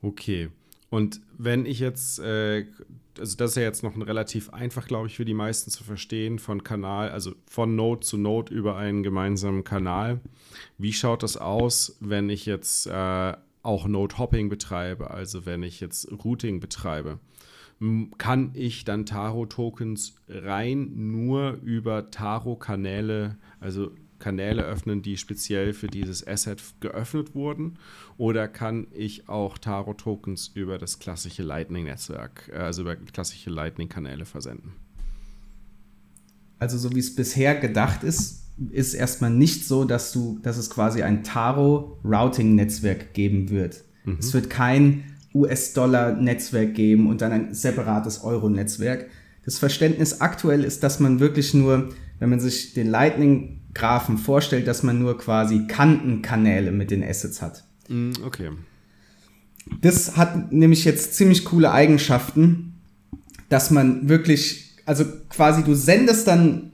Okay. 0.03 0.51
Und 0.91 1.21
wenn 1.39 1.67
ich 1.67 1.81
jetzt, 1.81 2.19
äh, 2.19 2.67
also 3.19 3.37
das 3.37 3.51
ist 3.51 3.57
ja 3.57 3.63
jetzt 3.63 3.83
noch 3.83 3.95
ein 3.95 4.03
relativ 4.03 4.51
einfach, 4.51 4.87
glaube 4.87 5.07
ich, 5.07 5.17
für 5.17 5.25
die 5.25 5.35
meisten 5.35 5.71
zu 5.71 5.85
verstehen, 5.85 6.39
von 6.39 6.63
Kanal, 6.63 7.11
also 7.11 7.33
von 7.47 7.75
Node 7.77 8.01
zu 8.01 8.17
Node 8.17 8.53
über 8.55 8.77
einen 8.77 9.03
gemeinsamen 9.03 9.65
Kanal. 9.65 10.21
Wie 10.79 10.93
schaut 10.93 11.23
das 11.23 11.37
aus, 11.37 11.97
wenn 12.01 12.29
ich 12.29 12.47
jetzt 12.47 12.87
äh, 12.87 13.33
auch 13.63 13.87
Node-Hopping 13.87 14.49
betreibe, 14.49 15.11
also 15.11 15.47
wenn 15.47 15.63
ich 15.63 15.81
jetzt 15.81 16.11
Routing 16.25 16.61
betreibe? 16.61 17.19
Kann 18.19 18.53
ich 18.55 18.85
dann 18.85 19.05
Taro-Tokens 19.05 20.15
rein 20.29 20.93
nur 20.95 21.59
über 21.63 22.11
Taro-Kanäle, 22.11 23.37
also 23.61 23.91
Kanäle 24.19 24.63
öffnen, 24.65 25.03
die 25.03 25.17
speziell 25.17 25.73
für 25.73 25.87
dieses 25.87 26.27
Asset 26.27 26.63
geöffnet 26.81 27.35
wurden? 27.35 27.79
Oder 28.17 28.49
kann 28.49 28.87
ich 28.93 29.29
auch 29.29 29.59
Taro-Tokens 29.59 30.51
über 30.55 30.79
das 30.79 30.99
klassische 30.99 31.43
Lightning-Netzwerk, 31.43 32.51
äh, 32.53 32.57
also 32.59 32.83
über 32.83 32.97
klassische 32.97 33.51
Lightning-Kanäle 33.51 34.25
versenden? 34.25 34.73
Also 36.59 36.79
so 36.79 36.95
wie 36.95 37.01
es 37.01 37.15
bisher 37.15 37.55
gedacht 37.55 38.05
ist, 38.05 38.45
ist 38.71 38.95
erstmal 38.95 39.31
nicht 39.31 39.67
so, 39.67 39.85
dass 39.85 40.13
du, 40.13 40.39
dass 40.43 40.57
es 40.57 40.71
quasi 40.71 41.03
ein 41.03 41.25
Taro-Routing-Netzwerk 41.25 43.13
geben 43.13 43.51
wird. 43.51 43.83
Mhm. 44.05 44.19
Es 44.21 44.33
wird 44.33 44.49
kein 44.49 45.05
US-Dollar-Netzwerk 45.35 46.75
geben 46.75 47.09
und 47.09 47.21
dann 47.21 47.33
ein 47.33 47.55
separates 47.55 48.23
Euro-Netzwerk. 48.23 49.11
Das 49.45 49.59
Verständnis 49.59 50.21
aktuell 50.21 50.63
ist, 50.65 50.83
dass 50.83 51.01
man 51.01 51.19
wirklich 51.21 51.53
nur, 51.53 51.91
wenn 52.21 52.31
man 52.31 52.41
sich 52.41 52.73
den 52.73 52.89
Lightning 52.89 53.61
Graphen 53.75 54.19
vorstellt, 54.19 54.67
dass 54.67 54.83
man 54.83 54.99
nur 54.99 55.19
quasi 55.19 55.67
Kantenkanäle 55.67 56.71
mit 56.71 56.91
den 56.91 57.03
Assets 57.03 57.43
hat. 57.43 57.65
Mm, 57.89 58.13
okay. 58.25 58.51
Das 59.81 60.17
hat 60.17 60.53
nämlich 60.53 60.85
jetzt 60.85 61.15
ziemlich 61.15 61.45
coole 61.45 61.73
Eigenschaften, 61.73 62.75
dass 63.49 63.71
man 63.71 64.09
wirklich, 64.09 64.77
also 64.87 65.05
quasi 65.29 65.65
du 65.65 65.75
sendest 65.75 66.29
dann, 66.29 66.73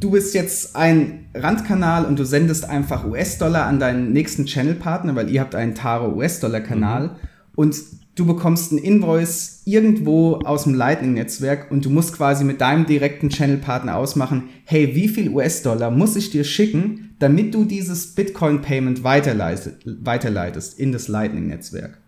du 0.00 0.10
bist 0.10 0.34
jetzt 0.34 0.76
ein 0.76 1.26
Randkanal 1.34 2.04
und 2.04 2.18
du 2.18 2.24
sendest 2.24 2.64
einfach 2.64 3.04
US-Dollar 3.04 3.66
an 3.66 3.78
deinen 3.78 4.12
nächsten 4.12 4.46
Channel-Partner, 4.46 5.14
weil 5.14 5.30
ihr 5.30 5.40
habt 5.40 5.54
einen 5.54 5.74
Taro 5.74 6.14
US-Dollar-Kanal 6.14 7.08
mhm. 7.08 7.16
und 7.54 7.76
du 8.18 8.26
bekommst 8.26 8.72
ein 8.72 8.78
Invoice 8.78 9.62
irgendwo 9.64 10.36
aus 10.36 10.64
dem 10.64 10.74
Lightning-Netzwerk 10.74 11.70
und 11.70 11.84
du 11.84 11.90
musst 11.90 12.14
quasi 12.14 12.44
mit 12.44 12.60
deinem 12.60 12.86
direkten 12.86 13.28
Channel-Partner 13.28 13.96
ausmachen, 13.96 14.48
hey, 14.64 14.94
wie 14.94 15.08
viel 15.08 15.30
US-Dollar 15.30 15.90
muss 15.90 16.16
ich 16.16 16.30
dir 16.30 16.44
schicken, 16.44 17.14
damit 17.20 17.54
du 17.54 17.64
dieses 17.64 18.14
Bitcoin-Payment 18.14 19.04
weiterleitest 19.04 20.78
in 20.78 20.92
das 20.92 21.08
Lightning-Netzwerk. 21.08 21.98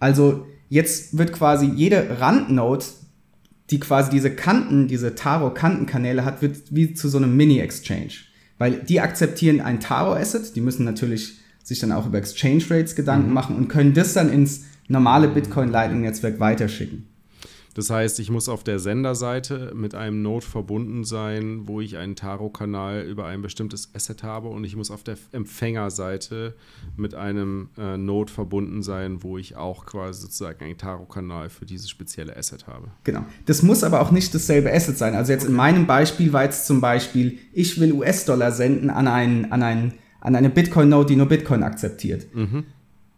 Also 0.00 0.46
jetzt 0.68 1.16
wird 1.16 1.32
quasi 1.32 1.66
jede 1.66 2.20
Randnode, 2.20 2.84
die 3.70 3.80
quasi 3.80 4.10
diese 4.10 4.30
Kanten, 4.30 4.88
diese 4.88 5.14
Taro-Kantenkanäle 5.14 6.24
hat, 6.24 6.42
wird 6.42 6.56
wie 6.70 6.94
zu 6.94 7.08
so 7.08 7.18
einem 7.18 7.36
Mini-Exchange. 7.36 8.12
Weil 8.58 8.80
die 8.80 9.00
akzeptieren 9.00 9.60
ein 9.60 9.80
Taro-Asset, 9.80 10.56
die 10.56 10.60
müssen 10.60 10.84
natürlich 10.84 11.38
sich 11.62 11.80
dann 11.80 11.92
auch 11.92 12.06
über 12.06 12.18
Exchange 12.18 12.64
Rates 12.70 12.94
Gedanken 12.94 13.28
mhm. 13.28 13.34
machen 13.34 13.56
und 13.56 13.68
können 13.68 13.92
das 13.92 14.12
dann 14.12 14.32
ins 14.32 14.64
normale 14.88 15.28
Bitcoin 15.28 15.70
Lightning 15.70 16.02
Netzwerk 16.02 16.40
weiterschicken. 16.40 17.08
Das 17.76 17.90
heißt, 17.90 18.20
ich 18.20 18.30
muss 18.30 18.48
auf 18.48 18.64
der 18.64 18.78
Senderseite 18.78 19.72
mit 19.74 19.94
einem 19.94 20.22
Node 20.22 20.46
verbunden 20.46 21.04
sein, 21.04 21.68
wo 21.68 21.82
ich 21.82 21.98
einen 21.98 22.16
Taro-Kanal 22.16 23.02
über 23.02 23.26
ein 23.26 23.42
bestimmtes 23.42 23.94
Asset 23.94 24.22
habe 24.22 24.48
und 24.48 24.64
ich 24.64 24.76
muss 24.76 24.90
auf 24.90 25.02
der 25.02 25.18
Empfängerseite 25.32 26.54
mit 26.96 27.14
einem 27.14 27.68
äh, 27.76 27.98
Node 27.98 28.32
verbunden 28.32 28.82
sein, 28.82 29.22
wo 29.22 29.36
ich 29.36 29.56
auch 29.56 29.84
quasi 29.84 30.22
sozusagen 30.22 30.64
einen 30.64 30.78
Taro-Kanal 30.78 31.50
für 31.50 31.66
dieses 31.66 31.90
spezielle 31.90 32.34
Asset 32.34 32.66
habe. 32.66 32.88
Genau. 33.04 33.26
Das 33.44 33.62
muss 33.62 33.84
aber 33.84 34.00
auch 34.00 34.10
nicht 34.10 34.34
dasselbe 34.34 34.72
Asset 34.72 34.96
sein. 34.96 35.14
Also 35.14 35.32
jetzt 35.32 35.44
in 35.44 35.52
meinem 35.52 35.86
Beispiel 35.86 36.32
war 36.32 36.44
jetzt 36.44 36.66
zum 36.66 36.80
Beispiel, 36.80 37.40
ich 37.52 37.78
will 37.78 37.92
US-Dollar 37.92 38.52
senden 38.52 38.88
an 38.88 39.06
einen, 39.06 39.52
an 39.52 39.62
einen 39.62 39.92
an 40.26 40.34
eine 40.34 40.50
Bitcoin-Node, 40.50 41.06
die 41.06 41.16
nur 41.16 41.26
Bitcoin 41.26 41.62
akzeptiert. 41.62 42.34
Mhm. 42.34 42.64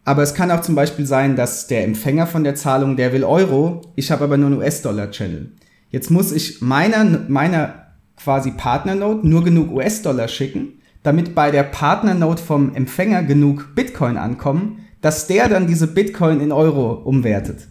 Aber 0.08 0.22
es 0.22 0.32
kann 0.32 0.50
auch 0.50 0.62
zum 0.62 0.74
Beispiel 0.74 1.04
sein, 1.04 1.36
dass 1.36 1.66
der 1.66 1.84
Empfänger 1.84 2.26
von 2.26 2.42
der 2.42 2.54
Zahlung, 2.54 2.96
der 2.96 3.12
will 3.12 3.24
Euro, 3.24 3.82
ich 3.94 4.10
habe 4.10 4.24
aber 4.24 4.38
nur 4.38 4.46
einen 4.46 4.56
US-Dollar-Channel. 4.56 5.52
Jetzt 5.90 6.10
muss 6.10 6.32
ich 6.32 6.62
meiner, 6.62 7.26
meiner 7.28 7.88
quasi 8.16 8.52
Partner-Node 8.52 9.28
nur 9.28 9.44
genug 9.44 9.70
US-Dollar 9.70 10.28
schicken, 10.28 10.80
damit 11.02 11.34
bei 11.34 11.50
der 11.50 11.64
Partner-Node 11.64 12.40
vom 12.40 12.74
Empfänger 12.74 13.22
genug 13.22 13.74
Bitcoin 13.74 14.16
ankommen, 14.16 14.78
dass 15.02 15.26
der 15.26 15.50
dann 15.50 15.66
diese 15.66 15.86
Bitcoin 15.86 16.40
in 16.40 16.52
Euro 16.52 16.94
umwertet. 16.94 17.68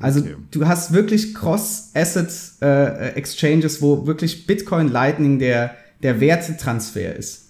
Also 0.00 0.20
okay. 0.20 0.36
du 0.52 0.66
hast 0.66 0.94
wirklich 0.94 1.34
Cross-Asset-Exchanges, 1.34 3.76
äh, 3.76 3.82
wo 3.82 4.06
wirklich 4.06 4.46
Bitcoin 4.46 4.88
Lightning 4.88 5.38
der, 5.38 5.72
der 6.02 6.18
Wertetransfer 6.18 7.14
ist. 7.14 7.45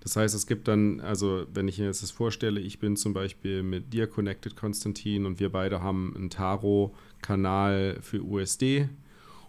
Das 0.00 0.16
heißt, 0.16 0.34
es 0.34 0.46
gibt 0.46 0.66
dann, 0.66 1.00
also 1.00 1.46
wenn 1.52 1.68
ich 1.68 1.78
mir 1.78 1.86
jetzt 1.86 2.02
das 2.02 2.10
vorstelle, 2.10 2.60
ich 2.60 2.78
bin 2.78 2.96
zum 2.96 3.12
Beispiel 3.12 3.62
mit 3.62 3.92
dir 3.92 4.06
connected, 4.06 4.56
Konstantin, 4.56 5.26
und 5.26 5.40
wir 5.40 5.50
beide 5.50 5.82
haben 5.82 6.14
einen 6.16 6.30
Taro-Kanal 6.30 7.98
für 8.00 8.22
USD 8.22 8.88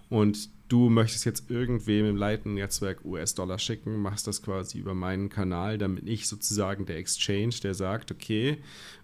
und 0.09 0.49
du 0.67 0.89
möchtest 0.89 1.25
jetzt 1.25 1.49
irgendwem 1.49 2.05
im 2.05 2.15
Lightning-Netzwerk 2.17 3.03
US-Dollar 3.05 3.59
schicken, 3.59 4.01
machst 4.01 4.27
das 4.27 4.41
quasi 4.41 4.77
über 4.77 4.93
meinen 4.93 5.29
Kanal, 5.29 5.77
damit 5.77 6.07
ich 6.07 6.27
sozusagen 6.27 6.85
der 6.85 6.97
Exchange, 6.97 7.55
der 7.63 7.73
sagt, 7.73 8.11
okay, 8.11 8.57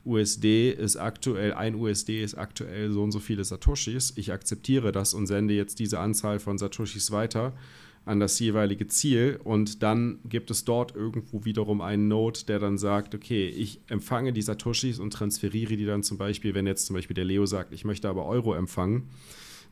USD 0.05 0.71
ist 0.71 0.97
aktuell, 0.97 1.53
ein 1.53 1.75
USD 1.75 2.23
ist 2.23 2.35
aktuell 2.35 2.91
so 2.91 3.03
und 3.03 3.11
so 3.11 3.19
viele 3.19 3.43
Satoshis, 3.43 4.13
ich 4.15 4.33
akzeptiere 4.33 4.91
das 4.91 5.13
und 5.13 5.27
sende 5.27 5.53
jetzt 5.53 5.79
diese 5.79 5.99
Anzahl 5.99 6.39
von 6.39 6.57
Satoshis 6.57 7.11
weiter 7.11 7.53
an 8.07 8.19
das 8.19 8.39
jeweilige 8.39 8.87
Ziel 8.87 9.39
und 9.43 9.83
dann 9.83 10.19
gibt 10.27 10.51
es 10.51 10.65
dort 10.65 10.95
irgendwo 10.95 11.45
wiederum 11.45 11.81
einen 11.81 12.07
Node, 12.07 12.39
der 12.47 12.59
dann 12.59 12.77
sagt, 12.77 13.13
okay, 13.13 13.47
ich 13.47 13.81
empfange 13.87 14.33
die 14.33 14.41
Satoshis 14.41 14.99
und 14.99 15.11
transferiere 15.11 15.77
die 15.77 15.85
dann 15.85 16.03
zum 16.03 16.17
Beispiel, 16.17 16.53
wenn 16.53 16.67
jetzt 16.67 16.85
zum 16.85 16.95
Beispiel 16.95 17.15
der 17.15 17.25
Leo 17.25 17.45
sagt, 17.45 17.73
ich 17.73 17.85
möchte 17.85 18.09
aber 18.09 18.25
Euro 18.25 18.53
empfangen, 18.53 19.09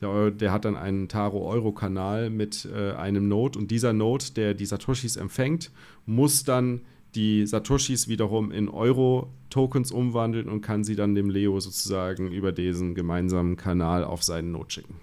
der, 0.02 0.32
der 0.32 0.52
hat 0.52 0.66
dann 0.66 0.76
einen 0.76 1.08
Taro-Euro-Kanal 1.08 2.30
mit 2.30 2.68
äh, 2.74 2.92
einem 2.92 3.28
Node 3.28 3.58
und 3.58 3.72
dieser 3.72 3.94
Node, 3.94 4.26
der 4.36 4.54
die 4.54 4.66
Satoshis 4.66 5.16
empfängt, 5.16 5.72
muss 6.06 6.44
dann 6.44 6.82
die 7.16 7.46
Satoshis 7.46 8.08
wiederum 8.08 8.52
in 8.52 8.68
Euro-Tokens 8.68 9.92
umwandeln 9.92 10.50
und 10.50 10.62
kann 10.62 10.84
sie 10.84 10.96
dann 10.96 11.16
dem 11.16 11.30
Leo 11.30 11.60
sozusagen 11.60 12.32
über 12.32 12.52
diesen 12.52 12.94
gemeinsamen 12.94 13.56
Kanal 13.56 14.04
auf 14.04 14.22
seinen 14.24 14.52
Node 14.52 14.72
schicken. 14.72 14.96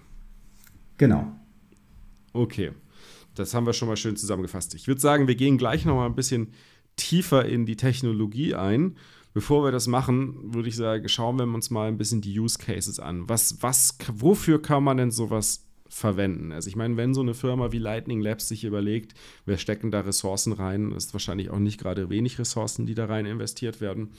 Genau. 0.97 1.31
Okay. 2.33 2.71
Das 3.35 3.53
haben 3.53 3.65
wir 3.65 3.73
schon 3.73 3.87
mal 3.87 3.97
schön 3.97 4.15
zusammengefasst. 4.15 4.75
Ich 4.75 4.87
würde 4.87 5.01
sagen, 5.01 5.27
wir 5.27 5.35
gehen 5.35 5.57
gleich 5.57 5.85
noch 5.85 5.95
mal 5.95 6.05
ein 6.05 6.15
bisschen 6.15 6.53
tiefer 6.95 7.45
in 7.45 7.65
die 7.65 7.75
Technologie 7.75 8.55
ein. 8.55 8.97
Bevor 9.33 9.63
wir 9.63 9.71
das 9.71 9.87
machen, 9.87 10.53
würde 10.53 10.69
ich 10.69 10.75
sagen, 10.75 11.09
schauen 11.09 11.37
wir 11.37 11.45
uns 11.45 11.71
mal 11.71 11.87
ein 11.87 11.97
bisschen 11.97 12.21
die 12.21 12.39
Use 12.39 12.59
Cases 12.59 12.99
an. 12.99 13.27
Was, 13.27 13.61
was, 13.61 13.97
wofür 14.13 14.61
kann 14.61 14.83
man 14.83 14.97
denn 14.97 15.09
sowas 15.09 15.65
verwenden. 15.93 16.51
Also 16.51 16.67
ich 16.67 16.75
meine, 16.75 16.97
wenn 16.97 17.13
so 17.13 17.21
eine 17.21 17.33
Firma 17.33 17.71
wie 17.71 17.77
Lightning 17.77 18.19
Labs 18.19 18.47
sich 18.47 18.63
überlegt, 18.63 19.13
wir 19.45 19.57
stecken 19.57 19.91
da 19.91 20.01
Ressourcen 20.01 20.51
rein, 20.51 20.91
ist 20.91 21.13
wahrscheinlich 21.13 21.49
auch 21.49 21.59
nicht 21.59 21.79
gerade 21.79 22.09
wenig 22.09 22.39
Ressourcen, 22.39 22.85
die 22.85 22.95
da 22.95 23.05
rein 23.05 23.25
investiert 23.25 23.79
werden, 23.79 24.11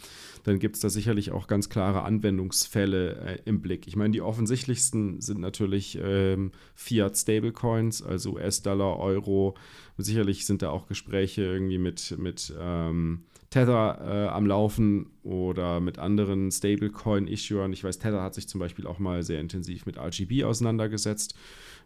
dann 0.45 0.59
gibt 0.59 0.77
es 0.77 0.83
da 0.83 0.89
sicherlich 0.89 1.33
auch 1.33 1.47
ganz 1.47 1.69
klare 1.69 2.03
Anwendungsfälle 2.03 3.17
äh, 3.17 3.39
im 3.45 3.61
Blick. 3.61 3.87
Ich 3.89 3.97
meine, 3.97 4.13
die 4.13 4.23
offensichtlichsten 4.23 5.21
sind 5.21 5.41
natürlich 5.41 5.99
ähm, 6.01 6.53
Fiat 6.75 7.17
Stablecoins, 7.17 8.03
also 8.03 8.35
US-Dollar, 8.35 8.99
Euro. 8.99 9.57
Sicherlich 9.99 10.47
sind 10.47 10.63
da 10.63 10.71
auch 10.71 10.87
Gespräche 10.87 11.43
irgendwie 11.43 11.79
mit, 11.79 12.17
mit 12.19 12.55
ähm, 12.59 13.25
Tether 13.55 14.01
äh, 14.01 14.29
am 14.31 14.47
Laufen 14.47 15.07
oder 15.23 15.79
mit 15.79 16.01
anderen 16.01 16.51
Stablecoin-Issuern. 16.51 17.73
Ich 17.73 17.85
weiß, 17.85 18.01
Tether 18.01 18.21
hat 18.21 18.35
sich 18.35 18.49
zum 18.49 18.59
Beispiel 18.59 18.85
auch 18.85 18.99
mal 18.99 19.23
sehr 19.23 19.41
intensiv 19.41 19.87
mit 19.87 19.97
RGB 19.97 20.43
auseinandergesetzt, 20.43 21.37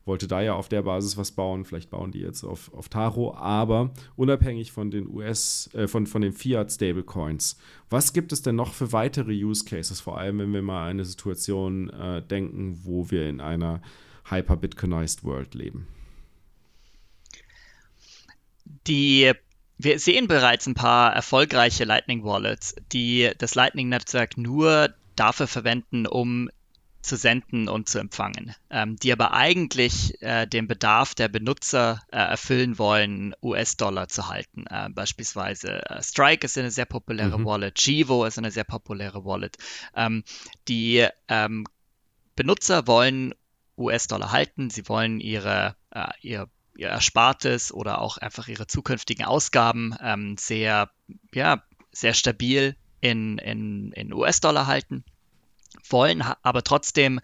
wollte 0.05 0.27
da 0.27 0.41
ja 0.41 0.55
auf 0.55 0.69
der 0.69 0.83
Basis 0.83 1.17
was 1.17 1.33
bauen. 1.33 1.65
Vielleicht 1.65 1.91
bauen 1.91 2.13
die 2.13 2.21
jetzt 2.21 2.45
auf, 2.45 2.73
auf 2.75 2.89
Taro, 2.89 3.35
aber 3.35 3.91
unabhängig 4.17 4.73
von 4.73 4.91
den 4.91 5.09
US, 5.09 5.71
äh, 5.75 5.87
von, 5.87 6.07
von 6.07 6.23
den 6.23 6.33
Fiat-Stablecoins, 6.33 7.59
was 7.91 8.13
gibt 8.13 8.33
es 8.33 8.43
denn 8.43 8.57
noch 8.57 8.75
für 8.75 8.93
weitere 8.93 9.33
Use 9.33 9.65
Cases, 9.65 10.01
vor 10.01 10.19
allem 10.19 10.39
wenn 10.39 10.53
wir 10.53 10.63
mal 10.63 10.89
eine 10.89 11.05
Situation 11.05 11.91
äh, 11.91 12.23
denken, 12.23 12.81
wo 12.85 13.11
wir 13.11 13.29
in 13.29 13.41
einer 13.41 13.81
hyper-Bitcoinized 14.31 15.25
World 15.25 15.55
leben? 15.55 15.87
Die 18.87 19.33
wir 19.79 20.01
sehen 20.01 20.27
bereits 20.27 20.67
ein 20.67 20.75
paar 20.75 21.15
erfolgreiche 21.15 21.85
Lightning 21.85 22.25
Wallets, 22.25 22.75
die 22.91 23.31
das 23.39 23.55
Lightning-Netzwerk 23.55 24.37
nur 24.37 24.93
dafür 25.15 25.47
verwenden, 25.47 26.07
um 26.07 26.51
zu 27.09 27.17
senden 27.17 27.69
und 27.69 27.89
zu 27.89 27.99
empfangen, 27.99 28.55
ähm, 28.71 28.97
die 28.97 29.13
aber 29.13 29.33
eigentlich 29.33 30.21
äh, 30.23 30.47
den 30.47 30.69
Bedarf 30.69 31.15
der 31.15 31.29
Benutzer 31.29 32.03
äh, 32.13 32.19
erfüllen 32.19 32.79
wollen, 32.79 33.35
US-Dollar 33.43 34.09
zu 34.09 34.29
halten. 34.29 34.67
Äh, 34.69 34.91
beispielsweise 34.91 35.83
äh, 35.89 36.03
Strike 36.03 36.45
ist 36.45 36.59
eine 36.59 36.71
sehr 36.71 36.85
populäre 36.85 37.39
mhm. 37.39 37.47
Wallet, 37.47 37.75
Chivo 37.77 38.25
ist 38.27 38.39
eine 38.39 38.51
sehr 38.51 38.65
populäre 38.65 39.25
Wallet. 39.25 39.57
Ähm, 39.97 40.23
die 40.69 41.07
ähm, 41.29 41.65
Benutzer 42.37 42.87
wollen 42.87 43.35
US-Dollar 43.79 44.31
halten, 44.31 44.71
sie 44.71 44.89
wollen 44.89 45.21
ihre, 45.21 45.77
äh, 45.91 46.09
ihr 46.21 46.49
ihr 46.77 46.91
Erspartes 46.91 47.73
oder 47.73 48.01
auch 48.01 48.19
einfach 48.19 48.47
ihre 48.47 48.69
zukünftigen 48.69 49.25
Ausgaben 49.25 49.97
ähm, 50.01 50.37
sehr, 50.39 50.91
ja, 51.35 51.65
sehr 51.91 52.15
stabil 52.15 52.77
in, 53.01 53.39
in, 53.39 53.91
in 53.93 54.13
US-Dollar 54.13 54.69
halten, 54.69 55.05
wollen 55.91 56.23
aber 56.43 56.63
trotzdem 56.63 57.21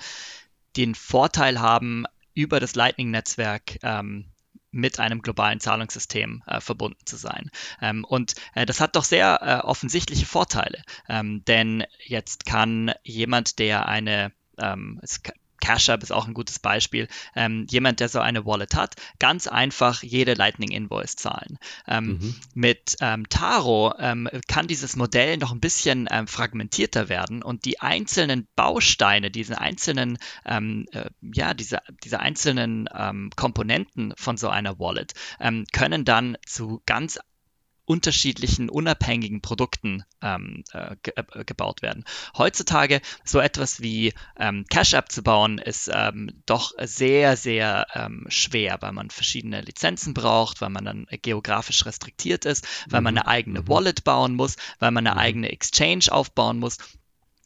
den 0.77 0.95
Vorteil 0.95 1.61
haben, 1.61 2.05
über 2.35 2.59
das 2.61 2.75
Lightning-Netzwerk 2.75 3.79
ähm, 3.83 4.27
mit 4.71 4.99
einem 4.99 5.23
globalen 5.23 5.61
Zahlungssystem 5.61 6.43
äh, 6.47 6.61
verbunden 6.61 7.07
zu 7.07 7.17
sein. 7.17 7.51
Ähm, 7.81 8.05
und 8.05 8.35
äh, 8.55 8.67
das 8.67 8.81
hat 8.81 8.97
doch 8.97 9.05
sehr 9.05 9.39
äh, 9.41 9.65
offensichtliche 9.65 10.27
Vorteile, 10.27 10.83
ähm, 11.09 11.45
denn 11.45 11.85
jetzt 12.05 12.45
kann 12.45 12.93
jemand, 13.05 13.61
der 13.61 13.87
eine, 13.87 14.33
ähm, 14.59 14.99
es 15.03 15.23
Cash 15.61 15.89
App 15.89 16.03
ist 16.03 16.13
auch 16.13 16.27
ein 16.27 16.35
gutes 16.35 16.59
Beispiel. 16.59 17.09
Ähm, 17.35 17.67
jemand, 17.71 18.01
der 18.01 18.09
so 18.09 18.21
eine 18.21 18.45
Wallet 18.45 18.75
hat, 18.75 18.97
ganz 19.19 19.47
einfach 19.47 20.03
jede 20.03 20.35
Lightning 20.35 20.71
Invoice 20.71 21.17
zahlen. 21.17 21.59
Ähm, 21.87 22.07
mhm. 22.07 22.35
Mit 22.55 22.97
ähm, 23.01 23.29
Taro 23.29 23.95
ähm, 23.99 24.29
kann 24.49 24.67
dieses 24.67 24.97
Modell 24.97 25.37
noch 25.39 25.53
ein 25.53 25.61
bisschen 25.61 26.09
ähm, 26.11 26.27
fragmentierter 26.27 27.09
werden 27.09 27.43
und 27.43 27.65
die 27.65 27.81
einzelnen 27.81 28.47
Bausteine, 28.57 29.31
diese 29.31 29.59
einzelnen, 29.61 30.19
ähm, 30.45 30.87
äh, 30.93 31.11
ja, 31.21 31.55
diese, 31.55 31.81
diese 32.03 32.21
einzelnen 32.21 32.89
Komponenten 33.37 34.13
von 34.17 34.37
so 34.37 34.49
einer 34.49 34.79
Wallet 34.79 35.13
können 35.73 36.05
dann 36.05 36.37
zu 36.47 36.83
ganz 36.87 37.19
unterschiedlichen 37.87 38.71
unabhängigen 38.71 39.41
Produkten 39.41 40.05
ähm, 40.23 40.65
äh, 40.73 40.97
ge 41.03 41.15
äh, 41.17 41.45
gebaut 41.45 41.83
werden. 41.83 42.05
Heutzutage 42.37 43.01
so 43.25 43.41
etwas 43.41 43.81
wie 43.81 44.15
ähm, 44.39 44.65
Cash 44.71 44.95
App 44.95 45.13
zu 45.13 45.23
bauen 45.23 45.59
ist 45.59 45.91
ähm, 45.93 46.31
doch 46.47 46.73
sehr, 46.83 47.37
sehr 47.37 47.87
ähm, 47.95 48.27
schwer, 48.29 48.79
weil 48.81 48.93
man 48.93 49.11
verschiedene 49.11 49.61
Lizenzen 49.61 50.15
braucht, 50.15 50.61
weil 50.61 50.71
man 50.71 50.85
dann 50.85 51.07
geografisch 51.23 51.85
restriktiert 51.85 52.45
ist, 52.45 52.67
weil 52.89 53.01
mhm. 53.01 53.05
man 53.05 53.19
eine 53.19 53.27
eigene 53.27 53.61
mhm. 53.63 53.69
Wallet 53.69 54.05
bauen 54.05 54.35
muss, 54.35 54.57
weil 54.79 54.91
man 54.91 55.07
eine 55.07 55.17
mhm. 55.17 55.21
eigene 55.21 55.53
Exchange 55.53 56.07
aufbauen 56.11 56.59
muss. 56.59 56.79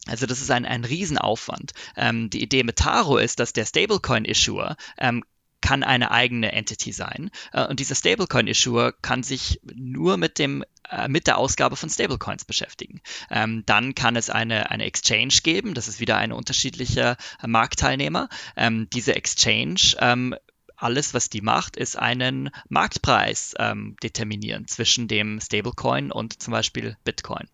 Also 0.06 0.26
das 0.26 0.40
ist 0.40 0.50
ein, 0.50 0.64
ein 0.64 0.84
Riesenaufwand. 0.84 1.72
Ähm, 1.96 2.30
die 2.30 2.42
Idee 2.42 2.62
mit 2.62 2.76
Taro 2.76 3.18
ist, 3.18 3.40
dass 3.40 3.52
der 3.52 3.66
Stablecoin-Issuer 3.66 4.76
ähm, 4.96 5.24
kann 5.60 5.82
eine 5.82 6.10
eigene 6.10 6.52
Entity 6.52 6.92
sein. 6.92 7.30
Äh, 7.52 7.66
und 7.66 7.80
dieser 7.80 7.94
Stablecoin-Issuer 7.94 8.92
kann 9.02 9.22
sich 9.22 9.60
nur 9.74 10.16
mit 10.16 10.38
dem 10.38 10.64
äh, 10.90 11.08
mit 11.08 11.26
der 11.26 11.38
Ausgabe 11.38 11.76
von 11.76 11.90
Stablecoins 11.90 12.44
beschäftigen. 12.44 13.00
Ähm, 13.30 13.64
dann 13.66 13.94
kann 13.94 14.16
es 14.16 14.30
eine, 14.30 14.70
eine 14.70 14.84
Exchange 14.84 15.34
geben, 15.42 15.74
das 15.74 15.88
ist 15.88 16.00
wieder 16.00 16.16
ein 16.16 16.32
unterschiedlicher 16.32 17.16
äh, 17.42 17.46
Marktteilnehmer. 17.46 18.28
Ähm, 18.56 18.88
diese 18.92 19.14
Exchange 19.14 19.96
ähm, 20.00 20.34
alles, 20.76 21.12
was 21.12 21.28
die 21.28 21.40
macht, 21.40 21.76
ist 21.76 21.98
einen 21.98 22.50
Marktpreis 22.68 23.54
ähm, 23.58 23.96
determinieren 24.02 24.68
zwischen 24.68 25.08
dem 25.08 25.40
Stablecoin 25.40 26.12
und 26.12 26.40
zum 26.40 26.52
Beispiel 26.52 26.96
Bitcoin. 27.04 27.48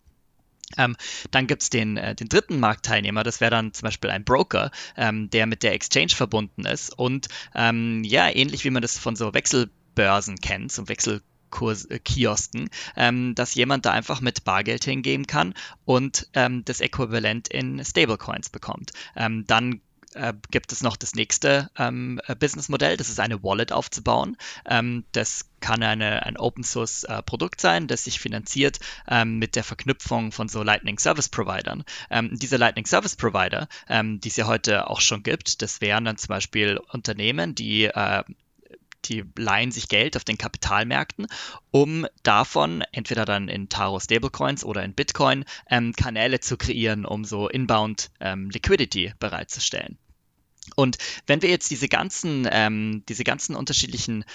Ähm, 0.77 0.95
dann 1.31 1.47
gibt 1.47 1.63
es 1.63 1.69
den, 1.69 1.97
äh, 1.97 2.15
den 2.15 2.29
dritten 2.29 2.59
Marktteilnehmer, 2.59 3.23
das 3.23 3.41
wäre 3.41 3.51
dann 3.51 3.73
zum 3.73 3.87
Beispiel 3.87 4.09
ein 4.09 4.23
Broker, 4.23 4.71
ähm, 4.97 5.29
der 5.29 5.45
mit 5.45 5.63
der 5.63 5.73
Exchange 5.73 6.09
verbunden 6.09 6.65
ist 6.65 6.97
und 6.97 7.27
ähm, 7.53 8.03
ja, 8.03 8.29
ähnlich 8.29 8.63
wie 8.63 8.69
man 8.69 8.81
das 8.81 8.97
von 8.97 9.15
so 9.15 9.33
Wechselbörsen 9.33 10.37
kennt, 10.37 10.71
so 10.71 10.87
Wechselkurskiosken, 10.87 12.67
äh, 12.95 13.07
ähm, 13.07 13.35
dass 13.35 13.55
jemand 13.55 13.85
da 13.85 13.91
einfach 13.91 14.21
mit 14.21 14.43
Bargeld 14.43 14.85
hingehen 14.85 15.27
kann 15.27 15.53
und 15.85 16.27
ähm, 16.33 16.63
das 16.65 16.81
Äquivalent 16.81 17.47
in 17.47 17.83
Stablecoins 17.83 18.49
bekommt. 18.49 18.91
Ähm, 19.15 19.45
dann 19.47 19.81
äh, 20.15 20.33
gibt 20.51 20.71
es 20.71 20.81
noch 20.81 20.97
das 20.97 21.13
nächste 21.13 21.69
ähm, 21.77 22.19
äh, 22.27 22.35
Businessmodell, 22.35 22.97
das 22.97 23.09
ist 23.09 23.19
eine 23.19 23.43
Wallet 23.43 23.71
aufzubauen. 23.71 24.37
Ähm, 24.65 25.05
das 25.11 25.49
kann 25.59 25.83
eine, 25.83 26.25
ein 26.25 26.37
Open 26.37 26.63
Source 26.63 27.03
äh, 27.03 27.21
Produkt 27.23 27.61
sein, 27.61 27.87
das 27.87 28.05
sich 28.05 28.19
finanziert 28.19 28.79
ähm, 29.07 29.39
mit 29.39 29.55
der 29.55 29.63
Verknüpfung 29.63 30.31
von 30.31 30.47
so 30.47 30.63
Lightning 30.63 30.99
Service 30.99 31.29
Providern. 31.29 31.83
Ähm, 32.09 32.31
diese 32.33 32.57
Lightning 32.57 32.85
Service 32.85 33.15
Provider, 33.15 33.67
ähm, 33.89 34.19
die 34.19 34.29
es 34.29 34.35
ja 34.35 34.47
heute 34.47 34.89
auch 34.89 35.01
schon 35.01 35.23
gibt, 35.23 35.61
das 35.61 35.81
wären 35.81 36.05
dann 36.05 36.17
zum 36.17 36.29
Beispiel 36.29 36.79
Unternehmen, 36.91 37.55
die 37.55 37.85
äh, 37.85 38.23
die 39.09 39.23
leihen 39.37 39.71
sich 39.71 39.87
Geld 39.87 40.17
auf 40.17 40.23
den 40.23 40.37
Kapitalmärkten, 40.37 41.27
um 41.71 42.07
davon 42.23 42.83
entweder 42.91 43.25
dann 43.25 43.49
in 43.49 43.69
Taro 43.69 43.99
Stablecoins 43.99 44.63
oder 44.63 44.83
in 44.83 44.93
Bitcoin 44.93 45.45
ähm, 45.69 45.93
Kanäle 45.93 46.39
zu 46.39 46.57
kreieren, 46.57 47.05
um 47.05 47.23
so 47.23 47.47
Inbound 47.47 48.09
ähm, 48.19 48.49
Liquidity 48.49 49.13
bereitzustellen. 49.19 49.97
Und 50.75 50.97
wenn 51.27 51.41
wir 51.41 51.49
jetzt 51.49 51.69
diese 51.69 51.87
ganzen, 51.87 52.47
ähm, 52.51 53.03
diese 53.07 53.23
ganzen 53.23 53.55
unterschiedlichen 53.55 54.25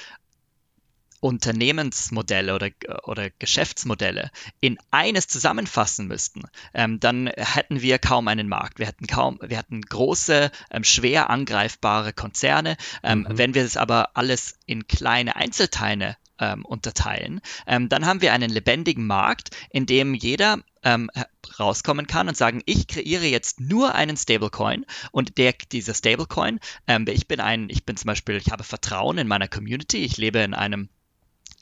Unternehmensmodelle 1.21 2.55
oder, 2.55 2.71
oder 3.05 3.29
Geschäftsmodelle 3.31 4.31
in 4.61 4.79
eines 4.91 5.29
zusammenfassen 5.29 6.07
müssten, 6.07 6.43
ähm, 6.73 6.99
dann 6.99 7.27
hätten 7.37 7.83
wir 7.83 7.99
kaum 7.99 8.27
einen 8.29 8.49
Markt. 8.49 8.79
Wir 8.79 8.87
hätten 8.87 9.07
kaum, 9.07 9.39
wir 9.43 9.59
hätten 9.59 9.83
große, 9.83 10.51
ähm, 10.71 10.85
schwer 10.85 11.29
angreifbare 11.29 12.15
Konzerne. 12.15 12.77
Ähm, 13.03 13.27
mhm. 13.29 13.39
Wenn 13.39 13.55
wir 13.55 13.65
es 13.65 13.77
aber 13.77 14.17
alles 14.17 14.59
in 14.65 14.87
kleine 14.87 15.37
Einzelteile 15.37 16.17
ähm, 16.41 16.65
unterteilen, 16.65 17.41
ähm, 17.67 17.89
dann 17.89 18.07
haben 18.07 18.23
wir 18.23 18.33
einen 18.33 18.51
lebendigen 18.51 19.07
Markt, 19.07 19.51
in 19.71 19.87
dem 19.87 20.15
jeder 20.15 20.59
ähm, 20.83 21.11
rauskommen 21.59 22.07
kann 22.07 22.29
und 22.29 22.37
sagen, 22.37 22.63
ich 22.67 22.87
kreiere 22.87 23.27
jetzt 23.27 23.61
nur 23.61 23.95
einen 23.95 24.17
Stablecoin 24.17 24.87
und 25.13 25.39
der, 25.39 25.53
dieser 25.71 25.95
Stablecoin, 25.95 26.59
ähm, 26.87 27.07
ich 27.09 27.29
bin 27.29 27.41
ein, 27.41 27.69
ich 27.71 27.85
bin 27.85 27.97
zum 27.97 28.09
Beispiel, 28.09 28.37
ich 28.37 28.51
habe 28.51 28.65
Vertrauen 28.65 29.19
in 29.19 29.29
meiner 29.29 29.49
Community, 29.49 29.99
ich 29.99 30.17
lebe 30.17 30.39
in 30.41 30.55
einem 30.55 30.89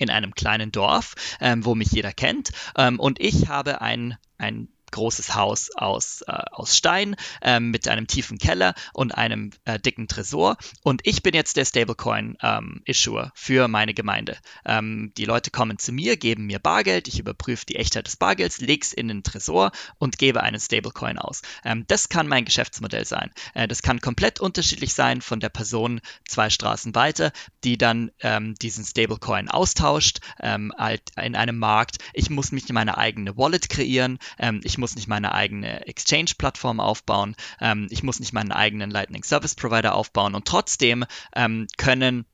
in 0.01 0.11
einem 0.11 0.33
kleinen 0.33 0.71
Dorf, 0.71 1.17
ähm, 1.41 1.65
wo 1.65 1.75
mich 1.75 1.91
jeder 1.91 2.13
kennt. 2.13 2.53
Ähm, 2.77 3.01
und 3.01 3.21
ich 3.21 3.49
habe 3.49 3.81
ein, 3.81 4.17
ein 4.39 4.69
großes 4.91 5.35
Haus 5.35 5.71
aus, 5.75 6.23
äh, 6.23 6.33
aus 6.53 6.77
Stein 6.77 7.17
ähm, 7.43 7.71
mit 7.71 7.89
einem 7.89 8.07
tiefen 8.07 8.39
Keller 8.39 8.75
und 8.93 9.17
einem 9.17 9.51
äh, 9.65 9.79
dicken 9.79 10.09
Tresor. 10.09 10.57
Und 10.83 11.03
ich 11.05 11.23
bin 11.23 11.35
jetzt 11.35 11.57
der 11.57 11.65
Stablecoin-Issuer 11.65 13.23
ähm, 13.25 13.31
für 13.35 13.69
meine 13.69 13.95
Gemeinde. 13.95 14.37
Ähm, 14.65 15.13
die 15.17 15.25
Leute 15.25 15.51
kommen 15.51 15.79
zu 15.79 15.93
mir, 15.93 16.17
geben 16.17 16.47
mir 16.47 16.59
Bargeld, 16.59 17.09
ich 17.09 17.19
überprüfe 17.19 17.67
die 17.67 17.77
Echtheit 17.77 18.07
des 18.07 18.17
Bargelds, 18.17 18.61
lege 18.61 18.85
es 18.85 18.93
in 18.93 19.09
den 19.09 19.23
Tresor 19.23 19.73
und 19.99 20.19
gebe 20.19 20.43
einen 20.43 20.61
Stablecoin 20.61 21.19
aus. 21.19 21.43
Ähm, 21.65 21.85
das 21.87 22.09
kann 22.09 22.29
mein 22.29 22.45
Geschäftsmodell 22.45 23.05
sein. 23.05 23.31
Äh, 23.55 23.69
das 23.69 23.83
kann 23.83 24.01
komplett 24.01 24.41
unterschiedlich 24.41 24.95
sein 24.95 25.21
von 25.21 25.41
der 25.41 25.49
Person 25.49 26.01
zwei 26.27 26.51
Straßen 26.51 26.95
weiter, 26.95 27.33
die 27.65 27.79
dann 27.79 28.11
ähm, 28.21 28.55
diesen 28.55 28.85
Stablecoin 28.85 29.49
austauscht 29.49 30.21
halt 30.41 31.03
in 31.23 31.37
einem 31.37 31.59
Markt. 31.59 31.99
Ich 32.13 32.31
muss 32.31 32.53
mich 32.53 32.69
meine 32.71 32.97
eigene 32.97 33.37
Wallet 33.37 33.69
kreieren. 33.69 34.19
ich 34.63 34.78
ich 34.79 34.81
muss 34.81 34.95
nicht 34.95 35.09
meine 35.09 35.35
eigene 35.35 35.89
Exchange-Plattform 35.89 36.79
aufbauen, 36.79 37.35
ähm, 37.61 37.89
ich 37.91 38.05
muss 38.05 38.21
nicht 38.21 38.33
meinen 38.33 38.53
eigenen 38.53 38.93
Lightning 38.93 39.25
Service 39.25 39.57
Provider 39.57 39.97
aufbauen 39.97 40.37
und 40.37 40.47
trotzdem 40.47 41.05
ähm, 41.35 41.67
können 41.77 42.27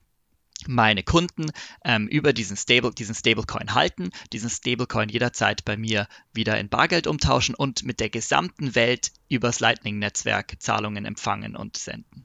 meine 0.67 1.03
Kunden 1.03 1.47
ähm, 1.87 2.07
über 2.07 2.35
diesen, 2.35 2.59
Stable, 2.59 2.93
diesen 2.93 3.15
Stablecoin 3.15 3.75
halten, 3.75 4.11
diesen 4.35 4.51
Stablecoin 4.51 5.09
jederzeit 5.09 5.65
bei 5.65 5.79
mir 5.79 6.07
wieder 6.35 6.61
in 6.61 6.69
Bargeld 6.69 7.07
umtauschen 7.07 7.55
und 7.55 7.83
mit 7.85 7.99
der 7.99 8.11
gesamten 8.11 8.75
Welt 8.75 9.13
übers 9.31 9.61
Lightning-Netzwerk 9.61 10.57
Zahlungen 10.59 11.07
empfangen 11.07 11.57
und 11.57 11.79
senden. 11.79 12.25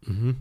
Mhm. 0.00 0.36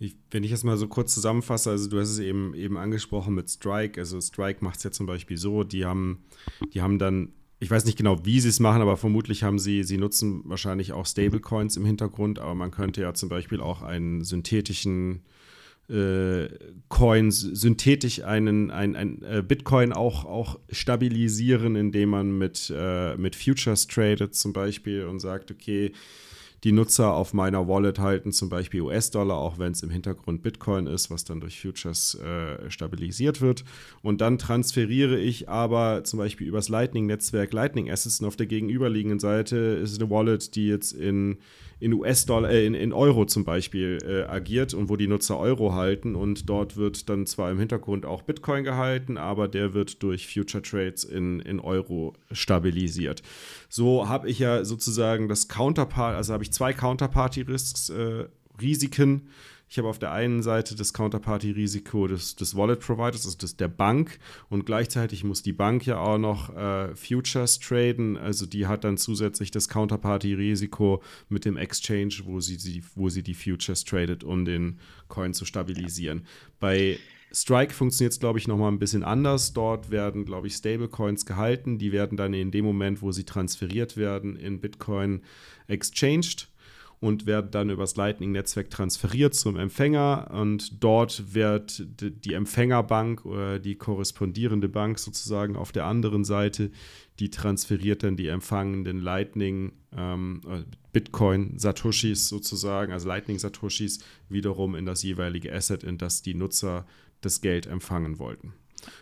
Ich, 0.00 0.16
wenn 0.30 0.44
ich 0.44 0.52
das 0.52 0.62
mal 0.62 0.76
so 0.76 0.86
kurz 0.86 1.12
zusammenfasse, 1.12 1.70
also 1.70 1.88
du 1.88 1.98
hast 1.98 2.10
es 2.10 2.20
eben, 2.20 2.54
eben 2.54 2.76
angesprochen 2.76 3.34
mit 3.34 3.50
Strike. 3.50 4.00
Also 4.00 4.20
Strike 4.20 4.64
macht 4.64 4.76
es 4.76 4.84
ja 4.84 4.92
zum 4.92 5.06
Beispiel 5.06 5.36
so, 5.36 5.64
die 5.64 5.84
haben, 5.84 6.24
die 6.72 6.82
haben 6.82 6.98
dann, 6.98 7.32
ich 7.60 7.70
weiß 7.70 7.84
nicht 7.84 7.98
genau, 7.98 8.24
wie 8.24 8.40
sie 8.40 8.48
es 8.48 8.60
machen, 8.60 8.82
aber 8.82 8.96
vermutlich 8.96 9.42
haben 9.42 9.58
sie, 9.58 9.82
sie 9.82 9.98
nutzen 9.98 10.42
wahrscheinlich 10.44 10.92
auch 10.92 11.06
Stablecoins 11.06 11.76
im 11.76 11.84
Hintergrund, 11.84 12.38
aber 12.38 12.54
man 12.54 12.70
könnte 12.70 13.00
ja 13.00 13.14
zum 13.14 13.28
Beispiel 13.28 13.60
auch 13.60 13.82
einen 13.82 14.22
synthetischen 14.24 15.22
äh, 15.88 16.48
Coins 16.88 17.40
synthetisch 17.40 18.22
einen, 18.22 18.70
ein, 18.70 18.94
ein 18.94 19.22
äh, 19.22 19.42
Bitcoin 19.42 19.92
auch, 19.92 20.24
auch 20.24 20.58
stabilisieren, 20.70 21.76
indem 21.76 22.10
man 22.10 22.36
mit, 22.36 22.72
äh, 22.74 23.16
mit 23.16 23.34
Futures 23.34 23.86
tradet 23.86 24.34
zum 24.34 24.52
Beispiel 24.52 25.04
und 25.04 25.20
sagt, 25.20 25.50
okay, 25.50 25.92
die 26.64 26.72
Nutzer 26.72 27.14
auf 27.14 27.34
meiner 27.34 27.68
Wallet 27.68 27.98
halten 27.98 28.32
zum 28.32 28.48
Beispiel 28.48 28.82
US-Dollar, 28.82 29.36
auch 29.36 29.58
wenn 29.58 29.72
es 29.72 29.82
im 29.82 29.90
Hintergrund 29.90 30.42
Bitcoin 30.42 30.86
ist, 30.86 31.10
was 31.10 31.24
dann 31.24 31.40
durch 31.40 31.60
Futures 31.60 32.14
äh, 32.16 32.70
stabilisiert 32.70 33.40
wird. 33.40 33.64
Und 34.02 34.20
dann 34.20 34.38
transferiere 34.38 35.18
ich 35.18 35.48
aber 35.48 36.02
zum 36.04 36.18
Beispiel 36.18 36.46
übers 36.46 36.68
Lightning-Netzwerk 36.68 37.52
Lightning 37.52 37.90
Assets 37.90 38.20
und 38.20 38.26
auf 38.26 38.36
der 38.36 38.46
gegenüberliegenden 38.46 39.20
Seite 39.20 39.56
ist 39.56 40.00
eine 40.00 40.10
Wallet, 40.10 40.54
die 40.56 40.66
jetzt 40.66 40.92
in 40.92 41.38
in 41.80 41.92
US-Dollar, 41.92 42.50
äh, 42.50 42.66
in, 42.66 42.74
in, 42.74 42.92
Euro 42.92 43.24
zum 43.24 43.44
Beispiel 43.44 43.98
äh, 44.04 44.22
agiert 44.30 44.74
und 44.74 44.88
wo 44.88 44.96
die 44.96 45.06
Nutzer 45.06 45.38
Euro 45.38 45.74
halten 45.74 46.14
und 46.14 46.48
dort 46.48 46.76
wird 46.76 47.08
dann 47.08 47.26
zwar 47.26 47.50
im 47.50 47.58
Hintergrund 47.58 48.04
auch 48.04 48.22
Bitcoin 48.22 48.64
gehalten, 48.64 49.16
aber 49.16 49.48
der 49.48 49.74
wird 49.74 50.02
durch 50.02 50.26
Future 50.26 50.62
Trades 50.62 51.04
in, 51.04 51.40
in 51.40 51.60
Euro 51.60 52.14
stabilisiert. 52.32 53.22
So 53.68 54.08
habe 54.08 54.28
ich 54.28 54.38
ja 54.38 54.64
sozusagen 54.64 55.28
das 55.28 55.48
Counterpart, 55.48 56.16
also 56.16 56.32
habe 56.32 56.42
ich 56.42 56.52
zwei 56.52 56.72
Counterparty-Risks, 56.72 57.90
äh, 57.90 58.24
Risiken 58.60 59.28
ich 59.68 59.78
habe 59.78 59.88
auf 59.88 59.98
der 59.98 60.12
einen 60.12 60.42
Seite 60.42 60.74
das 60.74 60.94
Counterparty-Risiko 60.94 62.06
des, 62.06 62.36
des 62.36 62.56
Wallet-Providers, 62.56 63.26
also 63.26 63.36
des, 63.36 63.56
der 63.56 63.68
Bank, 63.68 64.18
und 64.48 64.64
gleichzeitig 64.64 65.24
muss 65.24 65.42
die 65.42 65.52
Bank 65.52 65.84
ja 65.84 65.98
auch 65.98 66.18
noch 66.18 66.54
äh, 66.56 66.94
Futures 66.94 67.58
traden. 67.58 68.16
Also 68.16 68.46
die 68.46 68.66
hat 68.66 68.84
dann 68.84 68.96
zusätzlich 68.96 69.50
das 69.50 69.68
Counterparty-Risiko 69.68 71.02
mit 71.28 71.44
dem 71.44 71.56
Exchange, 71.56 72.14
wo 72.24 72.40
sie, 72.40 72.56
sie, 72.56 72.82
wo 72.94 73.08
sie 73.10 73.22
die 73.22 73.34
Futures 73.34 73.84
tradet, 73.84 74.24
um 74.24 74.44
den 74.44 74.78
Coin 75.08 75.34
zu 75.34 75.44
stabilisieren. 75.44 76.26
Bei 76.60 76.98
Strike 77.30 77.74
funktioniert 77.74 78.14
es, 78.14 78.20
glaube 78.20 78.38
ich, 78.38 78.48
nochmal 78.48 78.72
ein 78.72 78.78
bisschen 78.78 79.04
anders. 79.04 79.52
Dort 79.52 79.90
werden, 79.90 80.24
glaube 80.24 80.46
ich, 80.46 80.54
Stablecoins 80.54 81.26
gehalten. 81.26 81.78
Die 81.78 81.92
werden 81.92 82.16
dann 82.16 82.32
in 82.32 82.50
dem 82.50 82.64
Moment, 82.64 83.02
wo 83.02 83.12
sie 83.12 83.24
transferiert 83.24 83.98
werden, 83.98 84.36
in 84.36 84.60
Bitcoin 84.60 85.20
exchanged 85.66 86.48
und 87.00 87.26
werden 87.26 87.50
dann 87.50 87.70
übers 87.70 87.96
Lightning-Netzwerk 87.96 88.70
transferiert 88.70 89.34
zum 89.34 89.56
Empfänger 89.56 90.30
und 90.32 90.82
dort 90.82 91.34
wird 91.34 91.86
die 92.00 92.32
Empfängerbank 92.32 93.24
oder 93.24 93.58
die 93.58 93.76
korrespondierende 93.76 94.68
Bank 94.68 94.98
sozusagen 94.98 95.56
auf 95.56 95.70
der 95.70 95.86
anderen 95.86 96.24
Seite, 96.24 96.70
die 97.20 97.30
transferiert 97.30 98.02
dann 98.02 98.16
die 98.16 98.28
empfangenden 98.28 99.00
Lightning 99.00 99.72
ähm, 99.96 100.40
äh, 100.48 100.62
Bitcoin 100.92 101.58
Satoshis 101.58 102.28
sozusagen, 102.28 102.92
also 102.92 103.06
Lightning 103.06 103.38
Satoshis 103.38 104.00
wiederum 104.28 104.74
in 104.74 104.86
das 104.86 105.02
jeweilige 105.02 105.52
Asset, 105.52 105.84
in 105.84 105.98
das 105.98 106.22
die 106.22 106.34
Nutzer 106.34 106.86
das 107.20 107.40
Geld 107.40 107.66
empfangen 107.66 108.18
wollten. 108.18 108.54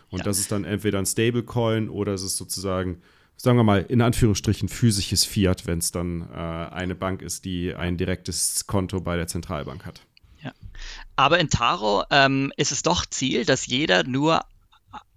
Und 0.09 0.19
ja. 0.19 0.25
das 0.25 0.39
ist 0.39 0.51
dann 0.51 0.63
entweder 0.63 0.99
ein 0.99 1.05
Stablecoin 1.05 1.89
oder 1.89 2.13
es 2.13 2.23
ist 2.23 2.37
sozusagen 2.37 3.01
sagen 3.37 3.57
wir 3.57 3.63
mal, 3.63 3.85
in 3.87 4.01
Anführungsstrichen 4.01 4.67
physisches 4.67 5.23
Fiat, 5.23 5.67
wenn 5.67 5.79
es 5.79 5.91
dann 5.91 6.27
äh, 6.33 6.35
eine 6.35 6.95
Bank 6.95 7.21
ist, 7.21 7.45
die 7.45 7.73
ein 7.73 7.97
direktes 7.97 8.67
Konto 8.67 8.99
bei 8.99 9.15
der 9.15 9.27
Zentralbank 9.27 9.85
hat. 9.85 10.01
Ja. 10.43 10.51
Aber 11.15 11.39
in 11.39 11.49
Taro 11.49 12.03
ähm, 12.09 12.51
ist 12.57 12.71
es 12.71 12.81
doch 12.81 13.05
Ziel, 13.05 13.45
dass 13.45 13.67
jeder 13.67 14.03
nur 14.03 14.41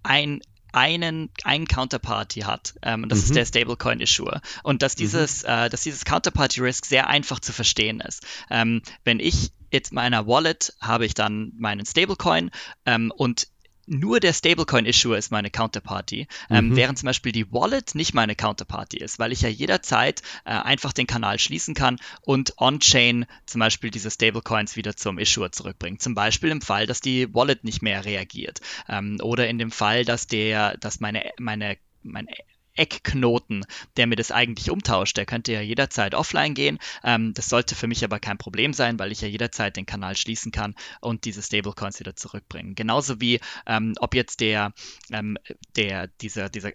ein 0.03 0.41
einen, 0.73 1.29
einen 1.43 1.67
Counterparty 1.67 2.41
hat. 2.41 2.75
Ähm, 2.81 3.09
das 3.09 3.19
mhm. 3.19 3.23
ist 3.25 3.35
der 3.35 3.45
Stablecoin-Issuer. 3.45 4.41
Und 4.63 4.81
dass 4.81 4.95
mhm. 4.95 4.99
dieses, 4.99 5.43
mhm. 5.43 5.49
äh, 5.49 5.69
dass 5.69 5.81
dieses 5.81 6.05
Counterparty-Risk 6.05 6.85
sehr 6.85 7.07
einfach 7.07 7.39
zu 7.39 7.51
verstehen 7.51 7.99
ist. 7.99 8.25
Ähm, 8.49 8.81
wenn 9.03 9.19
ich 9.19 9.51
jetzt 9.71 9.93
meiner 9.93 10.27
Wallet 10.27 10.73
habe 10.79 11.05
ich 11.05 11.13
dann 11.13 11.53
meinen 11.57 11.85
Stablecoin 11.85 12.51
ähm, 12.85 13.11
und 13.15 13.47
nur 13.87 14.19
der 14.19 14.33
Stablecoin-Issuer 14.33 15.17
ist 15.17 15.31
meine 15.31 15.49
Counterparty, 15.49 16.27
ähm, 16.49 16.69
mhm. 16.69 16.75
während 16.75 16.99
zum 16.99 17.07
Beispiel 17.07 17.31
die 17.31 17.51
Wallet 17.51 17.95
nicht 17.95 18.13
meine 18.13 18.35
Counterparty 18.35 18.97
ist, 18.97 19.19
weil 19.19 19.31
ich 19.31 19.41
ja 19.41 19.49
jederzeit 19.49 20.21
äh, 20.45 20.51
einfach 20.51 20.93
den 20.93 21.07
Kanal 21.07 21.39
schließen 21.39 21.73
kann 21.73 21.99
und 22.21 22.53
on-chain 22.57 23.25
zum 23.45 23.59
Beispiel 23.59 23.91
diese 23.91 24.11
Stablecoins 24.11 24.75
wieder 24.75 24.95
zum 24.95 25.17
Issuer 25.17 25.51
zurückbringen. 25.51 25.99
Zum 25.99 26.15
Beispiel 26.15 26.51
im 26.51 26.61
Fall, 26.61 26.87
dass 26.87 27.01
die 27.01 27.33
Wallet 27.33 27.63
nicht 27.63 27.81
mehr 27.81 28.05
reagiert 28.05 28.61
ähm, 28.87 29.17
oder 29.21 29.47
in 29.47 29.57
dem 29.57 29.71
Fall, 29.71 30.05
dass 30.05 30.27
der, 30.27 30.77
dass 30.77 30.99
meine, 30.99 31.23
meine 31.39 31.77
mein 32.03 32.27
Eckknoten, 32.75 33.65
der 33.97 34.07
mir 34.07 34.15
das 34.15 34.31
eigentlich 34.31 34.69
umtauscht. 34.69 35.17
Der 35.17 35.25
könnte 35.25 35.53
ja 35.53 35.61
jederzeit 35.61 36.15
offline 36.15 36.53
gehen. 36.53 36.79
Ähm, 37.03 37.33
das 37.33 37.49
sollte 37.49 37.75
für 37.75 37.87
mich 37.87 38.03
aber 38.03 38.19
kein 38.19 38.37
Problem 38.37 38.73
sein, 38.73 38.99
weil 38.99 39.11
ich 39.11 39.21
ja 39.21 39.27
jederzeit 39.27 39.75
den 39.77 39.85
Kanal 39.85 40.15
schließen 40.15 40.51
kann 40.51 40.75
und 40.99 41.25
diese 41.25 41.41
Stablecoins 41.41 41.99
wieder 41.99 42.15
zurückbringen. 42.15 42.75
Genauso 42.75 43.21
wie 43.21 43.39
ähm, 43.65 43.93
ob 43.99 44.15
jetzt 44.15 44.39
der, 44.39 44.73
ähm, 45.11 45.37
der, 45.75 46.07
dieser, 46.07 46.49
dieser 46.49 46.71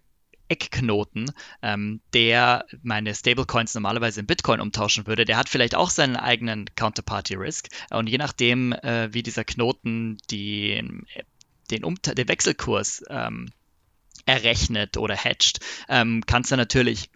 Eckknoten, 0.49 1.33
ähm, 1.63 2.01
der 2.13 2.67
meine 2.83 3.15
Stablecoins 3.15 3.75
normalerweise 3.75 4.21
in 4.21 4.27
Bitcoin 4.27 4.61
umtauschen 4.61 5.07
würde, 5.07 5.25
der 5.25 5.37
hat 5.37 5.49
vielleicht 5.49 5.75
auch 5.75 5.91
seinen 5.91 6.17
eigenen 6.17 6.67
Counterparty-Risk. 6.77 7.69
Und 7.91 8.09
je 8.09 8.19
nachdem, 8.19 8.73
äh, 8.73 9.13
wie 9.13 9.23
dieser 9.23 9.45
Knoten 9.45 10.19
die, 10.31 11.03
den, 11.71 11.85
Umta 11.85 12.15
den 12.15 12.29
Wechselkurs 12.29 13.03
ähm, 13.09 13.51
errechnet 14.27 14.97
oder 14.97 15.16
hedged, 15.16 15.61
ähm, 15.89 16.22
kannst 16.27 16.51
du 16.51 16.57
natürlich 16.57 17.11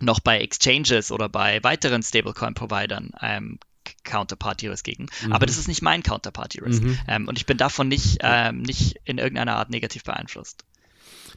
noch 0.00 0.20
bei 0.20 0.40
Exchanges 0.40 1.12
oder 1.12 1.28
bei 1.28 1.62
weiteren 1.62 2.02
Stablecoin-Providern 2.02 3.12
ähm, 3.20 3.58
Counterparty-Risk 4.04 4.84
gegen. 4.84 5.06
Mhm. 5.24 5.32
Aber 5.32 5.46
das 5.46 5.58
ist 5.58 5.68
nicht 5.68 5.82
mein 5.82 6.02
Counterparty-Risk. 6.02 6.82
Mhm. 6.82 6.98
Ähm, 7.06 7.28
und 7.28 7.38
ich 7.38 7.46
bin 7.46 7.56
davon 7.56 7.88
nicht, 7.88 8.18
ähm, 8.20 8.62
nicht 8.62 8.96
in 9.04 9.18
irgendeiner 9.18 9.56
Art 9.56 9.70
negativ 9.70 10.04
beeinflusst. 10.04 10.64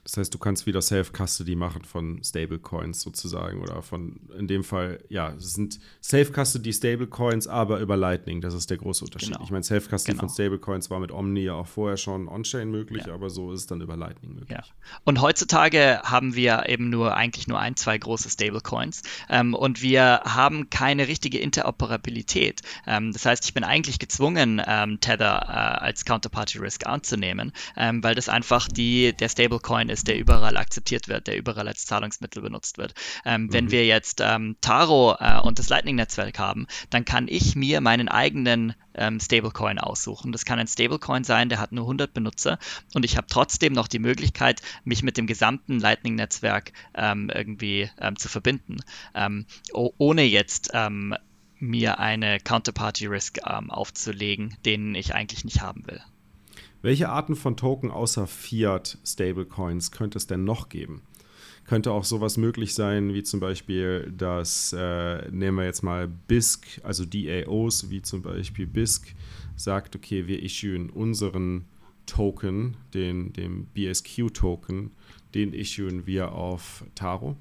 Das 0.04 0.18
heißt, 0.18 0.34
du 0.34 0.38
kannst 0.38 0.66
wieder 0.66 0.82
Self-Custody 0.82 1.56
machen 1.56 1.84
von 1.84 2.24
Stablecoins 2.24 3.02
sozusagen 3.02 3.62
oder 3.62 3.82
von, 3.82 4.20
in 4.38 4.47
dem 4.47 4.64
Fall, 4.64 5.04
ja, 5.10 5.34
es 5.34 5.54
sind 5.54 5.80
Self-Custody 6.04 6.74
Stablecoins, 6.74 7.47
aber 7.47 7.80
über 7.80 7.97
Lightning. 7.97 8.41
Das 8.41 8.54
ist 8.54 8.70
der 8.70 8.78
große 8.78 9.06
Unterschied. 9.06 9.34
Genau. 9.34 9.43
Ich 9.43 9.52
meine, 9.52 9.64
Self-Custody 9.64 10.14
genau. 10.14 10.22
von 10.22 10.30
Stablecoins 10.30 10.89
war 10.89 11.00
mit 11.00 11.12
Omni 11.12 11.41
ja 11.41 11.54
auch 11.54 11.68
vorher 11.68 11.97
schon 11.97 12.28
on-chain 12.28 12.70
möglich, 12.72 13.06
ja. 13.06 13.14
aber 13.14 13.30
so 13.30 13.52
ist 13.52 13.62
es 13.62 13.68
dann 13.68 13.82
über 13.82 13.97
Lightning 13.97 14.34
möglich. 14.34 14.58
Ja. 14.58 14.64
Und 15.04 15.22
heutzutage 15.22 16.02
haben 16.04 16.36
wir 16.36 16.68
eben 16.68 16.89
nur 16.89 17.16
eigentlich 17.16 17.47
nur 17.47 17.60
ein, 17.60 17.76
zwei 17.76 17.97
große 17.97 18.30
Stablecoins 18.30 19.04
ähm, 19.30 19.54
und 19.54 19.82
wir 19.82 20.22
haben 20.26 20.70
keine 20.70 21.08
richtige 21.08 21.39
Interoperabilität. 21.39 22.62
Ähm, 22.88 23.12
das 23.12 23.26
heißt, 23.26 23.45
ich 23.45 23.54
bin 23.54 23.64
eigentlich 23.64 24.00
gezwungen, 24.00 24.62
ähm, 24.66 25.00
Tether 25.00 25.43
äh, 25.47 25.84
als 25.84 26.06
Counterparty 26.06 26.60
Risk 26.60 26.86
anzunehmen, 26.88 27.52
ähm, 27.76 28.04
weil 28.04 28.16
das 28.16 28.30
einfach 28.30 28.68
die, 28.68 29.14
der 29.14 29.30
Stablecoin 29.30 29.89
ist, 29.90 30.08
der 30.08 30.18
überall 30.18 30.58
akzeptiert 30.58 31.08
wird, 31.08 31.28
der 31.28 31.38
überall 31.38 31.68
als 31.68 31.86
Zahlungsmittel 31.86 32.42
benutzt 32.42 32.78
wird. 32.78 32.94
Ähm, 33.26 33.44
mhm. 33.44 33.54
Wenn 33.54 33.72
wir 33.72 33.86
jetzt 33.86 34.22
ähm, 34.22 34.56
Taro 34.62 35.16
äh, 35.20 35.40
und 35.40 35.60
das 35.60 35.70
Lightning-Netzwerk 35.70 36.40
haben, 36.40 36.68
dann 36.90 37.06
kann 37.06 37.28
ich 37.28 37.56
mir 37.56 37.82
meinen 37.82 38.08
eigenen 38.08 38.74
ähm, 38.94 39.20
Stablecoin 39.20 39.80
aussuchen. 39.80 40.32
Das 40.32 40.46
kann 40.46 40.60
ein 40.60 40.68
Stablecoin 40.68 41.24
sein, 41.24 41.50
der 41.50 41.60
hat 41.60 41.72
nur 41.72 41.86
100 41.86 42.14
Benutzer 42.14 42.60
und 42.94 43.06
ich 43.06 43.18
habe 43.18 43.28
trotzdem 43.30 43.74
noch 43.74 43.88
die 43.88 44.00
Möglichkeit, 44.00 44.62
mich 44.84 45.04
mit 45.04 45.18
dem 45.18 45.28
gesamten 45.28 45.80
Lightning-Netzwerk 45.80 46.72
ähm, 46.96 47.30
irgendwie 47.34 47.90
ähm, 48.00 48.18
zu 48.18 48.30
verbinden, 48.30 48.78
ähm, 49.16 49.46
ohne 49.74 50.24
jetzt 50.24 50.72
mir 51.60 52.00
eine 52.00 52.40
Counterparty-Risk 52.40 53.40
aufzulegen, 53.44 54.56
den 54.66 54.96
ich 54.96 55.14
eigentlich 55.14 55.44
nicht 55.44 55.62
haben 55.62 55.86
will. 55.88 56.02
Welche 56.82 57.09
Arten 57.09 57.36
von 57.36 57.57
Token 57.57 57.91
außer 57.91 58.25
Fiat-Stablecoins 58.25 59.91
könnte 59.91 60.17
es 60.17 60.27
denn 60.27 60.45
noch 60.45 60.69
geben? 60.69 61.01
Könnte 61.67 61.91
auch 61.91 62.05
sowas 62.05 62.38
möglich 62.38 62.73
sein, 62.73 63.13
wie 63.13 63.21
zum 63.21 63.41
Beispiel 63.41 64.11
das, 64.17 64.73
äh, 64.73 65.30
nehmen 65.30 65.57
wir 65.57 65.65
jetzt 65.65 65.84
mal 65.84 66.07
BISC, 66.07 66.80
also 66.84 67.03
DAOs, 67.05 67.89
wie 67.89 68.01
zum 68.01 68.21
Beispiel 68.21 68.65
BISC, 68.65 69.13
sagt, 69.57 69.95
okay, 69.95 70.25
wir 70.25 70.41
issuen 70.41 70.89
unseren 70.89 71.65
Token, 72.05 72.77
den, 72.93 73.34
den 73.34 73.65
BSQ-Token, 73.67 74.91
den 75.36 75.53
issuen 75.53 76.07
wir 76.07 76.32
auf 76.32 76.86
Taro? 76.95 77.36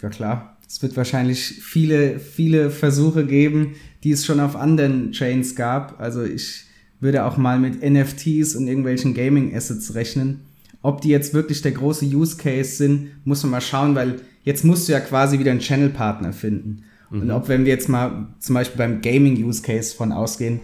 Ja 0.00 0.08
klar. 0.08 0.56
Es 0.66 0.80
wird 0.80 0.96
wahrscheinlich 0.96 1.40
viele, 1.40 2.20
viele 2.20 2.70
Versuche 2.70 3.26
geben, 3.26 3.74
die 4.04 4.12
es 4.12 4.24
schon 4.24 4.38
auf 4.38 4.54
anderen 4.54 5.10
Chains 5.10 5.56
gab. 5.56 6.00
Also 6.00 6.22
ich 6.22 6.69
würde 7.00 7.24
auch 7.24 7.36
mal 7.36 7.58
mit 7.58 7.82
NFTs 7.82 8.54
und 8.54 8.68
irgendwelchen 8.68 9.14
Gaming-Assets 9.14 9.94
rechnen. 9.94 10.42
Ob 10.82 11.00
die 11.00 11.08
jetzt 11.08 11.34
wirklich 11.34 11.62
der 11.62 11.72
große 11.72 12.06
Use 12.06 12.36
Case 12.36 12.76
sind, 12.76 13.10
muss 13.24 13.42
man 13.42 13.52
mal 13.52 13.60
schauen, 13.60 13.94
weil 13.94 14.20
jetzt 14.44 14.64
musst 14.64 14.88
du 14.88 14.92
ja 14.92 15.00
quasi 15.00 15.38
wieder 15.38 15.50
einen 15.50 15.60
Channel-Partner 15.60 16.32
finden. 16.32 16.84
Mhm. 17.10 17.22
Und 17.22 17.30
ob, 17.30 17.48
wenn 17.48 17.64
wir 17.64 17.72
jetzt 17.72 17.88
mal 17.88 18.28
zum 18.38 18.54
Beispiel 18.54 18.78
beim 18.78 19.00
Gaming-Use 19.00 19.62
Case 19.62 19.94
von 19.94 20.12
ausgehen, 20.12 20.60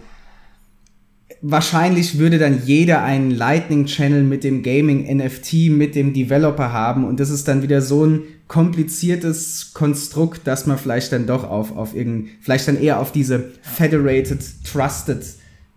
wahrscheinlich 1.41 2.17
würde 2.17 2.39
dann 2.39 2.63
jeder 2.65 3.03
einen 3.03 3.31
Lightning-Channel 3.31 4.23
mit 4.23 4.43
dem 4.43 4.63
Gaming-NFT, 4.63 5.69
mit 5.69 5.95
dem 5.95 6.13
Developer 6.13 6.71
haben 6.71 7.05
und 7.05 7.19
das 7.19 7.29
ist 7.29 7.47
dann 7.47 7.61
wieder 7.61 7.81
so 7.81 8.05
ein 8.05 8.21
kompliziertes 8.47 9.71
Konstrukt, 9.73 10.47
dass 10.47 10.65
man 10.65 10.77
vielleicht 10.77 11.11
dann 11.11 11.27
doch 11.27 11.43
auf, 11.43 11.75
auf 11.75 11.95
irgendein, 11.95 12.31
vielleicht 12.41 12.67
dann 12.67 12.81
eher 12.81 12.99
auf 12.99 13.11
diese 13.11 13.51
Federated, 13.61 14.39
Trusted 14.63 15.23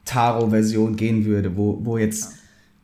Taro-Version 0.05 0.97
gehen 0.97 1.25
würde, 1.25 1.57
wo, 1.57 1.79
wo 1.83 1.99
jetzt 1.99 2.35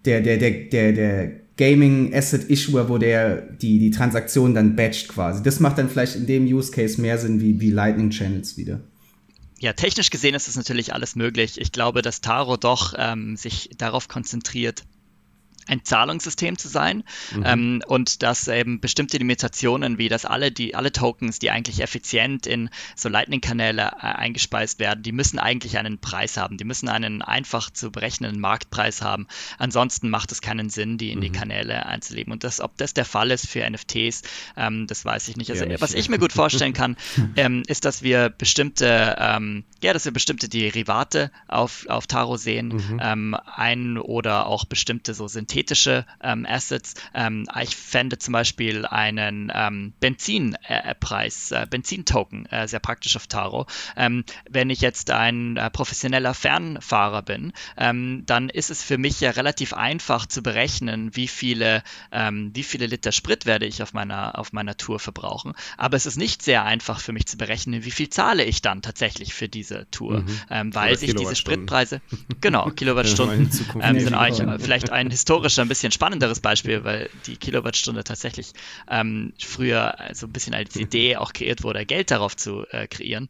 der, 0.05 0.21
der, 0.21 0.37
der, 0.39 0.51
der, 0.51 0.93
der 0.93 1.33
Gaming 1.57 2.15
Asset 2.15 2.45
Issuer, 2.45 2.89
wo 2.89 2.99
der 2.99 3.41
die, 3.41 3.79
die 3.79 3.91
Transaktion 3.91 4.55
dann 4.55 4.77
batcht 4.77 5.09
quasi. 5.09 5.43
Das 5.43 5.59
macht 5.61 5.79
dann 5.79 5.89
vielleicht 5.89 6.17
in 6.17 6.27
dem 6.27 6.45
Use 6.45 6.71
Case 6.71 7.01
mehr 7.01 7.19
Sinn 7.19 7.41
wie, 7.41 7.61
wie 7.61 7.71
Lightning 7.71 8.11
Channels 8.11 8.57
wieder. 8.57 8.81
Ja, 9.59 9.73
technisch 9.73 10.11
gesehen 10.11 10.35
ist 10.35 10.49
es 10.49 10.57
natürlich 10.57 10.93
alles 10.93 11.17
möglich. 11.17 11.59
Ich 11.59 11.73
glaube, 11.73 12.03
dass 12.03 12.21
Taro 12.21 12.59
doch 12.59 12.95
ähm, 12.99 13.37
sich 13.37 13.71
darauf 13.79 14.07
konzentriert, 14.07 14.85
ein 15.69 15.85
Zahlungssystem 15.85 16.59
zu 16.59 16.69
sein 16.69 17.05
mhm. 17.35 17.43
ähm, 17.45 17.83
und 17.87 18.23
dass 18.23 18.49
eben 18.49 18.81
bestimmte 18.81 19.19
Limitationen, 19.19 19.99
wie 19.99 20.09
dass 20.09 20.25
alle 20.25 20.53
die 20.53 20.75
alle 20.75 20.93
Tokens, 20.93 21.39
die 21.39 21.51
eigentlich 21.51 21.81
effizient 21.81 22.47
in 22.47 22.71
so 22.95 23.09
Lightning-Kanäle 23.09 23.83
äh, 23.83 24.07
eingespeist 24.07 24.79
werden, 24.79 25.03
die 25.03 25.13
müssen 25.13 25.39
eigentlich 25.39 25.79
einen 25.79 25.99
Preis 25.99 26.37
haben. 26.37 26.57
Die 26.57 26.65
müssen 26.65 26.89
einen 26.89 27.23
einfach 27.23 27.71
zu 27.71 27.91
berechnenden 27.91 28.41
Marktpreis 28.41 29.03
haben. 29.03 29.27
Ansonsten 29.59 30.09
macht 30.09 30.33
es 30.33 30.41
keinen 30.41 30.71
Sinn, 30.71 30.99
die 30.99 31.11
in 31.11 31.19
mhm. 31.19 31.23
die 31.23 31.33
Kanäle 31.33 31.87
einzulegen. 31.87 32.33
Und 32.33 32.45
das, 32.45 32.61
ob 32.61 32.77
das 32.77 32.95
der 32.95 33.05
Fall 33.05 33.31
ist 33.31 33.49
für 33.49 33.69
NFTs, 33.69 34.23
ähm, 34.57 34.87
das 34.87 35.05
weiß 35.05 35.29
ich 35.29 35.37
nicht. 35.37 35.51
Also 35.51 35.65
ja, 35.65 35.81
was 35.81 35.95
ich 35.95 36.09
mir 36.09 36.19
gut 36.19 36.33
vorstellen 36.33 36.73
kann, 36.73 36.97
ähm, 37.37 37.63
ist, 37.67 37.85
dass 37.85 38.03
wir 38.03 38.29
bestimmte, 38.29 39.17
ähm, 39.19 39.65
ja, 39.83 39.93
dass 39.93 40.05
wir 40.05 40.13
bestimmte 40.13 40.49
Derivate 40.49 41.31
auf, 41.49 41.87
auf 41.89 42.07
Taro 42.07 42.37
sehen, 42.37 42.69
mhm. 42.69 43.01
Ähm, 43.03 43.37
ein 43.55 43.99
oder 43.99 44.47
auch 44.47 44.65
bestimmte 44.65 45.13
so 45.15 45.29
Synthesen 45.29 45.56
synthetische 45.57 46.05
ähm, 46.23 46.47
Assets. 46.47 46.95
Ähm, 47.15 47.47
ich 47.63 47.75
fände 47.75 48.19
zum 48.19 48.33
Beispiel 48.33 48.85
einen 48.85 49.51
ähm, 49.55 49.95
Benzinpreis, 50.01 51.51
äh, 51.51 51.67
Benzintoken 51.69 52.47
äh, 52.47 52.69
sehr 52.69 52.81
praktisch 52.81 53.17
auf 53.17 53.27
Taro. 53.27 53.67
Ähm, 53.97 54.25
wenn 54.49 54.69
ich 54.69 54.81
jetzt 54.81 55.11
ein 55.11 55.57
äh, 55.57 55.71
professioneller 55.71 56.35
Fernfahrer 56.35 57.23
bin, 57.23 57.53
ähm, 57.79 58.25
dann 58.27 58.51
ist 58.51 58.71
es 58.71 58.83
für 58.83 58.99
mich 58.99 59.21
ja 59.21 59.31
relativ 59.31 59.73
einfach 59.73 60.27
zu 60.27 60.43
berechnen, 60.43 61.17
wie 61.17 61.29
viele, 61.29 61.83
ähm, 62.13 62.51
wie 62.55 62.63
viele 62.63 62.87
Liter 62.87 63.13
Sprit 63.13 63.47
werde 63.47 63.65
ich 63.67 63.83
auf 63.83 63.95
meiner, 63.95 64.39
auf 64.39 64.53
meiner 64.53 64.77
Tour 64.77 64.99
verbrauchen. 64.99 65.55
Aber 65.79 65.97
es 65.97 66.05
ist 66.05 66.17
nicht 66.17 66.43
sehr 66.43 66.65
einfach 66.65 67.01
für 67.01 67.13
mich 67.13 67.27
zu 67.27 67.39
berechnen, 67.39 67.85
wie 67.85 67.91
viel 67.91 68.11
zahle 68.11 68.45
ich 68.45 68.61
dann 68.61 68.83
tatsächlich 68.83 69.33
für 69.33 69.49
diese 69.49 69.91
Tour, 69.91 70.25
mhm. 70.51 70.75
weil 70.75 70.97
sich 70.99 71.15
diese 71.15 71.37
Spritpreise, 71.37 72.01
genau, 72.41 72.71
Kilowattstunden 72.77 73.51
sind 73.51 74.15
eigentlich 74.15 74.61
vielleicht 74.63 74.91
ein 74.91 75.11
historisches 75.17 75.46
historisch 75.47 75.59
ein 75.65 75.69
bisschen 75.69 75.93
spannenderes 75.93 76.41
Beispiel, 76.41 76.85
weil 76.85 77.09
die 77.27 77.37
Kilowattstunde 77.37 78.05
tatsächlich 78.05 78.53
ähm, 78.91 79.33
früher 79.41 79.97
so 80.13 80.27
ein 80.27 80.33
bisschen 80.33 80.55
als 80.55 80.77
Idee 80.77 81.17
auch 81.17 81.33
kreiert 81.33 81.63
wurde, 81.63 81.87
Geld 81.87 82.11
darauf 82.11 82.37
zu 82.37 82.67
äh, 82.71 82.87
kreieren. 82.87 83.29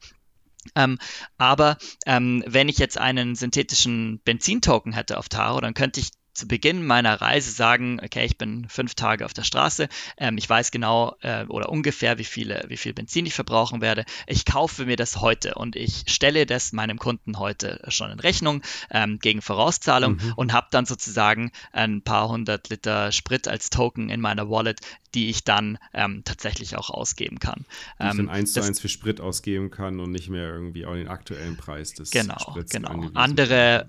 Ähm, 0.75 0.99
aber 1.39 1.79
ähm, 2.07 2.43
wenn 2.47 2.69
ich 2.69 2.79
jetzt 2.79 2.99
einen 2.99 3.37
synthetischen 3.37 4.21
Benzintoken 4.25 4.93
hätte 4.93 5.19
auf 5.19 5.29
Taro, 5.29 5.61
dann 5.61 5.75
könnte 5.75 6.01
ich 6.01 6.11
zu 6.37 6.47
Beginn 6.47 6.87
meiner 6.87 7.21
Reise 7.21 7.51
sagen, 7.51 7.99
okay, 8.03 8.25
ich 8.25 8.39
bin 8.39 8.69
fünf 8.69 8.95
Tage 8.95 9.25
auf 9.25 9.33
der 9.33 9.43
Straße, 9.43 9.89
ähm, 10.19 10.39
ich 10.39 10.49
weiß 10.49 10.71
genau 10.71 11.17
äh, 11.23 11.45
oder 11.47 11.71
ungefähr, 11.71 12.19
wie, 12.19 12.25
viele, 12.25 12.65
wie 12.69 12.77
viel 12.77 12.93
Benzin 12.93 13.27
ich 13.27 13.35
verbrauchen 13.35 13.81
werde. 13.81 14.05
Ich 14.27 14.45
kaufe 14.45 14.87
mir 14.87 14.97
das 14.97 15.21
heute 15.21 15.55
und 15.55 15.77
ich 15.77 16.05
stelle 16.07 16.47
das 16.47 16.73
meinem 16.73 16.99
Kunden 16.99 17.39
heute 17.39 17.83
schon 17.89 18.11
in 18.11 18.21
Rechnung 18.21 18.63
ähm, 18.91 19.19
gegen 19.19 19.43
Vorauszahlung 19.43 20.17
mhm. 20.17 20.33
und 20.37 20.53
habe 20.53 20.69
dann 20.71 20.87
sozusagen 20.87 21.51
ein 21.73 22.03
paar 22.03 22.29
hundert 22.29 22.69
Liter 22.69 23.13
Sprit 23.13 23.49
als 23.49 23.71
Token 23.71 24.11
in 24.11 24.21
meiner 24.21 24.51
Wallet, 24.51 24.81
die 25.15 25.31
ich 25.31 25.45
dann 25.45 25.79
ähm, 25.95 26.23
tatsächlich 26.25 26.77
auch 26.77 26.91
ausgeben 26.91 27.39
kann. 27.39 27.65
Die 27.99 28.05
ich 28.05 28.11
dann 28.11 28.19
ähm, 28.19 28.29
eins 28.29 28.53
zu 28.53 28.63
eins 28.63 28.81
für 28.81 28.89
Sprit 28.89 29.21
ausgeben 29.21 29.71
kann 29.71 29.99
und 30.01 30.13
nicht 30.13 30.29
mehr 30.29 30.49
irgendwie 30.49 30.85
auch 30.85 30.95
den 30.95 31.09
aktuellen 31.09 31.57
Preis 31.57 31.95
des 31.95 32.11
genau, 32.11 32.39
Sprits. 32.39 32.73
Genau, 32.73 33.11
Andere 33.15 33.87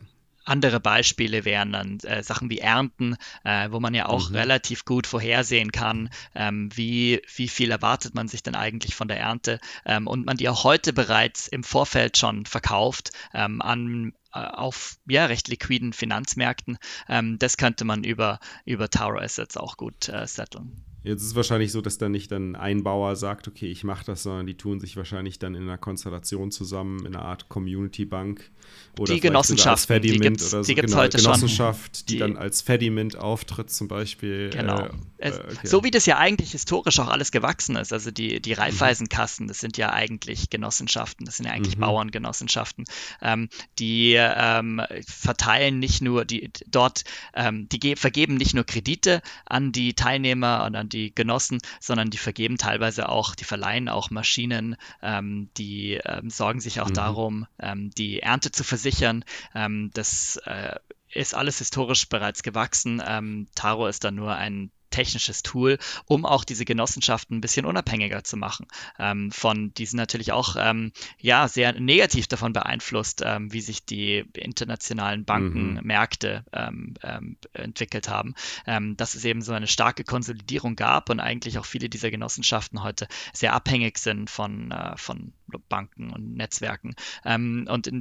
andere 0.47 0.79
Beispiele 0.79 1.45
wären 1.45 1.71
dann 1.73 1.99
äh, 1.99 2.23
Sachen 2.23 2.49
wie 2.49 2.59
Ernten, 2.59 3.15
äh, 3.43 3.69
wo 3.71 3.79
man 3.79 3.93
ja 3.93 4.07
auch 4.07 4.29
mhm. 4.29 4.35
relativ 4.35 4.85
gut 4.85 5.07
vorhersehen 5.07 5.71
kann, 5.71 6.09
ähm, 6.35 6.69
wie, 6.73 7.21
wie 7.35 7.47
viel 7.47 7.71
erwartet 7.71 8.15
man 8.15 8.27
sich 8.27 8.43
denn 8.43 8.55
eigentlich 8.55 8.95
von 8.95 9.07
der 9.07 9.19
Ernte 9.19 9.59
ähm, 9.85 10.07
und 10.07 10.25
man 10.25 10.37
die 10.37 10.49
auch 10.49 10.63
heute 10.63 10.93
bereits 10.93 11.47
im 11.47 11.63
Vorfeld 11.63 12.17
schon 12.17 12.45
verkauft 12.45 13.11
ähm, 13.33 13.61
an 13.61 14.13
äh, 14.33 14.39
auf 14.39 14.97
ja, 15.07 15.25
recht 15.25 15.47
liquiden 15.47 15.93
Finanzmärkten. 15.93 16.77
Ähm, 17.09 17.37
das 17.39 17.57
könnte 17.57 17.85
man 17.85 18.03
über, 18.03 18.39
über 18.65 18.89
Tower 18.89 19.21
Assets 19.21 19.57
auch 19.57 19.77
gut 19.77 20.09
äh, 20.09 20.27
setteln. 20.27 20.86
Jetzt 21.03 21.21
ist 21.21 21.29
es 21.29 21.35
wahrscheinlich 21.35 21.71
so, 21.71 21.81
dass 21.81 21.97
dann 21.97 22.11
nicht 22.11 22.31
dann 22.31 22.55
ein 22.55 22.83
Bauer 22.83 23.15
sagt, 23.15 23.47
okay, 23.47 23.67
ich 23.67 23.83
mache 23.83 24.05
das, 24.05 24.23
sondern 24.23 24.45
die 24.45 24.55
tun 24.55 24.79
sich 24.79 24.97
wahrscheinlich 24.97 25.39
dann 25.39 25.55
in 25.55 25.63
einer 25.63 25.77
Konstellation 25.77 26.51
zusammen, 26.51 27.05
in 27.05 27.15
einer 27.15 27.23
Art 27.23 27.49
Community-Bank 27.49 28.51
oder 28.99 29.13
die 29.13 29.19
Genossenschaften, 29.19 29.95
als 29.95 30.01
die 30.01 30.19
gibt's, 30.19 30.53
oder 30.53 30.63
so. 30.63 30.67
Die 30.67 30.75
gibt's 30.75 30.91
genau, 30.91 31.03
heute 31.03 31.17
Genossenschaft, 31.17 31.97
schon. 31.97 32.05
die, 32.07 32.13
die 32.13 32.19
dann 32.19 32.35
als 32.35 32.61
Fediment 32.61 33.15
auftritt 33.15 33.69
zum 33.69 33.87
Beispiel. 33.87 34.49
Genau. 34.49 34.89
Äh, 35.17 35.31
okay. 35.31 35.67
So 35.67 35.83
wie 35.83 35.91
das 35.91 36.05
ja 36.07 36.17
eigentlich 36.17 36.51
historisch 36.51 36.99
auch 36.99 37.07
alles 37.07 37.31
gewachsen 37.31 37.75
ist. 37.75 37.93
Also 37.93 38.11
die, 38.11 38.41
die 38.41 38.53
Reifeisenkassen, 38.53 39.47
das 39.47 39.59
sind 39.59 39.77
ja 39.77 39.93
eigentlich 39.93 40.49
Genossenschaften, 40.49 41.25
das 41.25 41.37
sind 41.37 41.45
ja 41.45 41.51
eigentlich 41.51 41.77
mhm. 41.77 41.81
Bauerngenossenschaften. 41.81 42.85
Ähm, 43.21 43.49
die 43.77 44.15
ähm, 44.17 44.81
verteilen 45.05 45.79
nicht 45.79 46.01
nur, 46.01 46.25
die 46.25 46.51
dort, 46.67 47.03
ähm, 47.35 47.69
die 47.69 47.95
vergeben 47.95 48.35
nicht 48.35 48.55
nur 48.55 48.63
Kredite 48.63 49.21
an 49.45 49.71
die 49.71 49.93
Teilnehmer 49.93 50.65
und 50.65 50.75
an 50.75 50.86
die 50.89 51.13
Genossen, 51.13 51.59
sondern 51.79 52.09
die 52.09 52.17
vergeben 52.17 52.57
teilweise 52.57 53.09
auch, 53.09 53.35
die 53.35 53.43
verleihen 53.43 53.89
auch 53.89 54.09
Maschinen, 54.09 54.75
ähm, 55.01 55.49
die 55.57 55.99
ähm, 56.03 56.29
sorgen 56.29 56.59
sich 56.59 56.81
auch 56.81 56.89
mhm. 56.89 56.93
darum, 56.93 57.47
ähm, 57.59 57.91
die 57.91 58.21
Ernte 58.21 58.51
zu 58.51 58.63
versichern. 58.63 59.23
Ähm, 59.53 59.91
das 59.93 60.37
äh, 60.45 60.75
ist 61.13 61.33
alles 61.33 61.59
historisch 61.59 62.09
bereits 62.09 62.43
gewachsen. 62.43 63.01
Ähm, 63.05 63.47
Taro 63.55 63.87
ist 63.87 64.03
dann 64.03 64.15
nur 64.15 64.35
ein 64.35 64.71
technisches 64.89 65.43
Tool, 65.43 65.77
um 66.05 66.25
auch 66.25 66.43
diese 66.43 66.65
Genossenschaften 66.65 67.37
ein 67.37 67.41
bisschen 67.41 67.65
unabhängiger 67.65 68.23
zu 68.23 68.37
machen. 68.37 68.67
Ähm, 68.97 69.31
von 69.31 69.73
diesen 69.73 69.97
natürlich 69.97 70.31
auch 70.31 70.55
ähm, 70.57 70.91
ja 71.19 71.47
sehr 71.47 71.73
negativ 71.79 72.27
davon 72.27 72.53
beeinflusst, 72.53 73.21
ähm, 73.23 73.51
wie 73.51 73.61
sich 73.61 73.85
die 73.85 74.25
internationalen 74.33 75.25
Bankenmärkte 75.25 76.45
mhm. 76.45 76.57
Ähm, 76.57 76.93
ähm, 77.03 77.37
entwickelt 77.53 78.09
haben. 78.09 78.33
Ähm, 78.65 78.97
dass 78.97 79.15
es 79.15 79.25
eben 79.25 79.41
so 79.41 79.53
eine 79.53 79.67
starke 79.67 80.03
Konsolidierung 80.03 80.75
gab 80.75 81.09
und 81.09 81.19
eigentlich 81.19 81.59
auch 81.59 81.65
viele 81.65 81.89
dieser 81.89 82.09
Genossenschaften 82.09 82.83
heute 82.83 83.07
sehr 83.33 83.53
abhängig 83.53 83.97
sind 83.97 84.29
von, 84.29 84.71
äh, 84.71 84.97
von 84.97 85.33
Banken 85.69 86.11
und 86.11 86.35
Netzwerken. 86.35 86.95
und 87.23 87.87
in 87.87 87.99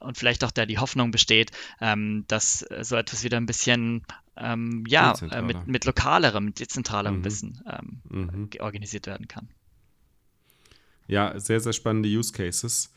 und 0.00 0.18
vielleicht 0.18 0.44
auch 0.44 0.50
da 0.50 0.66
die 0.66 0.78
Hoffnung 0.78 1.10
besteht, 1.10 1.52
ähm, 1.80 2.24
dass 2.28 2.62
äh, 2.62 2.84
so 2.84 2.96
etwas 2.96 3.24
wieder 3.24 3.36
ein 3.36 3.46
bisschen 3.46 4.04
ähm, 4.36 4.84
ja, 4.88 5.14
äh, 5.30 5.42
mit, 5.42 5.66
mit 5.66 5.84
lokalerem, 5.84 6.54
dezentralerem 6.54 7.18
mhm. 7.18 7.24
Wissen 7.24 7.62
ähm, 7.66 8.00
mhm. 8.08 8.48
organisiert 8.60 9.06
werden 9.06 9.28
kann. 9.28 9.48
Ja, 11.06 11.38
sehr, 11.38 11.60
sehr 11.60 11.72
spannende 11.72 12.08
Use 12.08 12.32
Cases. 12.32 12.92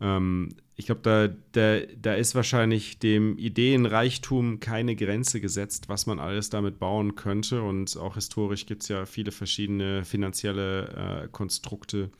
Ähm, 0.00 0.50
ich 0.76 0.86
glaube, 0.86 1.02
da, 1.02 1.28
da, 1.52 1.84
da 2.00 2.14
ist 2.14 2.34
wahrscheinlich 2.34 2.98
dem 2.98 3.36
Ideenreichtum 3.36 4.60
keine 4.60 4.96
Grenze 4.96 5.40
gesetzt, 5.40 5.88
was 5.88 6.06
man 6.06 6.18
alles 6.18 6.48
damit 6.48 6.78
bauen 6.78 7.16
könnte. 7.16 7.62
Und 7.62 7.96
auch 7.98 8.14
historisch 8.14 8.66
gibt 8.66 8.82
es 8.82 8.88
ja 8.88 9.04
viele 9.04 9.30
verschiedene 9.30 10.04
finanzielle 10.04 11.24
äh, 11.24 11.28
Konstrukte, 11.28 12.10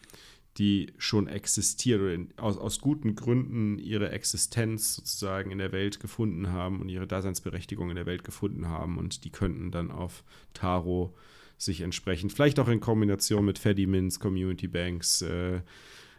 die 0.58 0.92
schon 0.98 1.28
existieren 1.28 2.02
oder 2.02 2.14
in, 2.14 2.28
aus, 2.36 2.58
aus 2.58 2.80
guten 2.80 3.14
Gründen 3.14 3.78
ihre 3.78 4.10
Existenz 4.10 4.96
sozusagen 4.96 5.50
in 5.50 5.58
der 5.58 5.72
Welt 5.72 6.00
gefunden 6.00 6.50
haben 6.50 6.80
und 6.80 6.88
ihre 6.88 7.06
Daseinsberechtigung 7.06 7.90
in 7.90 7.96
der 7.96 8.06
Welt 8.06 8.24
gefunden 8.24 8.68
haben 8.68 8.98
und 8.98 9.24
die 9.24 9.30
könnten 9.30 9.70
dann 9.70 9.90
auf 9.90 10.24
Taro 10.52 11.14
sich 11.56 11.82
entsprechend, 11.82 12.32
vielleicht 12.32 12.58
auch 12.58 12.68
in 12.68 12.80
Kombination 12.80 13.44
mit 13.44 13.58
Fedimints, 13.58 14.18
Community 14.18 14.66
Banks, 14.66 15.22
äh, 15.22 15.60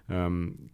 ähm, 0.07 0.69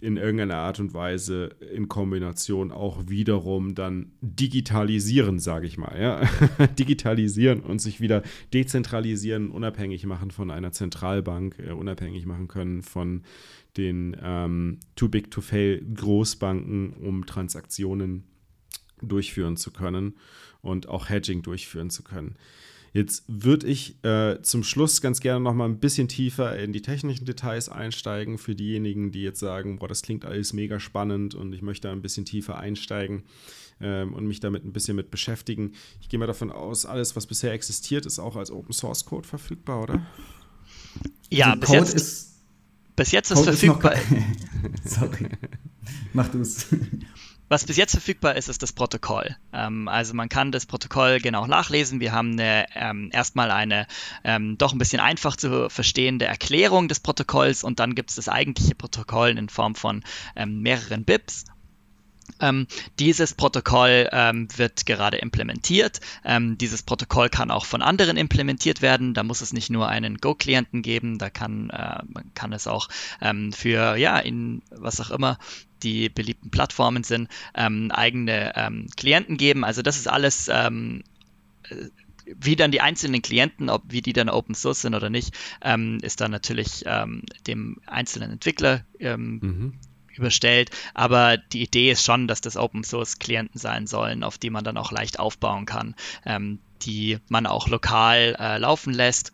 in 0.00 0.16
irgendeiner 0.16 0.56
Art 0.56 0.80
und 0.80 0.94
Weise 0.94 1.50
in 1.72 1.88
Kombination 1.88 2.72
auch 2.72 3.08
wiederum 3.08 3.74
dann 3.74 4.12
digitalisieren, 4.20 5.38
sage 5.38 5.66
ich 5.66 5.78
mal. 5.78 6.00
Ja? 6.00 6.66
digitalisieren 6.78 7.60
und 7.60 7.80
sich 7.80 8.00
wieder 8.00 8.22
dezentralisieren, 8.52 9.50
unabhängig 9.50 10.06
machen 10.06 10.30
von 10.30 10.50
einer 10.50 10.72
Zentralbank, 10.72 11.58
äh, 11.58 11.72
unabhängig 11.72 12.26
machen 12.26 12.48
können 12.48 12.82
von 12.82 13.22
den 13.76 14.16
ähm, 14.22 14.80
Too 14.96 15.08
Big 15.08 15.30
to 15.30 15.40
Fail 15.40 15.84
Großbanken, 15.94 16.94
um 16.94 17.26
Transaktionen 17.26 18.24
durchführen 19.02 19.56
zu 19.56 19.70
können 19.70 20.14
und 20.62 20.88
auch 20.88 21.08
Hedging 21.08 21.42
durchführen 21.42 21.90
zu 21.90 22.02
können. 22.02 22.36
Jetzt 22.92 23.24
würde 23.28 23.68
ich 23.68 24.02
äh, 24.04 24.42
zum 24.42 24.64
Schluss 24.64 25.00
ganz 25.00 25.20
gerne 25.20 25.40
noch 25.40 25.54
mal 25.54 25.66
ein 25.66 25.78
bisschen 25.78 26.08
tiefer 26.08 26.58
in 26.58 26.72
die 26.72 26.82
technischen 26.82 27.24
Details 27.24 27.68
einsteigen 27.68 28.36
für 28.36 28.56
diejenigen, 28.56 29.12
die 29.12 29.22
jetzt 29.22 29.38
sagen, 29.38 29.78
boah, 29.78 29.88
das 29.88 30.02
klingt 30.02 30.24
alles 30.24 30.52
mega 30.52 30.80
spannend 30.80 31.34
und 31.34 31.52
ich 31.52 31.62
möchte 31.62 31.88
ein 31.90 32.02
bisschen 32.02 32.24
tiefer 32.24 32.58
einsteigen 32.58 33.22
ähm, 33.80 34.12
und 34.12 34.26
mich 34.26 34.40
damit 34.40 34.64
ein 34.64 34.72
bisschen 34.72 34.96
mit 34.96 35.12
beschäftigen. 35.12 35.72
Ich 36.00 36.08
gehe 36.08 36.18
mal 36.18 36.26
davon 36.26 36.50
aus, 36.50 36.84
alles, 36.84 37.14
was 37.14 37.26
bisher 37.26 37.52
existiert, 37.52 38.06
ist 38.06 38.18
auch 38.18 38.34
als 38.34 38.50
Open 38.50 38.72
Source 38.72 39.04
Code 39.04 39.28
verfügbar, 39.28 39.82
oder? 39.82 40.06
Ja, 41.30 41.50
also 41.52 41.60
bis, 41.60 41.70
jetzt, 41.70 41.94
ist, 41.94 42.42
bis 42.96 43.12
jetzt 43.12 43.30
ist 43.30 43.44
verfügbar. 43.44 43.94
Ist 43.94 44.04
Sorry, 44.94 45.28
mach 46.12 46.28
du 46.28 46.40
es. 46.40 46.66
Was 47.50 47.64
bis 47.64 47.76
jetzt 47.76 47.90
verfügbar 47.90 48.36
ist, 48.36 48.48
ist 48.48 48.62
das 48.62 48.72
Protokoll. 48.72 49.36
Ähm, 49.52 49.88
also 49.88 50.14
man 50.14 50.28
kann 50.28 50.52
das 50.52 50.66
Protokoll 50.66 51.18
genau 51.18 51.48
nachlesen. 51.48 51.98
Wir 51.98 52.12
haben 52.12 52.30
eine, 52.34 52.66
ähm, 52.76 53.10
erstmal 53.12 53.50
eine 53.50 53.88
ähm, 54.22 54.56
doch 54.56 54.72
ein 54.72 54.78
bisschen 54.78 55.00
einfach 55.00 55.34
zu 55.34 55.68
verstehende 55.68 56.26
Erklärung 56.26 56.86
des 56.86 57.00
Protokolls 57.00 57.64
und 57.64 57.80
dann 57.80 57.96
gibt 57.96 58.10
es 58.10 58.16
das 58.16 58.28
eigentliche 58.28 58.76
Protokoll 58.76 59.36
in 59.36 59.48
Form 59.48 59.74
von 59.74 60.04
ähm, 60.36 60.60
mehreren 60.60 61.04
Bips 61.04 61.46
ähm, 62.38 62.68
dieses 62.98 63.34
Protokoll 63.34 64.08
ähm, 64.12 64.46
wird 64.56 64.86
gerade 64.86 65.18
implementiert. 65.18 66.00
Ähm, 66.24 66.56
dieses 66.56 66.82
Protokoll 66.82 67.28
kann 67.28 67.50
auch 67.50 67.64
von 67.64 67.82
anderen 67.82 68.16
implementiert 68.16 68.82
werden. 68.82 69.14
Da 69.14 69.22
muss 69.22 69.40
es 69.40 69.52
nicht 69.52 69.70
nur 69.70 69.88
einen 69.88 70.18
Go-Klienten 70.18 70.82
geben, 70.82 71.18
da 71.18 71.30
kann, 71.30 71.70
äh, 71.70 72.02
man 72.06 72.32
kann 72.34 72.52
es 72.52 72.66
auch 72.66 72.88
ähm, 73.20 73.52
für, 73.52 73.96
ja, 73.96 74.18
in 74.18 74.62
was 74.70 75.00
auch 75.00 75.10
immer 75.10 75.38
die 75.82 76.08
beliebten 76.08 76.50
Plattformen 76.50 77.04
sind, 77.04 77.28
ähm, 77.54 77.90
eigene 77.90 78.52
ähm, 78.56 78.88
Klienten 78.96 79.36
geben. 79.36 79.64
Also 79.64 79.82
das 79.82 79.96
ist 79.96 80.08
alles 80.08 80.48
äh, 80.48 80.70
wie 82.38 82.56
dann 82.56 82.70
die 82.70 82.80
einzelnen 82.80 83.22
Klienten, 83.22 83.70
ob 83.70 83.82
wie 83.88 84.02
die 84.02 84.12
dann 84.12 84.28
Open 84.28 84.54
Source 84.54 84.82
sind 84.82 84.94
oder 84.94 85.10
nicht, 85.10 85.34
ähm, 85.62 85.98
ist 86.02 86.20
dann 86.20 86.30
natürlich 86.30 86.84
ähm, 86.86 87.22
dem 87.46 87.80
einzelnen 87.86 88.30
Entwickler 88.30 88.84
ähm, 88.98 89.40
mhm 89.42 89.72
überstellt. 90.20 90.70
Aber 90.94 91.36
die 91.36 91.62
Idee 91.62 91.90
ist 91.90 92.04
schon, 92.04 92.28
dass 92.28 92.40
das 92.40 92.56
Open 92.56 92.84
Source 92.84 93.18
Klienten 93.18 93.58
sein 93.58 93.86
sollen, 93.86 94.22
auf 94.22 94.38
die 94.38 94.50
man 94.50 94.64
dann 94.64 94.76
auch 94.76 94.92
leicht 94.92 95.18
aufbauen 95.18 95.66
kann, 95.66 95.94
ähm, 96.24 96.60
die 96.82 97.18
man 97.28 97.46
auch 97.46 97.68
lokal 97.68 98.36
äh, 98.38 98.58
laufen 98.58 98.92
lässt. 98.92 99.32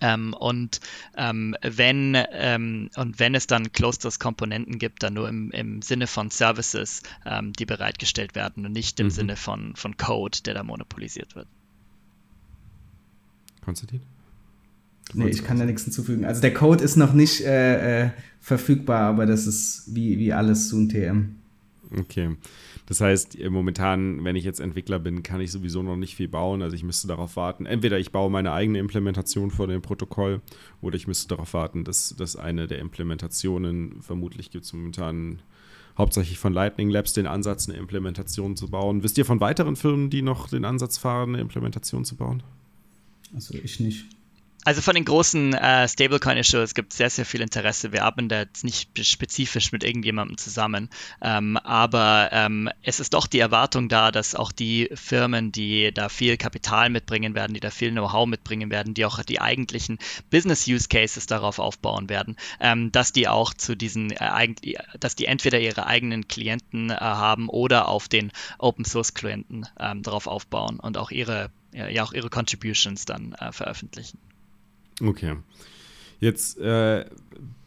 Ähm, 0.00 0.34
und 0.34 0.80
ähm, 1.16 1.56
wenn 1.62 2.16
ähm, 2.32 2.90
und 2.96 3.18
wenn 3.18 3.34
es 3.34 3.46
dann 3.46 3.72
Closed 3.72 4.18
Komponenten 4.18 4.78
gibt, 4.78 5.02
dann 5.02 5.14
nur 5.14 5.28
im, 5.28 5.50
im 5.50 5.82
Sinne 5.82 6.06
von 6.06 6.30
Services, 6.30 7.02
ähm, 7.24 7.52
die 7.52 7.66
bereitgestellt 7.66 8.34
werden 8.34 8.66
und 8.66 8.72
nicht 8.72 8.98
im 9.00 9.06
mhm. 9.06 9.10
Sinne 9.10 9.36
von, 9.36 9.76
von 9.76 9.96
Code, 9.96 10.38
der 10.44 10.54
da 10.54 10.62
monopolisiert 10.62 11.34
wird. 11.34 11.46
Konstantin? 13.64 14.02
Nee, 15.14 15.28
ich 15.28 15.44
kann 15.44 15.58
da 15.58 15.64
nichts 15.64 15.84
hinzufügen. 15.84 16.24
Also 16.24 16.40
der 16.40 16.54
Code 16.54 16.82
ist 16.82 16.96
noch 16.96 17.12
nicht 17.12 17.42
äh, 17.42 18.06
äh, 18.06 18.10
verfügbar, 18.40 19.02
aber 19.02 19.26
das 19.26 19.46
ist 19.46 19.94
wie, 19.94 20.18
wie 20.18 20.32
alles 20.32 20.68
zu 20.68 20.86
TM. 20.86 21.36
Okay. 21.98 22.36
Das 22.86 23.00
heißt, 23.00 23.38
äh, 23.38 23.50
momentan, 23.50 24.24
wenn 24.24 24.36
ich 24.36 24.44
jetzt 24.44 24.60
Entwickler 24.60 24.98
bin, 24.98 25.22
kann 25.22 25.40
ich 25.40 25.52
sowieso 25.52 25.82
noch 25.82 25.96
nicht 25.96 26.16
viel 26.16 26.28
bauen. 26.28 26.62
Also 26.62 26.74
ich 26.74 26.82
müsste 26.82 27.08
darauf 27.08 27.36
warten. 27.36 27.66
Entweder 27.66 27.98
ich 27.98 28.12
baue 28.12 28.30
meine 28.30 28.52
eigene 28.52 28.78
Implementation 28.78 29.50
vor 29.50 29.66
dem 29.66 29.82
Protokoll 29.82 30.40
oder 30.80 30.96
ich 30.96 31.06
müsste 31.06 31.28
darauf 31.28 31.54
warten, 31.54 31.84
dass, 31.84 32.14
dass 32.16 32.36
eine 32.36 32.66
der 32.66 32.78
Implementationen, 32.78 34.00
vermutlich 34.02 34.50
gibt 34.50 34.64
es 34.64 34.72
momentan 34.72 35.42
hauptsächlich 35.98 36.38
von 36.38 36.52
Lightning 36.52 36.88
Labs 36.88 37.12
den 37.12 37.26
Ansatz, 37.26 37.68
eine 37.68 37.78
Implementation 37.78 38.56
zu 38.56 38.68
bauen. 38.68 39.02
Wisst 39.02 39.18
ihr 39.18 39.26
von 39.26 39.40
weiteren 39.40 39.76
Firmen, 39.76 40.08
die 40.08 40.22
noch 40.22 40.48
den 40.48 40.64
Ansatz 40.64 40.96
fahren, 40.96 41.30
eine 41.30 41.40
Implementation 41.40 42.04
zu 42.04 42.16
bauen? 42.16 42.42
Also 43.34 43.54
ich 43.54 43.80
nicht. 43.80 44.06
Also 44.64 44.80
von 44.80 44.94
den 44.94 45.04
großen 45.04 45.54
äh, 45.54 45.88
Stablecoin-Issues 45.88 46.74
gibt 46.74 46.92
es 46.92 46.98
sehr, 46.98 47.10
sehr 47.10 47.26
viel 47.26 47.40
Interesse. 47.40 47.90
Wir 47.90 48.04
arbeiten 48.04 48.28
da 48.28 48.40
jetzt 48.40 48.62
nicht 48.62 49.04
spezifisch 49.04 49.72
mit 49.72 49.82
irgendjemandem 49.82 50.38
zusammen, 50.38 50.88
ähm, 51.20 51.56
aber 51.56 52.28
ähm, 52.30 52.70
es 52.80 53.00
ist 53.00 53.14
doch 53.14 53.26
die 53.26 53.40
Erwartung 53.40 53.88
da, 53.88 54.12
dass 54.12 54.36
auch 54.36 54.52
die 54.52 54.88
Firmen, 54.94 55.50
die 55.50 55.92
da 55.92 56.08
viel 56.08 56.36
Kapital 56.36 56.90
mitbringen 56.90 57.34
werden, 57.34 57.54
die 57.54 57.60
da 57.60 57.70
viel 57.70 57.90
Know-how 57.90 58.28
mitbringen 58.28 58.70
werden, 58.70 58.94
die 58.94 59.04
auch 59.04 59.20
die 59.24 59.40
eigentlichen 59.40 59.98
Business-Use-Cases 60.30 61.26
darauf 61.26 61.58
aufbauen 61.58 62.08
werden, 62.08 62.36
ähm, 62.60 62.92
dass 62.92 63.12
die 63.12 63.26
auch 63.26 63.54
zu 63.54 63.76
diesen, 63.76 64.12
äh, 64.12 64.54
dass 65.00 65.16
die 65.16 65.26
entweder 65.26 65.58
ihre 65.58 65.86
eigenen 65.88 66.28
Klienten 66.28 66.90
äh, 66.90 66.94
haben 66.94 67.48
oder 67.48 67.88
auf 67.88 68.06
den 68.06 68.30
Open-Source-Klienten 68.58 69.66
ähm, 69.80 70.04
darauf 70.04 70.28
aufbauen 70.28 70.78
und 70.78 70.98
auch 70.98 71.10
ihre 71.10 71.50
ja, 71.74 72.04
auch 72.04 72.12
ihre 72.12 72.28
Contributions 72.28 73.06
dann 73.06 73.32
äh, 73.32 73.50
veröffentlichen. 73.50 74.18
Okay. 75.02 75.36
Jetzt, 76.20 76.56
äh, 76.58 77.04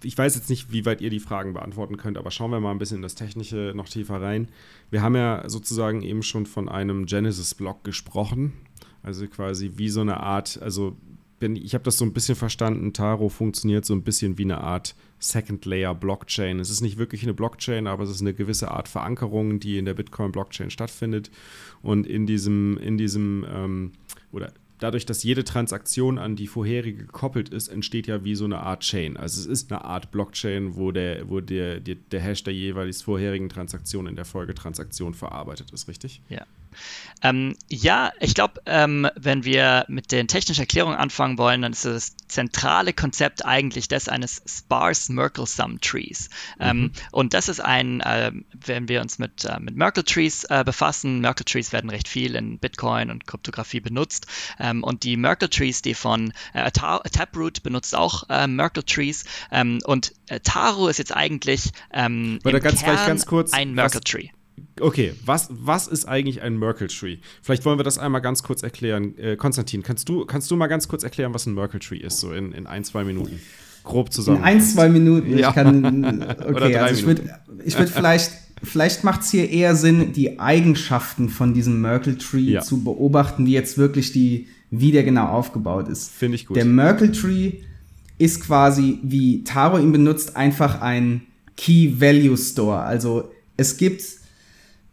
ich 0.01 0.17
weiß 0.17 0.36
jetzt 0.36 0.49
nicht, 0.49 0.71
wie 0.71 0.86
weit 0.86 1.01
ihr 1.01 1.09
die 1.09 1.19
Fragen 1.19 1.53
beantworten 1.53 1.97
könnt, 1.97 2.17
aber 2.17 2.31
schauen 2.31 2.51
wir 2.51 2.61
mal 2.61 2.71
ein 2.71 2.77
bisschen 2.77 2.97
in 2.97 3.01
das 3.01 3.15
Technische 3.15 3.73
noch 3.75 3.89
tiefer 3.89 4.21
rein. 4.21 4.47
Wir 4.89 5.01
haben 5.01 5.15
ja 5.15 5.43
sozusagen 5.49 6.01
eben 6.03 6.23
schon 6.23 6.45
von 6.45 6.69
einem 6.69 7.05
Genesis-Block 7.05 7.83
gesprochen. 7.83 8.53
Also 9.03 9.27
quasi 9.27 9.73
wie 9.75 9.89
so 9.89 10.01
eine 10.01 10.21
Art, 10.21 10.57
also 10.61 10.95
bin, 11.38 11.57
ich 11.57 11.73
habe 11.73 11.83
das 11.83 11.97
so 11.97 12.05
ein 12.05 12.13
bisschen 12.13 12.36
verstanden, 12.36 12.93
Taro 12.93 13.27
funktioniert 13.27 13.83
so 13.83 13.93
ein 13.93 14.03
bisschen 14.03 14.38
wie 14.38 14.43
eine 14.43 14.61
Art 14.61 14.95
Second 15.19 15.65
Layer 15.65 15.93
Blockchain. 15.93 16.59
Es 16.59 16.69
ist 16.69 16.79
nicht 16.79 16.97
wirklich 16.97 17.23
eine 17.23 17.33
Blockchain, 17.33 17.88
aber 17.88 18.03
es 18.03 18.09
ist 18.09 18.21
eine 18.21 18.33
gewisse 18.33 18.71
Art 18.71 18.88
Verankerung, 18.88 19.59
die 19.59 19.77
in 19.77 19.86
der 19.86 19.95
Bitcoin-Blockchain 19.95 20.69
stattfindet. 20.69 21.29
Und 21.81 22.07
in 22.07 22.25
diesem, 22.25 22.77
in 22.77 22.97
diesem, 22.97 23.45
ähm, 23.49 23.91
oder 24.31 24.53
dadurch, 24.86 25.07
dass 25.07 25.23
jede 25.23 25.43
Transaktion 25.43 26.19
an 26.19 26.36
die 26.36 26.45
vorherige 26.45 27.05
gekoppelt 27.05 27.49
ist, 27.49 27.69
entsteht 27.69 28.05
ja 28.05 28.23
wie 28.23 28.36
so 28.36 28.45
eine 28.45 28.59
Art 28.59 28.81
Chain. 28.81 29.17
Also 29.17 29.41
es 29.41 29.47
ist 29.47 29.71
eine 29.71 29.83
Art 29.83 30.11
Blockchain, 30.11 30.75
wo 30.75 30.91
der, 30.91 31.27
wo 31.27 31.41
der, 31.41 31.79
der, 31.79 31.95
der 31.95 32.21
Hash 32.21 32.43
der 32.43 32.53
jeweils 32.53 33.01
vorherigen 33.01 33.49
Transaktion 33.49 34.05
in 34.05 34.15
der 34.15 34.25
Folgetransaktion 34.25 35.15
verarbeitet 35.15 35.71
ist, 35.71 35.88
richtig? 35.88 36.21
Ja. 36.29 36.45
Ähm, 37.23 37.55
ja, 37.69 38.11
ich 38.19 38.36
glaube, 38.36 38.61
ähm, 38.65 39.07
wenn 39.15 39.45
wir 39.45 39.86
mit 39.88 40.11
den 40.11 40.28
technischen 40.28 40.61
Erklärungen 40.61 40.97
anfangen 40.97 41.38
wollen, 41.38 41.61
dann 41.61 41.71
ist 41.71 41.86
das 41.86 42.15
zentrale 42.28 42.93
Konzept 42.93 43.45
eigentlich 43.45 43.88
das 43.88 44.07
eines 44.07 44.41
Sparse 44.45 45.11
Merkle 45.11 45.45
Sum 45.45 45.82
Trees. 45.82 46.30
Ähm, 46.59 46.78
mhm. 46.78 46.91
und 47.11 47.34
das 47.34 47.49
ist 47.49 47.61
ein, 47.61 48.01
äh, 48.01 48.32
wenn 48.53 48.88
wir 48.88 49.01
uns 49.01 49.17
mit, 49.17 49.45
äh, 49.45 49.59
mit 49.59 49.76
Merkle 49.76 50.03
Trees 50.03 50.43
äh, 50.45 50.63
befassen, 50.65 51.19
Merkle 51.19 51.45
Trees 51.45 51.71
werden 51.71 51.89
recht 51.89 52.07
viel 52.07 52.36
in 52.36 52.59
Bitcoin 52.59 53.09
und 53.09 53.26
Kryptographie 53.26 53.80
benutzt. 53.80 54.28
Ähm, 54.59 54.84
und 54.84 55.03
die 55.03 55.17
Merkle 55.17 55.49
Trees, 55.49 55.82
die 55.82 55.93
von 55.93 56.34
äh, 56.53 56.69
Taproot 56.71 57.63
benutzt 57.63 57.95
auch 57.95 58.30
äh, 58.30 58.47
Merkle 58.47 58.86
Trees. 58.86 59.26
Ähm, 59.51 59.80
und 59.86 60.13
äh, 60.28 60.39
Taro 60.41 60.88
ist 60.88 60.99
jetzt 60.99 61.15
eigentlich 61.15 61.71
ähm, 61.91 62.39
im 62.43 62.59
ganz, 62.59 62.84
Kern 62.84 63.07
ganz 63.07 63.26
kurz, 63.26 63.53
ein 63.53 63.73
Merkle 63.73 64.01
Tree. 64.01 64.30
Okay, 64.80 65.14
was, 65.26 65.47
was 65.51 65.88
ist 65.88 66.06
eigentlich 66.06 66.41
ein 66.41 66.58
Merkle 66.58 66.88
Tree? 66.88 67.18
Vielleicht 67.41 67.66
wollen 67.66 67.80
wir 67.80 67.84
das 67.84 67.97
einmal 67.97 68.22
ganz 68.22 68.43
kurz 68.43 68.62
erklären. 68.62 69.18
Äh, 69.18 69.36
Konstantin, 69.38 69.84
kannst 69.84 70.10
du, 70.10 70.26
kannst 70.26 70.51
du 70.51 70.56
mal 70.56 70.68
ganz 70.68 70.88
kurz 70.88 71.03
erklären, 71.03 71.34
was 71.34 71.45
ein 71.45 71.53
Merkle 71.53 71.80
Tree 71.80 71.97
ist, 71.97 72.20
so 72.20 72.32
in, 72.32 72.51
in 72.51 72.68
ein, 72.68 72.84
zwei 72.84 73.03
Minuten? 73.03 73.39
Grob 73.84 74.12
zusammen. 74.12 74.39
In 74.39 74.43
ein, 74.43 74.62
zwei 74.62 74.89
Minuten. 74.89 75.38
Ja. 75.38 75.49
Ich 75.49 75.56
kann, 75.56 76.24
okay, 76.45 76.76
also 76.78 76.99
ich 76.99 77.06
würde 77.06 77.39
ich 77.64 77.78
würd 77.78 77.89
vielleicht, 77.89 78.32
vielleicht 78.64 79.03
macht 79.03 79.22
es 79.22 79.32
hier 79.32 79.49
eher 79.49 79.76
Sinn, 79.76 80.12
die 80.12 80.39
Eigenschaften 80.39 81.30
von 81.30 81.53
diesem 81.53 81.82
Merkle 81.82 82.18
Tree 82.18 82.39
ja. 82.39 82.62
zu 82.62 82.84
beobachten, 82.84 83.45
wie 83.45 83.53
jetzt 83.53 83.78
wirklich 83.78 84.12
die, 84.12 84.47
wie 84.72 84.91
der 84.91 85.03
genau 85.03 85.28
aufgebaut 85.28 85.88
ist. 85.88 86.12
Finde 86.12 86.36
ich 86.36 86.47
gut. 86.47 86.58
Der 86.58 86.66
Merkle 86.66 87.12
Tree 87.12 87.53
ist 88.18 88.41
quasi, 88.41 88.99
wie 89.03 89.43
Taro 89.43 89.78
ihn 89.78 89.91
benutzt, 89.91 90.36
einfach 90.36 90.82
ein 90.82 91.22
Key 91.56 91.99
Value 91.99 92.38
Store. 92.38 92.80
Also 92.80 93.32
es 93.58 93.78
gibt 93.78 94.03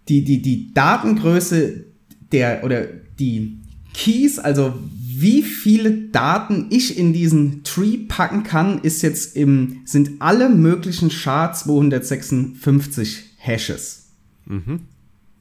die, 0.08 0.24
die, 0.24 0.42
die 0.42 0.74
Datengröße 0.74 1.84
der 2.32 2.64
oder 2.64 2.86
die 3.18 3.58
Keys, 3.94 4.38
also 4.38 4.74
wie 5.22 5.42
viele 5.42 6.08
Daten 6.08 6.66
ich 6.70 6.98
in 6.98 7.12
diesen 7.12 7.62
Tree 7.62 7.98
packen 7.98 8.42
kann, 8.42 8.80
ist 8.80 9.02
jetzt 9.02 9.36
im, 9.36 9.82
sind 9.84 10.20
alle 10.20 10.48
möglichen 10.48 11.10
SHA-256 11.10 13.18
Hashes. 13.36 14.08
Mhm. 14.46 14.80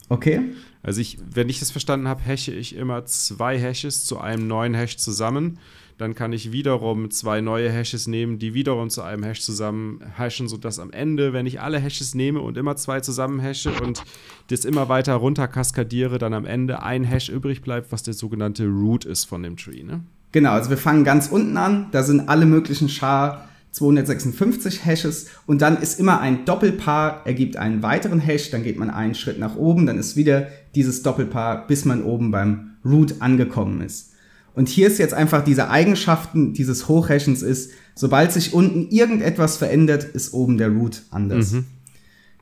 Okay? 0.10 0.42
Also 0.84 1.02
ich, 1.02 1.18
wenn 1.34 1.50
ich 1.50 1.60
das 1.60 1.72
verstanden 1.72 2.08
habe, 2.08 2.24
hashe 2.26 2.54
ich 2.54 2.76
immer 2.76 3.06
zwei 3.06 3.58
Hashes 3.58 4.06
zu 4.06 4.20
einem 4.20 4.48
neuen 4.48 4.74
Hash 4.74 4.98
zusammen 4.98 5.58
dann 6.02 6.16
kann 6.16 6.34
ich 6.34 6.52
wiederum 6.52 7.12
zwei 7.12 7.42
neue 7.42 7.70
Hashes 7.72 8.08
nehmen, 8.08 8.40
die 8.40 8.54
wiederum 8.54 8.90
zu 8.90 9.04
einem 9.04 9.24
Hash 9.24 9.42
zusammen 9.42 10.02
hashen, 10.18 10.48
sodass 10.48 10.80
am 10.80 10.92
Ende, 10.92 11.32
wenn 11.32 11.46
ich 11.46 11.62
alle 11.62 11.80
Hashes 11.80 12.16
nehme 12.16 12.42
und 12.42 12.58
immer 12.58 12.76
zwei 12.76 13.02
zusammen 13.02 13.40
hashe 13.40 13.72
und 13.72 14.04
das 14.50 14.66
immer 14.66 14.90
weiter 14.90 15.14
runter 15.14 15.48
kaskadiere, 15.48 16.18
dann 16.18 16.34
am 16.34 16.46
Ende 16.46 16.82
ein 16.82 17.04
Hash 17.04 17.30
übrig 17.30 17.62
bleibt, 17.62 17.92
was 17.92 18.02
der 18.02 18.16
sogenannte 18.16 18.66
Root 18.66 19.06
ist 19.06 19.26
von 19.26 19.44
dem 19.44 19.58
Tree. 19.58 19.84
Ne? 19.84 20.02
Genau, 20.32 20.52
also 20.52 20.72
wir 20.72 20.78
fangen 20.78 21.04
ganz 21.04 21.28
unten 21.28 21.56
an, 21.56 21.88
da 21.92 22.02
sind 22.02 22.28
alle 22.28 22.48
möglichen 22.48 22.90
Char 22.90 23.48
256 23.72 24.84
Hashes 24.84 25.28
und 25.46 25.62
dann 25.62 25.78
ist 25.78 26.00
immer 26.00 26.20
ein 26.20 26.46
Doppelpaar, 26.46 27.22
ergibt 27.26 27.58
einen 27.58 27.84
weiteren 27.84 28.20
Hash, 28.20 28.50
dann 28.50 28.64
geht 28.64 28.80
man 28.80 28.90
einen 28.90 29.14
Schritt 29.16 29.40
nach 29.40 29.56
oben, 29.56 29.86
dann 29.86 30.00
ist 30.00 30.16
wieder 30.16 30.48
dieses 30.74 31.04
Doppelpaar, 31.04 31.68
bis 31.68 31.86
man 31.86 32.04
oben 32.04 32.32
beim 32.32 32.72
Root 32.84 33.22
angekommen 33.22 33.82
ist. 33.82 34.11
Und 34.54 34.68
hier 34.68 34.88
ist 34.88 35.00
jetzt 35.00 35.14
einfach 35.14 35.44
diese 35.44 35.70
Eigenschaften 35.70 36.54
dieses 36.54 36.88
Hochhashens 36.88 37.42
ist, 37.42 37.72
sobald 37.96 38.32
sich 38.32 38.54
unten 38.54 38.90
irgendetwas 38.90 39.58
verändert, 39.58 40.04
ist 40.04 40.34
oben 40.34 40.58
der 40.58 40.70
Root 40.70 41.04
anders. 41.10 41.52
Mhm. 41.52 41.66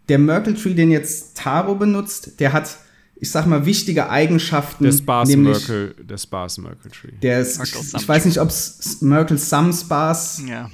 Der 0.08 0.18
Merkle 0.18 0.56
Tree, 0.56 0.74
den 0.74 0.90
jetzt 0.90 1.38
Taro 1.38 1.76
benutzt, 1.76 2.40
der 2.40 2.52
hat, 2.52 2.78
ich 3.16 3.30
sag 3.30 3.46
mal, 3.46 3.68
wichtige 3.68 4.10
Eigenschaften. 4.10 4.86
Der 4.86 4.92
Sparse 4.92 5.38
Merkle, 5.38 5.94
der 6.02 6.18
Sparse 6.18 6.62
Merkle 6.62 6.90
Tree. 6.90 7.12
Der 7.22 7.42
ist, 7.42 7.62
ich, 7.64 7.94
ich 7.94 8.08
weiß 8.08 8.26
nicht, 8.26 8.40
ob 8.40 8.50
es 8.50 9.02
Merkle 9.02 9.38
Sum 9.38 9.72
Sparse 9.72 10.48
ja. 10.48 10.72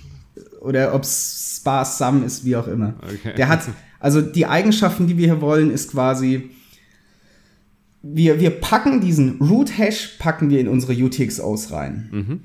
oder 0.61 0.95
ob 0.95 1.03
es 1.03 1.57
Sparse 1.57 1.97
Sum 1.97 2.23
ist, 2.23 2.45
wie 2.45 2.55
auch 2.55 2.67
immer. 2.67 2.93
Okay. 3.03 3.33
Der 3.35 3.49
hat, 3.49 3.63
also 3.99 4.21
die 4.21 4.45
Eigenschaften, 4.45 5.07
die 5.07 5.17
wir 5.17 5.25
hier 5.25 5.41
wollen, 5.41 5.69
ist 5.69 5.91
quasi, 5.91 6.51
wir, 8.07 8.39
wir 8.39 8.51
packen 8.51 9.01
diesen 9.01 9.41
Root-Hash, 9.41 10.17
packen 10.19 10.49
wir 10.49 10.59
in 10.59 10.67
unsere 10.67 10.93
UTXOs 10.93 11.71
rein. 11.71 12.09
Mhm. 12.11 12.39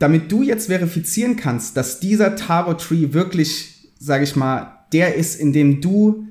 Damit 0.00 0.32
du 0.32 0.42
jetzt 0.42 0.66
verifizieren 0.66 1.36
kannst, 1.36 1.76
dass 1.76 2.00
dieser 2.00 2.34
Taro-Tree 2.34 3.12
wirklich, 3.12 3.90
sag 3.98 4.22
ich 4.22 4.34
mal, 4.34 4.86
der 4.92 5.14
ist, 5.14 5.40
in 5.40 5.52
dem 5.52 5.80
du 5.80 6.26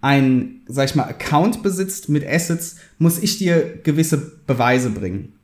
ein, 0.00 0.62
sag 0.66 0.88
ich 0.88 0.94
mal, 0.94 1.04
Account 1.04 1.62
besitzt 1.62 2.08
mit 2.08 2.26
Assets, 2.26 2.76
muss 2.98 3.18
ich 3.18 3.36
dir 3.36 3.80
gewisse 3.82 4.32
Beweise 4.46 4.90
bringen. 4.90 5.34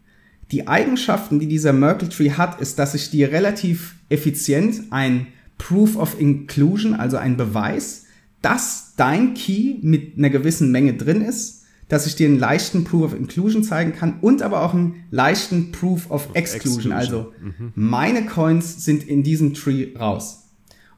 Die 0.51 0.67
Eigenschaften, 0.67 1.39
die 1.39 1.47
dieser 1.47 1.75
Merkle 1.75 2.09
Tree 2.09 2.31
hat, 2.31 2.59
ist, 2.59 2.79
dass 2.79 2.95
ich 2.95 3.11
dir 3.11 3.33
relativ 3.33 3.97
effizient 4.09 4.85
ein 4.91 5.27
Proof 5.59 5.97
of 5.97 6.19
Inclusion, 6.19 6.95
also 6.95 7.19
ein 7.19 7.37
Beweis, 7.37 8.07
dass 8.41 8.95
dein 8.97 9.35
Key 9.35 9.77
mit 9.83 10.17
einer 10.17 10.31
gewissen 10.31 10.73
Menge 10.73 10.95
drin 10.95 11.21
ist, 11.21 11.58
dass 11.89 12.07
ich 12.07 12.17
dir 12.17 12.29
einen 12.29 12.39
leichten 12.39 12.85
Proof 12.85 13.05
of 13.05 13.15
Inclusion 13.15 13.65
zeigen 13.65 13.93
kann 13.93 14.19
und 14.21 14.43
aber 14.43 14.63
auch 14.63 14.75
einen 14.75 15.05
leichten 15.11 15.73
Proof 15.73 16.11
of, 16.11 16.29
of 16.29 16.35
Exclusion. 16.35 16.93
Exclusion. 16.93 16.93
Also 16.93 17.33
mhm. 17.41 17.73
meine 17.75 18.27
Coins 18.27 18.85
sind 18.85 19.09
in 19.09 19.23
diesem 19.23 19.55
Tree 19.55 19.89
raus. 19.99 20.45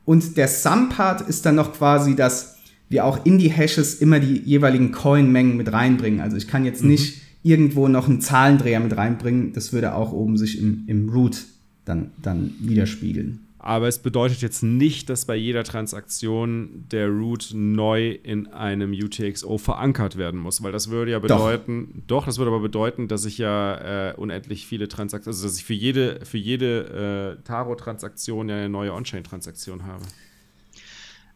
Und 0.05 0.37
der 0.37 0.49
Sum-Part 0.49 1.23
ist 1.29 1.47
dann 1.47 1.55
noch 1.55 1.73
quasi, 1.73 2.17
dass 2.17 2.57
wir 2.89 3.05
auch 3.05 3.25
in 3.25 3.39
die 3.39 3.49
Hashes 3.49 3.95
immer 3.95 4.19
die 4.19 4.39
jeweiligen 4.39 4.91
Coin-Mengen 4.91 5.57
mit 5.57 5.73
reinbringen. 5.73 6.21
Also 6.21 6.37
ich 6.37 6.49
kann 6.49 6.65
jetzt 6.65 6.83
mhm. 6.83 6.91
nicht 6.91 7.23
irgendwo 7.43 7.89
noch 7.89 8.09
einen 8.09 8.21
Zahlendreher 8.21 8.81
mit 8.81 8.97
reinbringen. 8.97 9.53
Das 9.53 9.73
würde 9.73 9.95
auch 9.95 10.13
oben 10.13 10.37
sich 10.37 10.61
im, 10.61 10.85
im 10.89 11.09
Root 11.09 11.45
dann, 11.85 12.11
dann 12.21 12.53
widerspiegeln. 12.59 13.47
Aber 13.63 13.89
es 13.89 13.99
bedeutet 13.99 14.41
jetzt 14.41 14.63
nicht, 14.63 15.11
dass 15.11 15.27
bei 15.27 15.37
jeder 15.37 15.65
Transaktion 15.65 16.87
der 16.91 17.09
Root 17.09 17.51
neu 17.53 18.13
in 18.13 18.47
einem 18.47 18.93
UTXO 18.93 19.59
verankert 19.59 20.17
werden 20.17 20.41
muss, 20.41 20.63
weil 20.63 20.73
das 20.73 20.89
würde 20.89 21.11
ja 21.11 21.19
bedeuten, 21.19 22.03
doch, 22.07 22.21
doch 22.21 22.27
das 22.27 22.39
würde 22.39 22.51
aber 22.51 22.61
bedeuten, 22.61 23.07
dass 23.07 23.27
ich 23.27 23.37
ja 23.37 24.09
äh, 24.09 24.15
unendlich 24.15 24.67
viele 24.67 24.89
Transaktionen, 24.89 25.35
also 25.37 25.47
dass 25.47 25.59
ich 25.59 25.65
für 25.65 25.75
jede, 25.75 26.25
für 26.25 26.39
jede 26.39 27.37
äh, 27.39 27.45
Taro-Transaktion 27.45 28.49
ja 28.49 28.57
eine 28.57 28.71
neue 28.71 28.95
On-Chain-Transaktion 28.95 29.85
habe. 29.85 30.05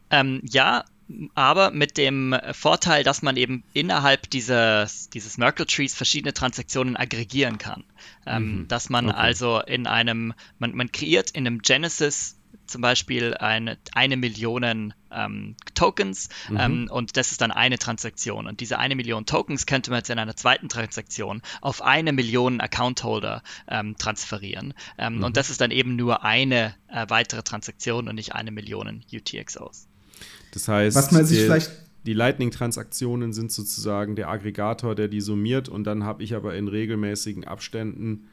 Ähm, 0.09 0.41
ja, 0.49 0.83
aber 1.35 1.71
mit 1.71 1.97
dem 1.97 2.35
Vorteil, 2.51 3.03
dass 3.03 3.21
man 3.21 3.37
eben 3.37 3.63
innerhalb 3.73 4.29
dieses, 4.29 5.09
dieses 5.09 5.37
Merkle 5.37 5.65
Trees 5.65 5.93
verschiedene 5.93 6.33
Transaktionen 6.33 6.95
aggregieren 6.95 7.57
kann. 7.57 7.83
Ähm, 8.25 8.59
mhm. 8.59 8.67
Dass 8.67 8.89
man 8.89 9.09
okay. 9.09 9.17
also 9.17 9.61
in 9.61 9.87
einem, 9.87 10.33
man, 10.57 10.75
man 10.75 10.91
kreiert 10.91 11.31
in 11.31 11.45
einem 11.45 11.61
Genesis 11.61 12.37
zum 12.65 12.81
Beispiel 12.81 13.35
eine, 13.35 13.77
eine 13.93 14.17
Million 14.17 14.93
ähm, 15.11 15.55
Tokens 15.75 16.29
mhm. 16.49 16.57
ähm, 16.59 16.89
und 16.91 17.17
das 17.17 17.31
ist 17.31 17.41
dann 17.41 17.51
eine 17.51 17.77
Transaktion. 17.77 18.47
Und 18.47 18.59
diese 18.59 18.79
eine 18.79 18.95
Million 18.95 19.25
Tokens 19.25 19.65
könnte 19.65 19.91
man 19.91 19.99
jetzt 19.99 20.09
in 20.09 20.17
einer 20.19 20.35
zweiten 20.35 20.69
Transaktion 20.69 21.41
auf 21.61 21.81
eine 21.81 22.13
Million 22.13 22.59
Account-Holder 22.61 23.43
ähm, 23.67 23.95
transferieren. 23.97 24.73
Ähm, 24.97 25.17
mhm. 25.17 25.23
Und 25.23 25.37
das 25.37 25.49
ist 25.49 25.61
dann 25.61 25.71
eben 25.71 25.95
nur 25.95 26.23
eine 26.23 26.75
äh, 26.87 27.05
weitere 27.09 27.43
Transaktion 27.43 28.07
und 28.07 28.15
nicht 28.15 28.33
eine 28.33 28.51
Million 28.51 29.03
UTXOs. 29.13 29.87
Das 30.55 30.67
heißt, 30.67 30.97
was 30.97 31.11
man 31.11 31.25
sich 31.25 31.37
die, 31.37 31.43
vielleicht 31.43 31.71
die 32.05 32.13
Lightning-Transaktionen 32.13 33.33
sind 33.33 33.51
sozusagen 33.51 34.15
der 34.15 34.29
Aggregator, 34.29 34.95
der 34.95 35.07
die 35.07 35.21
summiert 35.21 35.69
und 35.69 35.83
dann 35.83 36.03
habe 36.03 36.23
ich 36.23 36.33
aber 36.33 36.55
in 36.55 36.67
regelmäßigen 36.67 37.43
Abständen 37.45 38.27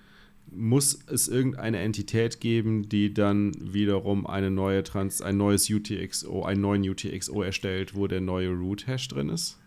muss 0.50 0.98
es 1.06 1.28
irgendeine 1.28 1.78
Entität 1.78 2.40
geben, 2.40 2.88
die 2.88 3.14
dann 3.14 3.52
wiederum 3.58 4.26
eine 4.26 4.50
neue 4.50 4.82
Trans, 4.82 5.22
ein 5.22 5.36
neues 5.36 5.70
UTXO, 5.70 6.42
einen 6.42 6.60
neuen 6.60 6.88
UTXO 6.88 7.42
erstellt, 7.42 7.94
wo 7.94 8.06
der 8.06 8.20
neue 8.20 8.50
Root-Hash 8.50 9.08
drin 9.08 9.28
ist? 9.28 9.58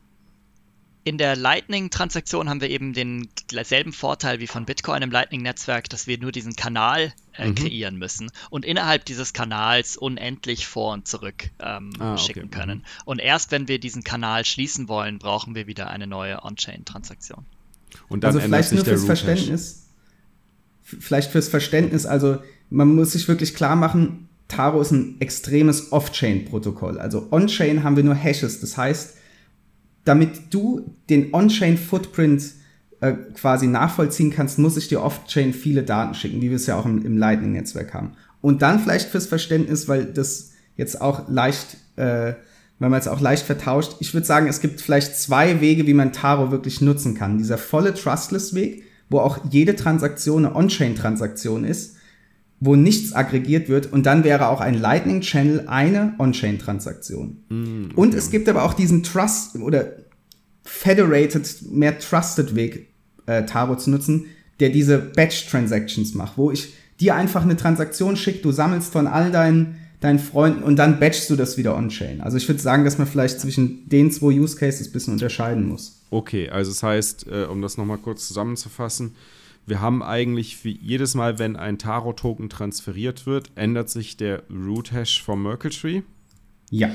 In 1.07 1.19
der 1.19 1.35
Lightning-Transaktion 1.35 2.49
haben 2.49 2.61
wir 2.61 2.69
eben 2.71 2.91
denselben 3.51 3.93
Vorteil 3.93 4.39
wie 4.39 4.47
von 4.47 4.65
Bitcoin 4.65 5.03
im 5.03 5.11
Lightning-Netzwerk, 5.11 5.87
dass 5.87 6.07
wir 6.07 6.17
nur 6.17 6.31
diesen 6.31 6.55
Kanal 6.55 7.13
äh, 7.37 7.47
mhm. 7.47 7.53
kreieren 7.53 7.97
müssen 7.97 8.31
und 8.49 8.65
innerhalb 8.65 9.05
dieses 9.05 9.31
Kanals 9.31 9.97
unendlich 9.97 10.65
vor 10.65 10.93
und 10.93 11.07
zurück 11.07 11.51
ähm, 11.59 11.91
ah, 11.99 12.17
schicken 12.17 12.45
okay. 12.45 12.59
können. 12.59 12.79
Mhm. 12.79 12.83
Und 13.05 13.19
erst 13.19 13.51
wenn 13.51 13.67
wir 13.67 13.79
diesen 13.79 14.03
Kanal 14.03 14.45
schließen 14.45 14.89
wollen, 14.89 15.19
brauchen 15.19 15.53
wir 15.53 15.67
wieder 15.67 15.91
eine 15.91 16.07
neue 16.07 16.43
On-Chain-Transaktion. 16.43 17.45
Und 18.09 18.23
dann 18.23 18.29
also 18.29 18.39
vielleicht 18.39 18.71
nur 18.71 18.83
fürs 18.83 19.05
Verständnis, 19.05 19.85
vielleicht 20.81 21.29
fürs 21.31 21.49
Verständnis, 21.49 22.07
also 22.07 22.39
man 22.71 22.95
muss 22.95 23.11
sich 23.11 23.27
wirklich 23.27 23.53
klar 23.53 23.75
machen, 23.75 24.27
Taro 24.47 24.81
ist 24.81 24.89
ein 24.89 25.21
extremes 25.21 25.91
Off-Chain-Protokoll. 25.91 26.97
Also 26.97 27.27
On-Chain 27.29 27.83
haben 27.83 27.95
wir 27.95 28.03
nur 28.03 28.15
Hashes, 28.15 28.59
das 28.59 28.75
heißt, 28.75 29.17
damit 30.05 30.53
du 30.53 30.95
den 31.09 31.33
On-Chain-Footprint 31.33 32.43
äh, 33.01 33.13
quasi 33.33 33.67
nachvollziehen 33.67 34.31
kannst, 34.31 34.57
muss 34.59 34.77
ich 34.77 34.87
dir 34.87 35.01
off-chain 35.01 35.53
viele 35.53 35.83
Daten 35.83 36.13
schicken, 36.13 36.41
wie 36.41 36.49
wir 36.49 36.55
es 36.55 36.67
ja 36.67 36.77
auch 36.77 36.85
im, 36.85 37.03
im 37.05 37.17
Lightning-Netzwerk 37.17 37.93
haben. 37.93 38.13
Und 38.41 38.61
dann 38.61 38.79
vielleicht 38.79 39.09
fürs 39.09 39.25
Verständnis, 39.25 39.87
weil 39.87 40.05
das 40.05 40.51
jetzt 40.77 41.01
auch 41.01 41.27
leicht, 41.27 41.77
äh, 41.95 42.33
weil 42.79 42.89
man 42.89 42.99
es 42.99 43.07
auch 43.07 43.19
leicht 43.19 43.45
vertauscht. 43.45 43.95
Ich 43.99 44.13
würde 44.13 44.27
sagen, 44.27 44.47
es 44.47 44.61
gibt 44.61 44.81
vielleicht 44.81 45.17
zwei 45.17 45.61
Wege, 45.61 45.87
wie 45.87 45.93
man 45.93 46.13
Taro 46.13 46.51
wirklich 46.51 46.81
nutzen 46.81 47.15
kann. 47.15 47.37
Dieser 47.37 47.57
volle 47.57 47.93
Trustless-Weg, 47.93 48.83
wo 49.09 49.19
auch 49.19 49.39
jede 49.49 49.75
Transaktion 49.75 50.45
eine 50.45 50.55
On-Chain-Transaktion 50.55 51.63
ist, 51.63 51.94
wo 52.59 52.75
nichts 52.75 53.13
aggregiert 53.13 53.69
wird 53.69 53.91
und 53.91 54.05
dann 54.05 54.23
wäre 54.23 54.47
auch 54.47 54.61
ein 54.61 54.79
Lightning 54.79 55.21
Channel 55.21 55.65
eine 55.67 56.15
On-Chain-Transaktion. 56.19 57.43
Mm, 57.49 57.85
okay. 57.85 57.93
Und 57.95 58.13
es 58.13 58.31
gibt 58.31 58.47
aber 58.47 58.63
auch 58.63 58.73
diesen 58.73 59.03
Trust 59.03 59.55
oder 59.57 59.93
Federated, 60.63 61.71
mehr 61.71 61.99
Trusted 61.99 62.55
Weg, 62.55 62.93
äh, 63.25 63.45
Taro 63.45 63.75
zu 63.75 63.89
nutzen, 63.89 64.25
der 64.59 64.69
diese 64.69 64.97
Batch-Transactions 64.97 66.13
macht, 66.15 66.37
wo 66.37 66.49
ich 66.49 66.73
dir 66.99 67.15
einfach 67.15 67.43
eine 67.43 67.57
Transaktion 67.57 68.15
schicke, 68.15 68.39
du 68.39 68.51
sammelst 68.51 68.91
von 68.91 69.07
all 69.07 69.31
deinen, 69.31 69.75
deinen 69.99 70.19
Freunden 70.19 70.63
und 70.63 70.77
dann 70.77 70.99
batchst 70.99 71.29
du 71.29 71.35
das 71.35 71.57
wieder 71.57 71.75
on-chain. 71.75 72.21
Also 72.21 72.37
ich 72.37 72.47
würde 72.47 72.61
sagen, 72.61 72.85
dass 72.85 72.97
man 72.97 73.05
vielleicht 73.05 73.39
zwischen 73.39 73.87
den 73.89 74.11
zwei 74.11 74.39
Use 74.39 74.55
Cases 74.55 74.87
ein 74.87 74.93
bisschen 74.93 75.13
unterscheiden 75.13 75.67
muss. 75.67 76.01
Okay, 76.09 76.49
also 76.49 76.71
das 76.71 76.83
heißt, 76.83 77.27
äh, 77.27 77.43
um 77.45 77.61
das 77.61 77.77
nochmal 77.77 77.97
kurz 77.97 78.27
zusammenzufassen, 78.27 79.15
wir 79.65 79.81
haben 79.81 80.03
eigentlich 80.03 80.57
für 80.57 80.69
jedes 80.69 81.15
Mal, 81.15 81.39
wenn 81.39 81.55
ein 81.55 81.77
Taro-Token 81.77 82.49
transferiert 82.49 83.25
wird, 83.25 83.51
ändert 83.55 83.89
sich 83.89 84.17
der 84.17 84.43
Root-Hash 84.49 85.23
vom 85.23 85.43
Merkle 85.43 85.71
Tree. 85.71 86.01
Ja. 86.69 86.91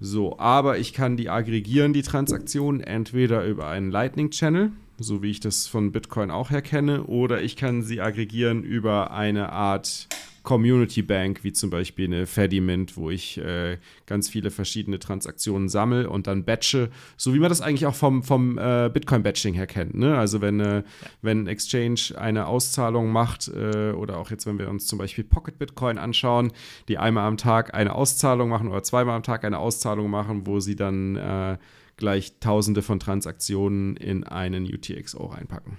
So, 0.00 0.38
aber 0.38 0.78
ich 0.78 0.92
kann 0.92 1.16
die 1.16 1.28
aggregieren, 1.28 1.92
die 1.92 2.02
Transaktionen, 2.02 2.80
entweder 2.80 3.44
über 3.44 3.68
einen 3.68 3.90
Lightning-Channel, 3.90 4.70
so 4.98 5.22
wie 5.22 5.30
ich 5.30 5.40
das 5.40 5.66
von 5.66 5.92
Bitcoin 5.92 6.30
auch 6.30 6.50
her 6.50 6.62
kenne, 6.62 7.04
oder 7.04 7.42
ich 7.42 7.56
kann 7.56 7.82
sie 7.82 8.00
aggregieren 8.00 8.62
über 8.62 9.10
eine 9.10 9.52
Art 9.52 10.08
Community 10.48 11.02
Bank, 11.02 11.44
wie 11.44 11.52
zum 11.52 11.68
Beispiel 11.68 12.06
eine 12.06 12.26
Fedimint, 12.26 12.96
wo 12.96 13.10
ich 13.10 13.36
äh, 13.36 13.76
ganz 14.06 14.30
viele 14.30 14.50
verschiedene 14.50 14.98
Transaktionen 14.98 15.68
sammle 15.68 16.08
und 16.08 16.26
dann 16.26 16.46
batche, 16.46 16.88
so 17.18 17.34
wie 17.34 17.38
man 17.38 17.50
das 17.50 17.60
eigentlich 17.60 17.84
auch 17.84 17.94
vom, 17.94 18.22
vom 18.22 18.56
äh, 18.56 18.88
Bitcoin-Batching 18.90 19.52
her 19.52 19.66
kennt. 19.66 19.94
Ne? 19.94 20.16
Also 20.16 20.40
wenn, 20.40 20.58
äh, 20.60 20.84
wenn 21.20 21.48
Exchange 21.48 22.14
eine 22.16 22.46
Auszahlung 22.46 23.12
macht, 23.12 23.48
äh, 23.48 23.92
oder 23.92 24.16
auch 24.16 24.30
jetzt, 24.30 24.46
wenn 24.46 24.58
wir 24.58 24.70
uns 24.70 24.86
zum 24.86 24.98
Beispiel 24.98 25.22
Pocket 25.22 25.58
Bitcoin 25.58 25.98
anschauen, 25.98 26.50
die 26.88 26.96
einmal 26.96 27.26
am 27.26 27.36
Tag 27.36 27.74
eine 27.74 27.94
Auszahlung 27.94 28.48
machen 28.48 28.68
oder 28.68 28.82
zweimal 28.82 29.16
am 29.16 29.22
Tag 29.22 29.44
eine 29.44 29.58
Auszahlung 29.58 30.08
machen, 30.08 30.46
wo 30.46 30.60
sie 30.60 30.76
dann 30.76 31.16
äh, 31.16 31.58
gleich 31.98 32.40
tausende 32.40 32.80
von 32.80 32.98
Transaktionen 32.98 33.98
in 33.98 34.24
einen 34.24 34.64
UTXO 34.64 35.26
reinpacken. 35.26 35.76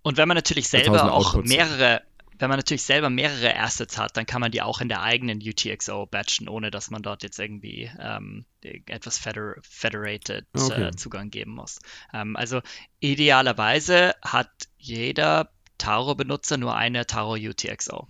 Und 0.00 0.16
wenn 0.16 0.28
man 0.28 0.36
natürlich 0.36 0.70
selber 0.70 1.12
auch 1.12 1.44
mehrere 1.44 2.00
wenn 2.38 2.48
man 2.48 2.58
natürlich 2.58 2.84
selber 2.84 3.10
mehrere 3.10 3.56
Assets 3.56 3.98
hat, 3.98 4.16
dann 4.16 4.26
kann 4.26 4.40
man 4.40 4.52
die 4.52 4.62
auch 4.62 4.80
in 4.80 4.88
der 4.88 5.02
eigenen 5.02 5.40
UTXO 5.40 6.06
batchen, 6.06 6.48
ohne 6.48 6.70
dass 6.70 6.90
man 6.90 7.02
dort 7.02 7.22
jetzt 7.22 7.38
irgendwie 7.38 7.90
ähm, 7.98 8.44
etwas 8.62 9.18
feder 9.18 9.56
federated 9.62 10.46
äh, 10.54 10.60
okay. 10.60 10.82
äh, 10.84 10.90
Zugang 10.92 11.30
geben 11.30 11.52
muss. 11.52 11.80
Ähm, 12.12 12.36
also 12.36 12.60
idealerweise 13.00 14.14
hat 14.22 14.50
jeder 14.76 15.50
Taro-Benutzer 15.78 16.56
nur 16.56 16.76
eine 16.76 17.06
Taro 17.06 17.34
UTXO. 17.34 18.08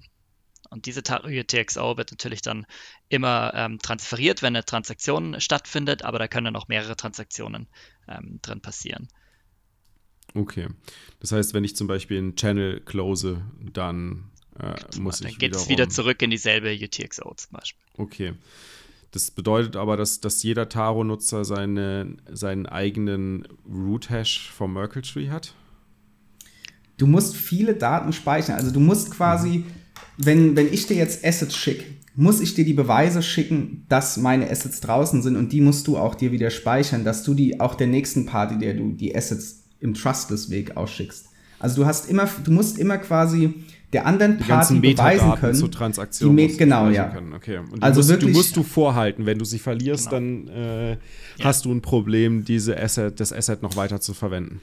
Und 0.71 0.85
diese 0.85 1.03
Taro 1.03 1.29
UTXO 1.29 1.97
wird 1.97 2.11
natürlich 2.11 2.43
dann 2.43 2.67
immer 3.09 3.53
ähm, 3.55 3.79
transferiert, 3.79 4.43
wenn 4.43 4.55
eine 4.55 4.65
Transaktion 4.65 5.41
stattfindet, 5.41 6.05
aber 6.05 6.19
da 6.19 6.29
können 6.29 6.57
auch 6.57 6.69
mehrere 6.69 6.97
Transaktionen 6.97 7.69
ähm, 8.07 8.41
drin 8.43 8.61
passieren. 8.61 9.09
Okay. 10.35 10.69
Das 11.21 11.33
heißt, 11.33 11.55
wenn 11.55 11.65
ich 11.65 11.77
zum 11.77 11.87
Beispiel 11.87 12.19
einen 12.19 12.37
Channel 12.37 12.81
close, 12.81 13.43
dann 13.73 14.25
äh, 14.59 14.75
muss 15.01 15.21
dann 15.21 15.31
ich 15.31 15.39
geht 15.39 15.55
es 15.55 15.69
wieder 15.69 15.89
zurück 15.89 16.21
in 16.23 16.31
dieselbe 16.31 16.73
UTXO 16.73 17.35
zum 17.35 17.53
Beispiel. 17.53 17.85
Okay. 17.97 18.35
Das 19.11 19.31
bedeutet 19.31 19.77
aber, 19.77 19.97
dass, 19.97 20.21
dass 20.21 20.43
jeder 20.43 20.69
Taro-Nutzer 20.69 21.45
seine, 21.45 22.17
seinen 22.31 22.67
eigenen 22.67 23.49
Root-Hash 23.67 24.51
vom 24.51 24.75
Merkle 24.75 25.03
Tree 25.03 25.31
hat? 25.31 25.55
Du 26.99 27.07
musst 27.07 27.35
viele 27.35 27.75
Daten 27.75 28.13
speichern. 28.13 28.57
Also 28.57 28.71
du 28.71 28.81
musst 28.81 29.11
quasi, 29.11 29.59
mhm. 29.59 29.65
wenn, 30.19 30.57
wenn 30.57 30.73
ich 30.73 30.87
dir 30.87 30.97
jetzt 30.97 31.25
Assets 31.25 31.57
schicke, 31.57 31.85
muss 32.17 32.41
ich 32.41 32.55
dir 32.55 32.65
die 32.65 32.75
Beweise 32.75 33.23
schicken, 33.23 33.87
dass 33.89 34.17
meine 34.17 34.51
Assets 34.51 34.81
draußen 34.81 35.23
sind 35.23 35.37
und 35.37 35.53
die 35.53 35.61
musst 35.61 35.87
du 35.87 35.97
auch 35.97 36.17
dir 36.17 36.33
wieder 36.33 36.51
speichern, 36.51 37.05
dass 37.05 37.23
du 37.23 37.33
die 37.33 37.61
auch 37.61 37.77
der 37.77 37.87
nächsten 37.87 38.27
Party, 38.27 38.59
der 38.59 38.75
du 38.75 38.91
die 38.91 39.15
Assets 39.15 39.58
im 39.81 39.95
Trustless-Weg 39.95 40.77
ausschickst. 40.77 41.27
Also 41.59 41.83
du 41.83 41.87
hast 41.87 42.09
immer, 42.09 42.29
du 42.45 42.53
musst 42.53 42.79
immer 42.79 42.99
quasi 42.99 43.55
der 43.93 44.07
anderen 44.07 44.39
Party 44.39 44.79
beweisen 44.81 45.35
können. 45.37 45.55
Zur 45.55 45.71
Transaktion 45.71 46.37
die 46.37 46.57
genau, 46.57 46.89
ja. 46.89 47.05
Können. 47.05 47.33
Okay. 47.33 47.59
Und 47.59 47.77
die 47.77 47.83
also 47.83 48.01
musst, 48.01 48.11
wirklich, 48.11 48.33
du 48.33 48.37
musst 48.37 48.57
du 48.57 48.63
vorhalten. 48.63 49.27
Wenn 49.27 49.39
du 49.39 49.45
sie 49.45 49.59
verlierst, 49.59 50.11
genau. 50.11 50.47
dann 50.47 50.49
äh, 50.49 50.91
ja. 50.93 50.97
hast 51.43 51.65
du 51.65 51.73
ein 51.73 51.81
Problem, 51.81 52.45
diese 52.45 52.81
Asset, 52.81 53.19
das 53.19 53.33
Asset 53.33 53.63
noch 53.63 53.77
weiter 53.77 54.01
zu 54.01 54.15
verwenden. 54.15 54.61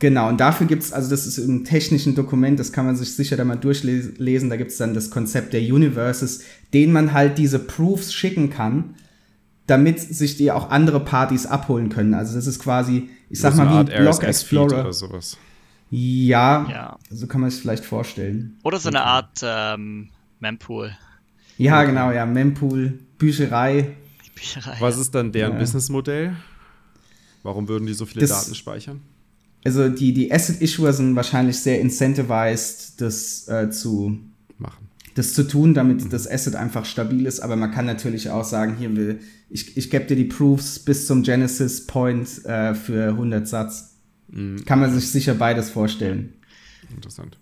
Genau, 0.00 0.28
und 0.28 0.38
dafür 0.38 0.68
gibt 0.68 0.84
es, 0.84 0.92
also 0.92 1.10
das 1.10 1.26
ist 1.26 1.38
im 1.38 1.64
technischen 1.64 2.14
Dokument, 2.14 2.60
das 2.60 2.72
kann 2.72 2.86
man 2.86 2.94
sich 2.94 3.14
sicher 3.14 3.36
da 3.36 3.44
mal 3.44 3.56
durchlesen, 3.56 4.48
da 4.48 4.56
gibt 4.56 4.70
es 4.70 4.76
dann 4.76 4.94
das 4.94 5.10
Konzept 5.10 5.52
der 5.52 5.60
Universes, 5.60 6.44
denen 6.72 6.92
man 6.92 7.12
halt 7.12 7.36
diese 7.36 7.58
Proofs 7.58 8.12
schicken 8.12 8.48
kann, 8.48 8.94
damit 9.66 9.98
sich 9.98 10.36
die 10.36 10.52
auch 10.52 10.70
andere 10.70 11.00
Partys 11.00 11.46
abholen 11.46 11.88
können. 11.88 12.14
Also 12.14 12.36
das 12.36 12.46
ist 12.46 12.60
quasi, 12.60 13.08
ich 13.30 13.40
sag 13.40 13.56
mal, 13.56 13.86
wie 13.86 13.92
ein 13.92 14.02
Block 14.02 14.22
Explorer. 14.22 14.80
Oder 14.80 14.92
sowas. 14.92 15.36
Ja, 15.90 16.66
ja, 16.70 16.98
so 17.10 17.26
kann 17.26 17.40
man 17.40 17.48
es 17.48 17.60
vielleicht 17.60 17.84
vorstellen. 17.84 18.58
Oder 18.62 18.78
so 18.78 18.88
eine 18.88 19.02
Art 19.02 19.40
ähm, 19.42 20.10
Mempool. 20.38 20.96
Ja, 21.56 21.84
genau, 21.84 22.12
ja, 22.12 22.26
Mempool, 22.26 22.98
Bücherei. 23.16 23.96
Bücherei 24.34 24.76
Was 24.80 24.98
ist 24.98 25.14
dann 25.14 25.32
deren 25.32 25.54
ja. 25.54 25.58
Businessmodell? 25.58 26.36
Warum 27.42 27.68
würden 27.68 27.86
die 27.86 27.94
so 27.94 28.04
viele 28.04 28.26
das, 28.26 28.30
Daten 28.30 28.54
speichern? 28.54 29.00
Also 29.64 29.88
die, 29.88 30.12
die 30.12 30.32
Asset-Issuer 30.32 30.92
sind 30.92 31.16
wahrscheinlich 31.16 31.58
sehr 31.58 31.80
incentivized, 31.80 33.00
das 33.00 33.48
äh, 33.48 33.70
zu. 33.70 34.18
Das 35.18 35.34
zu 35.34 35.42
tun, 35.42 35.74
damit 35.74 36.04
mhm. 36.04 36.10
das 36.10 36.30
Asset 36.30 36.54
einfach 36.54 36.84
stabil 36.84 37.26
ist, 37.26 37.40
aber 37.40 37.56
man 37.56 37.72
kann 37.72 37.86
natürlich 37.86 38.30
auch 38.30 38.44
sagen, 38.44 38.76
hier 38.76 38.94
will 38.94 39.18
ich, 39.50 39.76
ich 39.76 39.90
gebe 39.90 40.04
dir 40.04 40.14
die 40.14 40.26
Proofs 40.26 40.78
bis 40.78 41.08
zum 41.08 41.24
Genesis 41.24 41.88
Point 41.88 42.44
äh, 42.44 42.72
für 42.76 43.08
100 43.08 43.48
Satz. 43.48 43.96
Mhm. 44.28 44.64
Kann 44.64 44.78
man 44.78 44.94
sich 44.94 45.10
sicher 45.10 45.34
beides 45.34 45.70
vorstellen. 45.70 46.34
Interessant. 46.88 47.36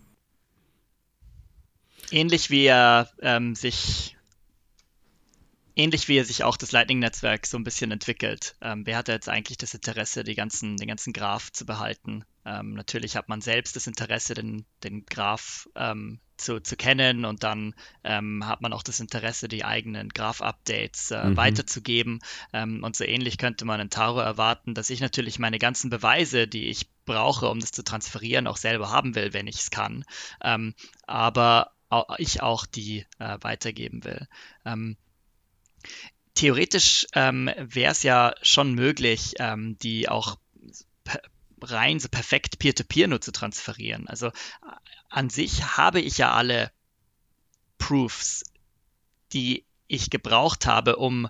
Ähnlich 2.10 2.48
wie 2.48 2.64
er 2.64 3.10
ähm, 3.20 3.54
sich 3.54 4.16
ähnlich 5.74 6.08
wie 6.08 6.16
er 6.16 6.24
sich 6.24 6.44
auch 6.44 6.56
das 6.56 6.72
Lightning-Netzwerk 6.72 7.46
so 7.46 7.58
ein 7.58 7.64
bisschen 7.64 7.90
entwickelt. 7.90 8.56
Ähm, 8.62 8.86
wer 8.86 8.96
hat 8.96 9.08
jetzt 9.08 9.28
eigentlich 9.28 9.58
das 9.58 9.74
Interesse, 9.74 10.24
die 10.24 10.34
ganzen, 10.34 10.78
den 10.78 10.88
ganzen 10.88 11.12
Graph 11.12 11.52
zu 11.52 11.66
behalten? 11.66 12.24
Ähm, 12.46 12.72
natürlich 12.72 13.16
hat 13.16 13.28
man 13.28 13.42
selbst 13.42 13.76
das 13.76 13.86
Interesse, 13.86 14.32
den, 14.32 14.64
den 14.82 15.04
Graph 15.04 15.68
ähm, 15.76 16.20
zu, 16.36 16.60
zu 16.60 16.76
kennen 16.76 17.24
und 17.24 17.42
dann 17.42 17.74
ähm, 18.04 18.46
hat 18.46 18.60
man 18.60 18.72
auch 18.72 18.82
das 18.82 19.00
Interesse, 19.00 19.48
die 19.48 19.64
eigenen 19.64 20.08
Graph-Updates 20.10 21.10
äh, 21.10 21.24
mhm. 21.24 21.36
weiterzugeben. 21.36 22.20
Ähm, 22.52 22.82
und 22.82 22.96
so 22.96 23.04
ähnlich 23.04 23.38
könnte 23.38 23.64
man 23.64 23.80
in 23.80 23.90
Taro 23.90 24.20
erwarten, 24.20 24.74
dass 24.74 24.90
ich 24.90 25.00
natürlich 25.00 25.38
meine 25.38 25.58
ganzen 25.58 25.90
Beweise, 25.90 26.46
die 26.46 26.66
ich 26.66 26.88
brauche, 27.04 27.48
um 27.48 27.60
das 27.60 27.72
zu 27.72 27.82
transferieren, 27.82 28.46
auch 28.46 28.56
selber 28.56 28.90
haben 28.90 29.14
will, 29.14 29.32
wenn 29.32 29.46
ich 29.46 29.56
es 29.56 29.70
kann. 29.70 30.04
Ähm, 30.42 30.74
aber 31.06 31.72
ich 32.18 32.42
auch 32.42 32.66
die 32.66 33.06
äh, 33.18 33.38
weitergeben 33.40 34.04
will. 34.04 34.26
Ähm, 34.64 34.96
theoretisch 36.34 37.06
ähm, 37.14 37.50
wäre 37.58 37.92
es 37.92 38.02
ja 38.02 38.34
schon 38.42 38.74
möglich, 38.74 39.34
ähm, 39.38 39.78
die 39.78 40.08
auch 40.08 40.38
rein 41.62 42.00
so 42.00 42.08
perfekt 42.08 42.58
Peer-to-Peer 42.58 43.06
-Peer 43.06 43.08
nur 43.08 43.20
zu 43.20 43.32
transferieren. 43.32 44.08
Also 44.08 44.30
an 45.16 45.30
sich 45.30 45.78
habe 45.78 45.98
ich 45.98 46.18
ja 46.18 46.32
alle 46.32 46.70
Proofs, 47.78 48.44
die 49.32 49.64
ich 49.86 50.10
gebraucht 50.10 50.66
habe, 50.66 50.96
um 50.96 51.28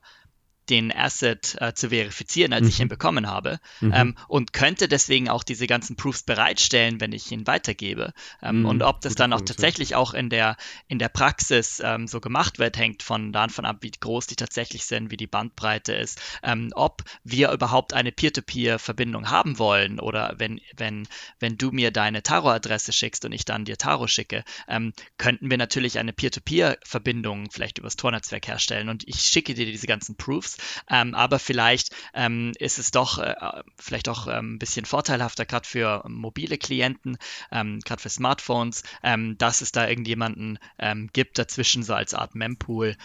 den 0.70 0.92
Asset 0.92 1.56
äh, 1.60 1.74
zu 1.74 1.90
verifizieren, 1.90 2.52
als 2.52 2.62
mhm. 2.62 2.68
ich 2.68 2.80
ihn 2.80 2.88
bekommen 2.88 3.28
habe 3.28 3.58
mhm. 3.80 3.92
ähm, 3.94 4.16
und 4.28 4.52
könnte 4.52 4.88
deswegen 4.88 5.28
auch 5.28 5.44
diese 5.44 5.66
ganzen 5.66 5.96
Proofs 5.96 6.22
bereitstellen, 6.22 7.00
wenn 7.00 7.12
ich 7.12 7.30
ihn 7.30 7.46
weitergebe. 7.46 8.12
Ähm, 8.42 8.60
mhm. 8.60 8.66
Und 8.66 8.82
ob 8.82 9.00
das 9.00 9.14
dann 9.14 9.32
auch 9.32 9.38
Punkt, 9.38 9.48
tatsächlich 9.48 9.90
ja. 9.90 9.98
auch 9.98 10.14
in 10.14 10.30
der, 10.30 10.56
in 10.88 10.98
der 10.98 11.08
Praxis 11.08 11.80
ähm, 11.84 12.08
so 12.08 12.20
gemacht 12.20 12.58
wird, 12.58 12.76
hängt 12.76 13.02
von 13.02 13.32
davon 13.32 13.64
ab, 13.64 13.78
wie 13.80 13.90
groß 13.90 14.26
die 14.26 14.36
tatsächlich 14.36 14.84
sind, 14.84 15.10
wie 15.10 15.16
die 15.16 15.26
Bandbreite 15.26 15.94
ist, 15.94 16.20
ähm, 16.42 16.70
ob 16.74 17.02
wir 17.24 17.52
überhaupt 17.52 17.94
eine 17.94 18.12
Peer-to-Peer-Verbindung 18.12 19.30
haben 19.30 19.58
wollen 19.58 20.00
oder 20.00 20.34
wenn, 20.38 20.60
wenn, 20.76 21.06
wenn 21.38 21.56
du 21.56 21.70
mir 21.70 21.90
deine 21.90 22.22
Taro-Adresse 22.22 22.92
schickst 22.92 23.24
und 23.24 23.32
ich 23.32 23.44
dann 23.44 23.64
dir 23.64 23.76
Taro 23.76 24.06
schicke, 24.06 24.44
ähm, 24.68 24.92
könnten 25.18 25.50
wir 25.50 25.58
natürlich 25.58 25.98
eine 25.98 26.12
Peer-to-Peer-Verbindung 26.12 27.50
vielleicht 27.50 27.78
übers 27.78 27.96
Tornetzwerk 27.96 28.48
herstellen 28.48 28.88
und 28.88 29.06
ich 29.06 29.20
schicke 29.20 29.54
dir 29.54 29.66
diese 29.66 29.86
ganzen 29.86 30.16
Proofs 30.16 30.55
ähm, 30.90 31.14
aber 31.14 31.38
vielleicht 31.38 31.94
ähm, 32.14 32.52
ist 32.58 32.78
es 32.78 32.90
doch 32.90 33.18
äh, 33.18 33.34
vielleicht 33.78 34.08
auch 34.08 34.26
ähm, 34.26 34.54
ein 34.54 34.58
bisschen 34.58 34.84
vorteilhafter, 34.84 35.44
gerade 35.44 35.66
für 35.66 36.04
mobile 36.08 36.58
Klienten, 36.58 37.18
ähm, 37.50 37.80
gerade 37.84 38.02
für 38.02 38.08
Smartphones, 38.08 38.82
ähm, 39.02 39.36
dass 39.38 39.60
es 39.60 39.72
da 39.72 39.88
irgendjemanden 39.88 40.58
ähm, 40.78 41.08
gibt 41.12 41.38
dazwischen, 41.38 41.82
so 41.82 41.94
als 41.94 42.14
Art 42.14 42.34
Mempool, 42.34 42.96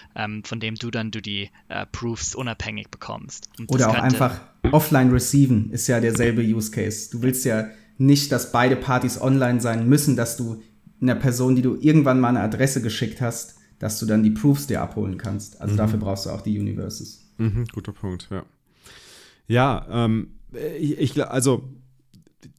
von 0.44 0.60
dem 0.60 0.76
du 0.76 0.92
dann 0.92 1.12
du 1.12 1.22
die 1.22 1.50
äh, 1.70 1.86
Proofs 1.92 2.36
unabhängig 2.36 2.90
bekommst. 2.90 3.50
Und 3.58 3.72
Oder 3.72 3.90
auch 3.90 3.96
einfach 3.96 4.40
offline 4.72 5.12
receiven 5.12 5.72
ist 5.72 5.88
ja 5.88 6.00
derselbe 6.00 6.42
Use 6.42 6.72
Case. 6.72 7.10
Du 7.12 7.22
willst 7.22 7.46
ja 7.46 7.70
nicht, 7.98 8.32
dass 8.32 8.52
beide 8.52 8.76
Partys 8.76 9.20
online 9.20 9.62
sein 9.62 9.88
müssen, 9.88 10.16
dass 10.16 10.38
du 10.38 10.62
einer 11.02 11.16
Person, 11.16 11.56
die 11.56 11.62
du 11.62 11.78
irgendwann 11.80 12.20
mal 12.20 12.30
eine 12.30 12.42
Adresse 12.42 12.82
geschickt 12.82 13.22
hast, 13.22 13.56
dass 13.80 14.00
du 14.00 14.06
dann 14.06 14.24
die 14.24 14.30
Proofs 14.30 14.68
dir 14.68 14.82
abholen 14.82 15.18
kannst. 15.18 15.60
Also 15.62 15.74
mhm. 15.74 15.78
dafür 15.78 16.00
brauchst 16.00 16.26
du 16.26 16.30
auch 16.30 16.42
die 16.42 16.60
Universes. 16.60 17.31
Mhm, 17.42 17.66
guter 17.74 17.92
Punkt, 17.92 18.28
ja. 18.30 18.46
Ja, 19.48 19.88
ähm, 19.90 20.36
ich, 20.80 20.98
ich, 21.00 21.26
also 21.26 21.68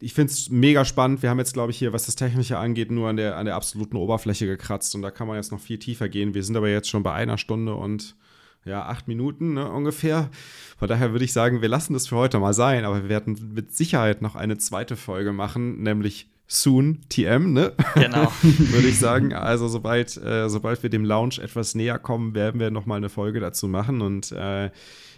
ich 0.01 0.13
finde 0.13 0.33
es 0.33 0.51
mega 0.51 0.85
spannend. 0.85 1.23
Wir 1.23 1.31
haben 1.31 1.39
jetzt, 1.39 1.53
glaube 1.53 1.71
ich, 1.71 1.79
hier, 1.79 1.93
was 1.93 2.07
das 2.07 2.17
Technische 2.17 2.59
angeht, 2.59 2.91
nur 2.91 3.09
an 3.09 3.17
der, 3.17 3.37
an 3.37 3.47
der 3.47 3.55
absoluten 3.55 3.97
Oberfläche 3.97 4.47
gekratzt 4.47 4.95
und 4.95 5.03
da 5.03 5.11
kann 5.11 5.29
man 5.29 5.37
jetzt 5.37 5.53
noch 5.53 5.61
viel 5.61 5.79
tiefer 5.79 6.09
gehen. 6.09 6.35
Wir 6.35 6.43
sind 6.43 6.57
aber 6.57 6.69
jetzt 6.69 6.91
schon 6.91 7.05
bei 7.05 7.13
einer 7.13 7.39
Stunde 7.39 7.75
und 7.75 8.17
ja, 8.65 8.87
acht 8.87 9.07
Minuten 9.07 9.55
ne, 9.55 9.71
ungefähr. 9.71 10.31
Von 10.77 10.89
daher 10.89 11.13
würde 11.13 11.25
ich 11.25 11.33
sagen, 11.33 11.63
wir 11.63 11.69
lassen 11.69 11.95
das 11.95 12.09
für 12.09 12.17
heute 12.17 12.41
mal 12.41 12.55
sein, 12.55 12.85
aber 12.85 13.03
wir 13.03 13.09
werden 13.09 13.53
mit 13.55 13.73
Sicherheit 13.75 14.21
noch 14.21 14.35
eine 14.35 14.59
zweite 14.59 14.97
Folge 14.97 15.33
machen, 15.33 15.83
nämlich 15.83 16.29
soon 16.53 17.01
TM, 17.09 17.55
ne? 17.55 17.73
Genau. 17.95 18.31
Würde 18.43 18.89
ich 18.89 18.99
sagen. 18.99 19.33
Also 19.33 19.69
sobald, 19.69 20.17
äh, 20.19 20.51
sobald 20.51 20.83
wir 20.83 20.91
dem 20.91 21.05
Launch 21.05 21.39
etwas 21.39 21.75
näher 21.75 21.99
kommen, 21.99 22.35
werden 22.35 22.61
wir 22.61 22.71
nochmal 22.71 22.99
eine 22.99 23.09
Folge 23.09 23.41
dazu 23.41 23.69
machen. 23.69 24.03
Und 24.03 24.33
äh, 24.33 24.71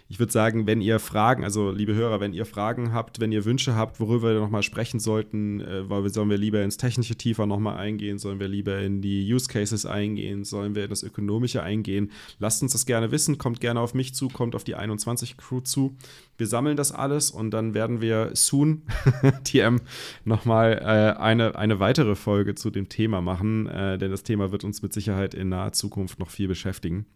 ich 0.07 0.19
würde 0.19 0.31
sagen, 0.31 0.67
wenn 0.67 0.81
ihr 0.81 0.99
Fragen, 0.99 1.43
also 1.43 1.71
liebe 1.71 1.95
Hörer, 1.95 2.19
wenn 2.19 2.33
ihr 2.33 2.45
Fragen 2.45 2.93
habt, 2.93 3.19
wenn 3.19 3.31
ihr 3.31 3.43
Wünsche 3.43 3.75
habt, 3.75 3.99
worüber 3.99 4.33
wir 4.33 4.39
nochmal 4.39 4.61
sprechen 4.61 4.99
sollten, 4.99 5.61
äh, 5.61 6.09
sollen 6.09 6.29
wir 6.29 6.37
lieber 6.37 6.61
ins 6.61 6.77
Technische 6.77 7.15
tiefer 7.15 7.47
nochmal 7.47 7.77
eingehen, 7.77 8.19
sollen 8.19 8.39
wir 8.39 8.47
lieber 8.47 8.79
in 8.79 9.01
die 9.01 9.33
Use 9.33 9.47
Cases 9.47 9.85
eingehen, 9.87 10.43
sollen 10.43 10.75
wir 10.75 10.83
in 10.83 10.91
das 10.91 11.01
Ökonomische 11.01 11.63
eingehen, 11.63 12.11
lasst 12.37 12.61
uns 12.61 12.73
das 12.73 12.85
gerne 12.85 13.11
wissen, 13.11 13.39
kommt 13.39 13.61
gerne 13.61 13.79
auf 13.79 13.95
mich 13.95 14.13
zu, 14.13 14.27
kommt 14.27 14.53
auf 14.53 14.63
die 14.63 14.75
21 14.75 15.37
Crew 15.37 15.61
zu. 15.61 15.95
Wir 16.37 16.45
sammeln 16.45 16.77
das 16.77 16.91
alles 16.91 17.31
und 17.31 17.49
dann 17.49 17.73
werden 17.73 17.99
wir 17.99 18.29
soon, 18.33 18.83
TM, 19.43 19.81
nochmal 20.23 20.73
äh, 20.73 21.19
eine, 21.19 21.55
eine 21.55 21.79
weitere 21.79 22.13
Folge 22.13 22.53
zu 22.53 22.69
dem 22.69 22.89
Thema 22.89 23.21
machen, 23.21 23.65
äh, 23.67 23.97
denn 23.97 24.11
das 24.11 24.21
Thema 24.21 24.51
wird 24.51 24.65
uns 24.65 24.83
mit 24.83 24.93
Sicherheit 24.93 25.33
in 25.33 25.49
naher 25.49 25.71
Zukunft 25.71 26.19
noch 26.19 26.29
viel 26.29 26.47
beschäftigen. 26.47 27.07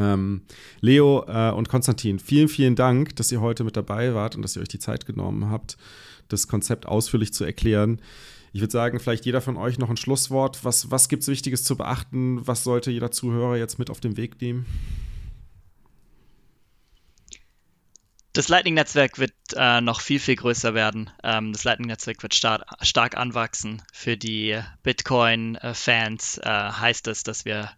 Ähm, 0.00 0.42
Leo 0.80 1.24
äh, 1.28 1.50
und 1.50 1.68
Konstantin, 1.68 2.18
vielen, 2.18 2.48
vielen 2.48 2.74
Dank, 2.74 3.14
dass 3.16 3.30
ihr 3.30 3.40
heute 3.40 3.64
mit 3.64 3.76
dabei 3.76 4.14
wart 4.14 4.34
und 4.34 4.42
dass 4.42 4.56
ihr 4.56 4.62
euch 4.62 4.68
die 4.68 4.78
Zeit 4.78 5.04
genommen 5.04 5.50
habt, 5.50 5.76
das 6.28 6.48
Konzept 6.48 6.86
ausführlich 6.86 7.34
zu 7.34 7.44
erklären. 7.44 8.00
Ich 8.52 8.60
würde 8.60 8.72
sagen, 8.72 8.98
vielleicht 8.98 9.26
jeder 9.26 9.40
von 9.40 9.56
euch 9.56 9.78
noch 9.78 9.90
ein 9.90 9.96
Schlusswort. 9.96 10.64
Was, 10.64 10.90
was 10.90 11.08
gibt 11.08 11.22
es 11.22 11.28
Wichtiges 11.28 11.62
zu 11.64 11.76
beachten? 11.76 12.46
Was 12.46 12.64
sollte 12.64 12.90
jeder 12.90 13.10
Zuhörer 13.10 13.56
jetzt 13.56 13.78
mit 13.78 13.90
auf 13.90 14.00
den 14.00 14.16
Weg 14.16 14.40
nehmen? 14.40 14.66
Das 18.32 18.48
Lightning-Netzwerk 18.48 19.18
wird 19.18 19.32
äh, 19.54 19.80
noch 19.80 20.00
viel, 20.00 20.20
viel 20.20 20.36
größer 20.36 20.72
werden. 20.72 21.10
Ähm, 21.22 21.52
das 21.52 21.64
Lightning-Netzwerk 21.64 22.22
wird 22.22 22.32
star 22.32 22.64
stark 22.80 23.16
anwachsen. 23.16 23.82
Für 23.92 24.16
die 24.16 24.58
Bitcoin-Fans 24.82 26.38
äh, 26.38 26.48
heißt 26.48 27.08
es, 27.08 27.22
dass 27.24 27.44
wir 27.44 27.70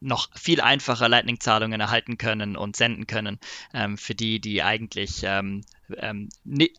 noch 0.00 0.28
viel 0.34 0.60
einfacher 0.60 1.08
Lightning-Zahlungen 1.08 1.80
erhalten 1.80 2.18
können 2.18 2.56
und 2.56 2.76
senden 2.76 3.06
können. 3.06 3.38
Ähm, 3.74 3.98
für 3.98 4.14
die, 4.14 4.40
die 4.40 4.62
eigentlich 4.62 5.22
ähm, 5.24 5.62
ähm, 5.96 6.28
ne, 6.44 6.70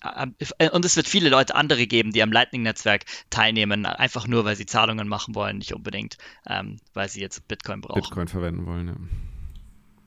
äh, 0.58 0.70
und 0.70 0.86
es 0.86 0.96
wird 0.96 1.08
viele 1.08 1.30
Leute 1.30 1.56
andere 1.56 1.88
geben, 1.88 2.12
die 2.12 2.22
am 2.22 2.32
Lightning-Netzwerk 2.32 3.06
teilnehmen, 3.30 3.86
einfach 3.86 4.28
nur, 4.28 4.46
weil 4.46 4.56
sie 4.56 4.66
Zahlungen 4.66 5.08
machen 5.08 5.36
wollen, 5.36 5.58
nicht 5.58 5.74
unbedingt, 5.74 6.18
ähm, 6.48 6.78
weil 6.94 7.10
sie 7.10 7.22
jetzt 7.22 7.48
Bitcoin 7.48 7.82
brauchen. 7.82 8.02
Bitcoin 8.02 8.28
verwenden 8.28 8.66
wollen, 8.66 8.88
ja. 8.88 8.96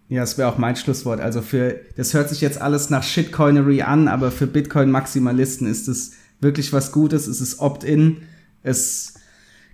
Ja, 0.08 0.20
das 0.20 0.36
wäre 0.36 0.52
auch 0.52 0.58
mein 0.58 0.76
Schlusswort. 0.76 1.20
Also 1.20 1.40
für, 1.40 1.80
das 1.96 2.12
hört 2.12 2.28
sich 2.28 2.42
jetzt 2.42 2.60
alles 2.60 2.90
nach 2.90 3.02
Shitcoinery 3.02 3.80
an, 3.80 4.08
aber 4.08 4.30
für 4.30 4.46
Bitcoin-Maximalisten 4.46 5.66
ist 5.66 5.88
es 5.88 6.12
wirklich 6.38 6.70
was 6.74 6.92
Gutes. 6.92 7.26
Es 7.26 7.40
ist 7.40 7.60
Opt-in. 7.60 8.28
Es 8.62 9.14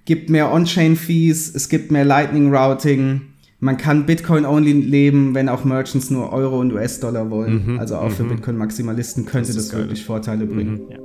gibt 0.08 0.30
mehr 0.30 0.50
On-Chain-Fees. 0.50 1.54
Es 1.54 1.68
gibt 1.68 1.92
mehr 1.92 2.06
Lightning-Routing. 2.06 3.20
Man 3.60 3.76
kann 3.76 4.06
Bitcoin-only 4.06 4.72
leben, 4.72 5.34
wenn 5.34 5.50
auch 5.50 5.64
Merchants 5.64 6.08
nur 6.08 6.32
Euro 6.32 6.60
und 6.60 6.72
US-Dollar 6.72 7.30
wollen. 7.30 7.74
Mhm, 7.74 7.78
also 7.78 7.96
auch 7.96 8.10
für 8.10 8.24
mhm. 8.24 8.30
Bitcoin-Maximalisten 8.30 9.26
könnte 9.26 9.52
das, 9.52 9.68
das 9.68 9.76
wirklich 9.76 10.06
Vorteile 10.06 10.46
bringen. 10.46 10.86
Mhm. 10.86 10.90
Ja. 10.90 10.98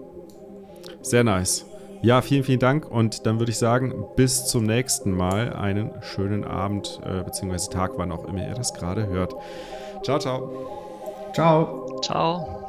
Sehr 1.01 1.25
nice. 1.25 1.65
Ja, 2.01 2.21
vielen, 2.21 2.45
vielen 2.45 2.59
Dank 2.59 2.89
und 2.89 3.25
dann 3.25 3.39
würde 3.39 3.51
ich 3.51 3.57
sagen, 3.57 3.93
bis 4.15 4.45
zum 4.45 4.63
nächsten 4.63 5.11
Mal. 5.11 5.51
Einen 5.51 5.91
schönen 6.01 6.45
Abend 6.45 7.01
äh, 7.03 7.23
bzw. 7.23 7.57
Tag, 7.71 7.91
wann 7.97 8.11
auch 8.13 8.25
immer 8.25 8.47
ihr 8.47 8.55
das 8.55 8.73
gerade 8.73 9.07
hört. 9.07 9.33
Ciao, 10.03 10.17
ciao. 10.17 11.31
Ciao. 11.33 11.99
Ciao. 12.01 12.62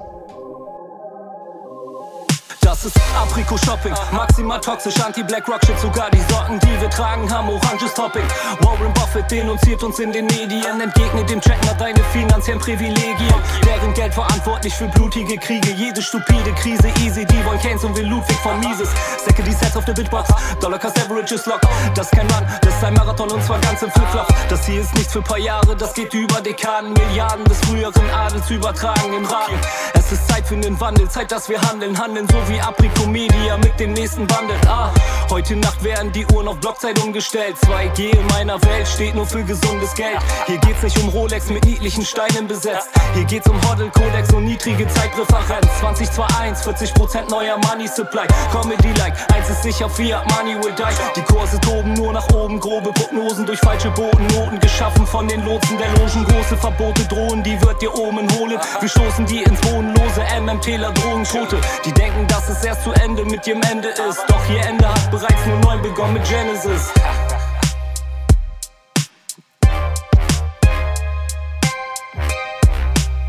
Das 2.65 2.83
ist 2.83 2.99
Apriko-Shopping, 3.15 3.93
maximal 4.11 4.59
toxisch, 4.59 4.99
Anti-Blackrock-Shit, 4.99 5.79
sogar 5.79 6.11
die 6.11 6.23
Sorten, 6.33 6.59
die 6.61 6.81
wir 6.81 6.89
tragen, 6.89 7.31
haben 7.31 7.51
oranges 7.51 7.93
Topping. 7.93 8.25
Warren 8.61 8.91
Buffett 8.95 9.31
denunziert 9.31 9.83
uns 9.83 9.99
in 9.99 10.11
den 10.11 10.25
Medien, 10.25 10.81
entgegnet 10.81 11.29
dem 11.29 11.43
Checkner 11.43 11.75
deine 11.75 12.03
finanziellen 12.05 12.59
Privilegien. 12.59 13.35
Deren 13.67 13.93
Geld 13.93 14.15
verantwortlich 14.15 14.73
für 14.73 14.89
blutige 14.89 15.37
Kriege, 15.37 15.73
jede 15.73 16.01
stupide 16.01 16.55
Krise, 16.55 16.89
easy, 17.05 17.27
die 17.27 17.45
wollen 17.45 17.61
und 17.83 17.97
will 17.99 18.07
Ludwig 18.07 18.39
von 18.39 18.59
Mises. 18.61 18.89
Stacke 19.21 19.43
die 19.43 19.53
Sets 19.53 19.77
auf 19.77 19.85
der 19.85 19.93
Bitbox, 19.93 20.31
Dollar 20.61 20.79
Cost 20.79 20.99
Average 20.99 21.35
ist 21.35 21.47
lock. 21.47 21.61
Das 21.95 22.07
ist 22.07 22.13
kein 22.13 22.31
Run, 22.31 22.47
das 22.63 22.75
ist 22.75 22.83
ein 22.83 22.95
Marathon 22.95 23.31
und 23.31 23.43
zwar 23.45 23.59
ganz 23.59 23.83
im 23.83 23.91
Flipflop. 23.91 24.27
Das 24.49 24.65
hier 24.65 24.81
ist 24.81 24.95
nichts 24.95 25.13
für 25.13 25.21
paar 25.21 25.39
Jahre, 25.39 25.77
das 25.77 25.93
geht 25.93 26.15
über 26.15 26.41
Dekaden, 26.41 26.95
Milliarden 26.95 27.45
des 27.45 27.59
früheren 27.61 28.11
Adels 28.11 28.49
übertragen 28.49 29.13
im 29.13 29.27
Rahmen. 29.27 29.59
Es 29.93 30.13
ist 30.13 30.27
Zeit 30.29 30.47
für 30.47 30.57
den 30.57 30.81
Wandel, 30.81 31.09
Zeit, 31.11 31.31
dass 31.31 31.49
wir 31.49 31.61
handeln, 31.61 31.99
handeln 31.99 32.27
so 32.29 32.37
wie 32.49 32.54
wie 32.55 32.61
Aprikomedia 32.61 33.57
mit 33.59 33.79
dem 33.81 33.93
nächsten 33.93 34.27
Bundle. 34.27 34.57
Ah, 34.69 34.91
heute 35.31 35.57
Nacht 35.57 35.83
werden 35.83 36.13
die 36.13 36.25
Uhren 36.27 36.49
auf 36.49 36.59
Blockzeit 36.59 36.99
umgestellt. 37.03 37.57
2G 37.67 38.11
in 38.11 38.27
meiner 38.29 38.63
Welt 38.63 38.87
steht 38.87 39.15
nur 39.15 39.27
für 39.27 39.43
gesundes 39.43 39.95
Geld. 39.95 40.19
Hier 40.47 40.59
geht's 40.59 40.83
nicht 40.83 40.99
um 41.03 41.09
Rolex 41.09 41.49
mit 41.51 41.65
niedlichen 41.65 42.05
Steinen 42.05 42.47
besetzt. 42.47 42.91
Hier 43.15 43.25
geht's 43.25 43.49
um 43.49 43.61
Hoddle 43.69 43.91
Codex 43.91 44.33
und 44.33 44.45
niedrige 44.45 44.87
Zeitpräferenz. 44.89 45.67
2021, 45.81 46.93
40% 46.93 47.31
neuer 47.31 47.59
Money 47.59 47.89
Supply. 47.89 48.27
Comedy-like, 48.53 49.15
eins 49.35 49.51
ist 49.51 49.63
sicher, 49.63 49.89
Fiat 49.91 50.25
Money 50.31 50.55
will 50.63 50.73
die. 50.73 51.21
Die 51.21 51.23
Kurse 51.23 51.59
toben 51.61 51.95
nur 51.95 52.13
nach 52.13 52.29
oben, 52.35 52.61
grobe 52.61 52.93
Prognosen 52.93 53.47
durch 53.47 53.59
falsche 53.61 53.91
Bodennoten. 53.91 54.61
Geschaffen 54.61 55.07
von 55.07 55.27
den 55.27 55.45
Lotsen 55.45 55.77
der 55.79 55.89
Logen, 55.99 56.25
große 56.27 56.57
Verbote 56.57 57.05
drohen, 57.07 57.43
die 57.43 57.61
wird 57.63 57.83
dir 57.83 57.93
oben 57.95 58.31
holen. 58.39 58.59
Wir 58.81 58.89
stoßen 58.89 59.27
die 59.27 59.43
ins 59.43 59.61
Bodenlose, 59.61 60.23
MMTler 60.41 60.93
drohen 60.93 61.25
Tote. 61.25 61.59
Die 61.85 61.93
denken, 61.93 62.27
dass 62.47 62.59
es 62.59 62.65
erst 62.65 62.83
zu 62.83 62.93
Ende 62.93 63.25
mit 63.25 63.47
ihrem 63.47 63.63
Ende 63.63 63.89
ist. 63.89 64.23
Doch 64.29 64.51
ihr 64.51 64.61
Ende 64.61 64.87
hat 64.87 65.11
bereits 65.11 65.47
nur 65.47 65.59
neu 65.61 65.79
begonnen 65.79 66.15
mit 66.15 66.25
Genesis. 66.29 66.93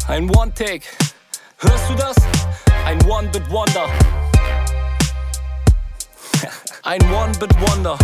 Ein 0.08 0.30
One-Take, 0.36 0.86
hörst 1.60 1.90
du 1.90 1.96
das? 1.96 2.16
Ein 2.86 3.02
One-Bit-Wonder. 3.06 3.88
Ein 6.84 7.02
One-Bit-Wonder. 7.12 7.98